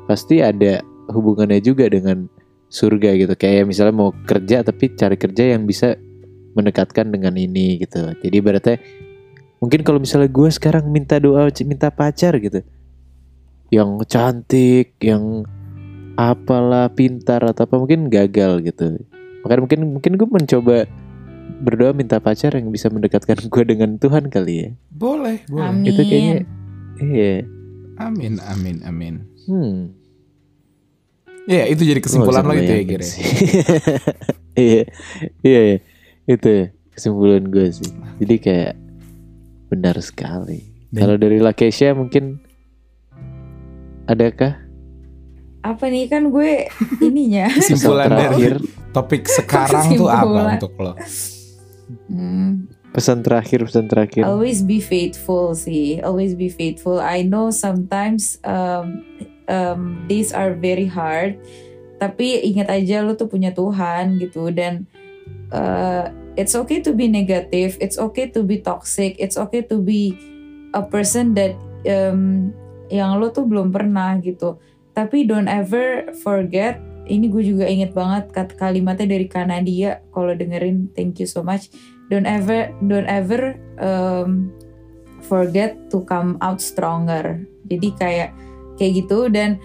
[0.09, 0.81] pasti ada
[1.13, 2.29] hubungannya juga dengan
[2.73, 3.33] surga gitu.
[3.37, 5.97] Kayak misalnya mau kerja tapi cari kerja yang bisa
[6.57, 8.13] mendekatkan dengan ini gitu.
[8.21, 8.75] Jadi berarti
[9.63, 12.67] mungkin kalau misalnya gue sekarang minta doa minta pacar gitu.
[13.71, 15.47] Yang cantik yang
[16.19, 18.99] apalah pintar atau apa mungkin gagal gitu.
[19.47, 20.77] Makanya mungkin mungkin gue mencoba
[21.63, 24.69] berdoa minta pacar yang bisa mendekatkan gue dengan Tuhan kali ya.
[24.91, 25.71] Boleh boleh.
[25.71, 25.87] Amin.
[25.87, 26.37] itu kayaknya
[26.99, 27.35] iya.
[28.03, 29.15] Amin amin amin.
[29.47, 29.95] Hmm.
[31.47, 33.05] Ya itu jadi kesimpulan lo Gua nggak itu ya kira
[34.59, 34.83] iya
[35.43, 35.79] iya iya.
[36.27, 37.91] itu kesimpulan gue sih.
[38.23, 38.82] Jadi kayak
[39.73, 40.69] benar sekali.
[40.93, 42.37] Dan- kalau dari Lakesha mungkin
[44.05, 44.61] adakah?
[45.65, 46.13] Apa nih?
[46.13, 46.69] Kan gue
[47.09, 47.49] ininya.
[47.49, 48.55] kesimpulan dari terakhir.
[48.93, 50.93] topik sekarang tuh apa untuk lo?
[52.13, 54.29] Hmm, pesan terakhir pesan terakhir.
[54.29, 56.03] Always be faithful sih.
[56.05, 57.01] Always be faithful.
[57.01, 59.01] I know sometimes um,
[59.49, 61.41] um, days are very hard.
[61.97, 64.51] Tapi ingat aja lo tuh punya Tuhan gitu.
[64.51, 64.85] Dan
[65.55, 67.77] uh, it's okay to be negative.
[67.81, 69.17] It's okay to be toxic.
[69.19, 70.17] It's okay to be
[70.73, 71.57] a person that
[71.89, 72.53] um,
[72.89, 74.61] yang lo tuh belum pernah gitu.
[74.93, 76.81] Tapi don't ever forget.
[77.03, 80.07] Ini gue juga inget banget kat kalimatnya dari Kanadia.
[80.15, 81.69] Kalau dengerin, thank you so much.
[82.13, 84.53] Don't ever, don't ever um,
[85.25, 87.43] forget to come out stronger.
[87.67, 88.31] Jadi kayak
[88.79, 89.59] kayak gitu dan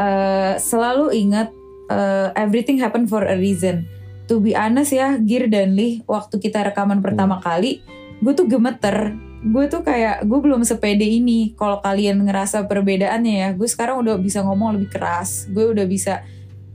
[0.00, 1.54] uh, selalu ingat
[1.92, 3.86] uh, everything happen for a reason.
[4.32, 7.84] To be honest ya, Gir dan Lee, waktu kita rekaman pertama kali,
[8.24, 9.12] gue tuh gemeter.
[9.44, 11.52] Gue tuh kayak gue belum sepede ini.
[11.52, 15.52] Kalau kalian ngerasa perbedaannya ya, gue sekarang udah bisa ngomong lebih keras.
[15.52, 16.24] Gue udah bisa,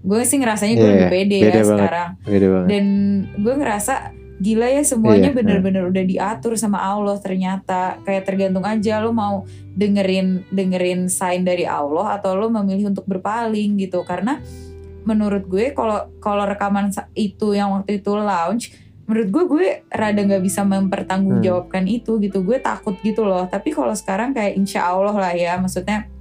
[0.05, 1.67] gue sih ngerasanya gue Iya, lebih pede beda ya banget.
[1.67, 2.85] sekarang beda banget dan
[3.35, 3.93] gue ngerasa
[4.37, 9.43] gila ya semuanya Iya, bener-bener udah diatur sama Allah ternyata kayak tergantung aja lo mau
[9.73, 14.37] dengerin dengerin sign dari Allah atau lo memilih untuk berpaling gitu karena
[15.07, 18.75] menurut gue kalau kalau rekaman itu yang waktu itu launch
[19.07, 22.43] menurut gue gue rada nggak bisa mempertanggungjawabkan itu gitu.
[22.43, 23.47] Gue takut gitu loh.
[23.47, 26.11] Tapi kalau sekarang kayak insya Allah lah ya maksudnya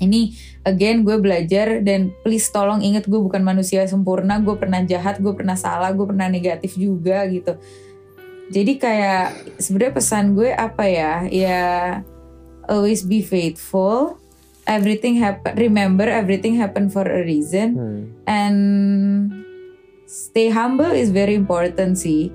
[0.00, 0.32] ini
[0.64, 5.30] again gue belajar dan please tolong inget gue bukan manusia sempurna gue pernah jahat gue
[5.36, 7.60] pernah salah gue pernah negatif juga gitu.
[8.48, 11.28] Jadi kayak sebenarnya pesan gue apa ya?
[11.28, 11.62] Ya
[12.72, 14.16] always be faithful
[14.64, 17.68] everything happen remember everything happen for a reason.
[17.76, 18.00] Hmm.
[18.24, 18.58] and
[20.08, 22.30] stay humble is very important sih.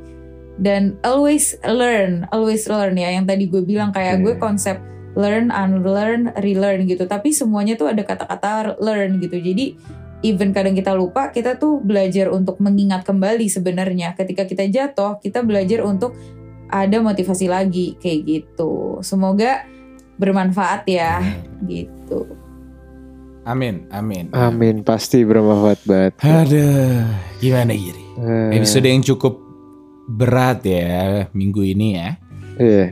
[0.59, 3.15] Dan always learn always learn ya.
[3.15, 4.23] Yang tadi gue bilang kayak Oke.
[4.27, 4.77] gue konsep
[5.15, 7.07] learn unlearn relearn gitu.
[7.07, 9.39] Tapi semuanya tuh ada kata-kata learn gitu.
[9.39, 9.79] Jadi
[10.19, 14.19] even kadang kita lupa kita tuh belajar untuk mengingat kembali sebenarnya.
[14.19, 16.11] Ketika kita jatuh kita belajar untuk
[16.67, 18.99] ada motivasi lagi kayak gitu.
[18.99, 19.63] Semoga
[20.19, 21.23] bermanfaat ya
[21.63, 22.27] gitu
[23.43, 27.07] amin amin amin pasti bermanfaat banget Aduh,
[27.39, 28.03] gimana Giri?
[28.19, 29.39] Eh, Episode yang cukup
[30.05, 32.09] berat ya minggu ini ya.
[32.57, 32.87] iya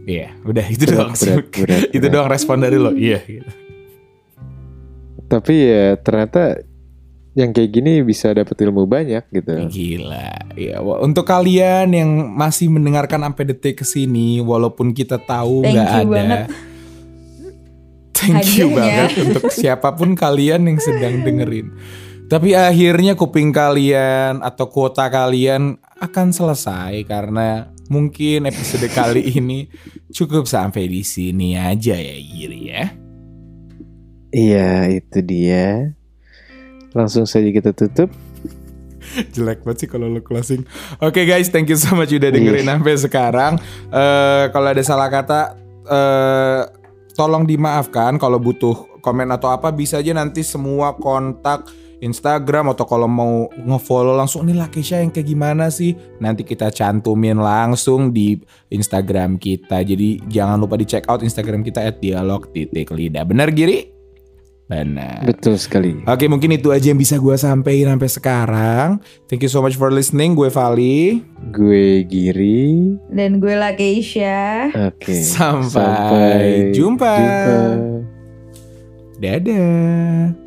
[0.00, 1.12] Iya, udah itu Berat, doang.
[1.12, 2.10] berat, berat, itu berat.
[2.10, 2.90] doang respon dari lo.
[2.90, 3.20] Iya.
[3.20, 3.50] gitu.
[5.28, 6.58] tapi ya ternyata
[7.38, 10.58] yang kayak gini bisa dapat ilmu banyak gitu Gila.
[10.58, 15.86] Ya, untuk kalian yang masih mendengarkan sampai detik ke sini walaupun kita tahu Thank nggak
[15.86, 16.40] you ada banget.
[18.20, 18.76] Thank you Hadiahnya.
[18.76, 21.72] banget untuk siapa pun kalian yang sedang dengerin.
[22.30, 29.66] Tapi akhirnya kuping kalian atau kuota kalian akan selesai karena mungkin episode kali ini
[30.14, 32.84] cukup sampai di sini aja ya Giri ya.
[34.30, 35.90] Iya, itu dia.
[36.92, 38.10] Langsung saja kita tutup.
[39.34, 40.62] Jelek banget sih kalau lo closing.
[41.00, 42.70] Oke guys, thank you so much udah dengerin Iya.
[42.76, 43.52] sampai sekarang.
[43.90, 45.40] Eh kalau ada salah kata
[45.86, 46.62] eh
[47.14, 51.66] tolong dimaafkan kalau butuh komen atau apa bisa aja nanti semua kontak
[52.00, 57.36] Instagram atau kalau mau ngefollow langsung nih Lakesha yang kayak gimana sih nanti kita cantumin
[57.36, 62.88] langsung di Instagram kita jadi jangan lupa di check out Instagram kita at dialog titik
[62.88, 63.99] lidah bener Giri?
[64.70, 65.26] Benar.
[65.26, 65.98] Betul sekali.
[66.06, 68.88] Oke mungkin itu aja yang bisa gue sampaikan sampai sekarang.
[69.26, 70.38] Thank you so much for listening.
[70.38, 71.26] Gue Vali.
[71.50, 72.94] Gue Giri.
[73.10, 74.70] Dan gue lah Keisha.
[74.70, 75.10] Oke.
[75.10, 77.14] Sampai jumpa.
[77.18, 77.58] jumpa.
[79.18, 80.39] Dadah.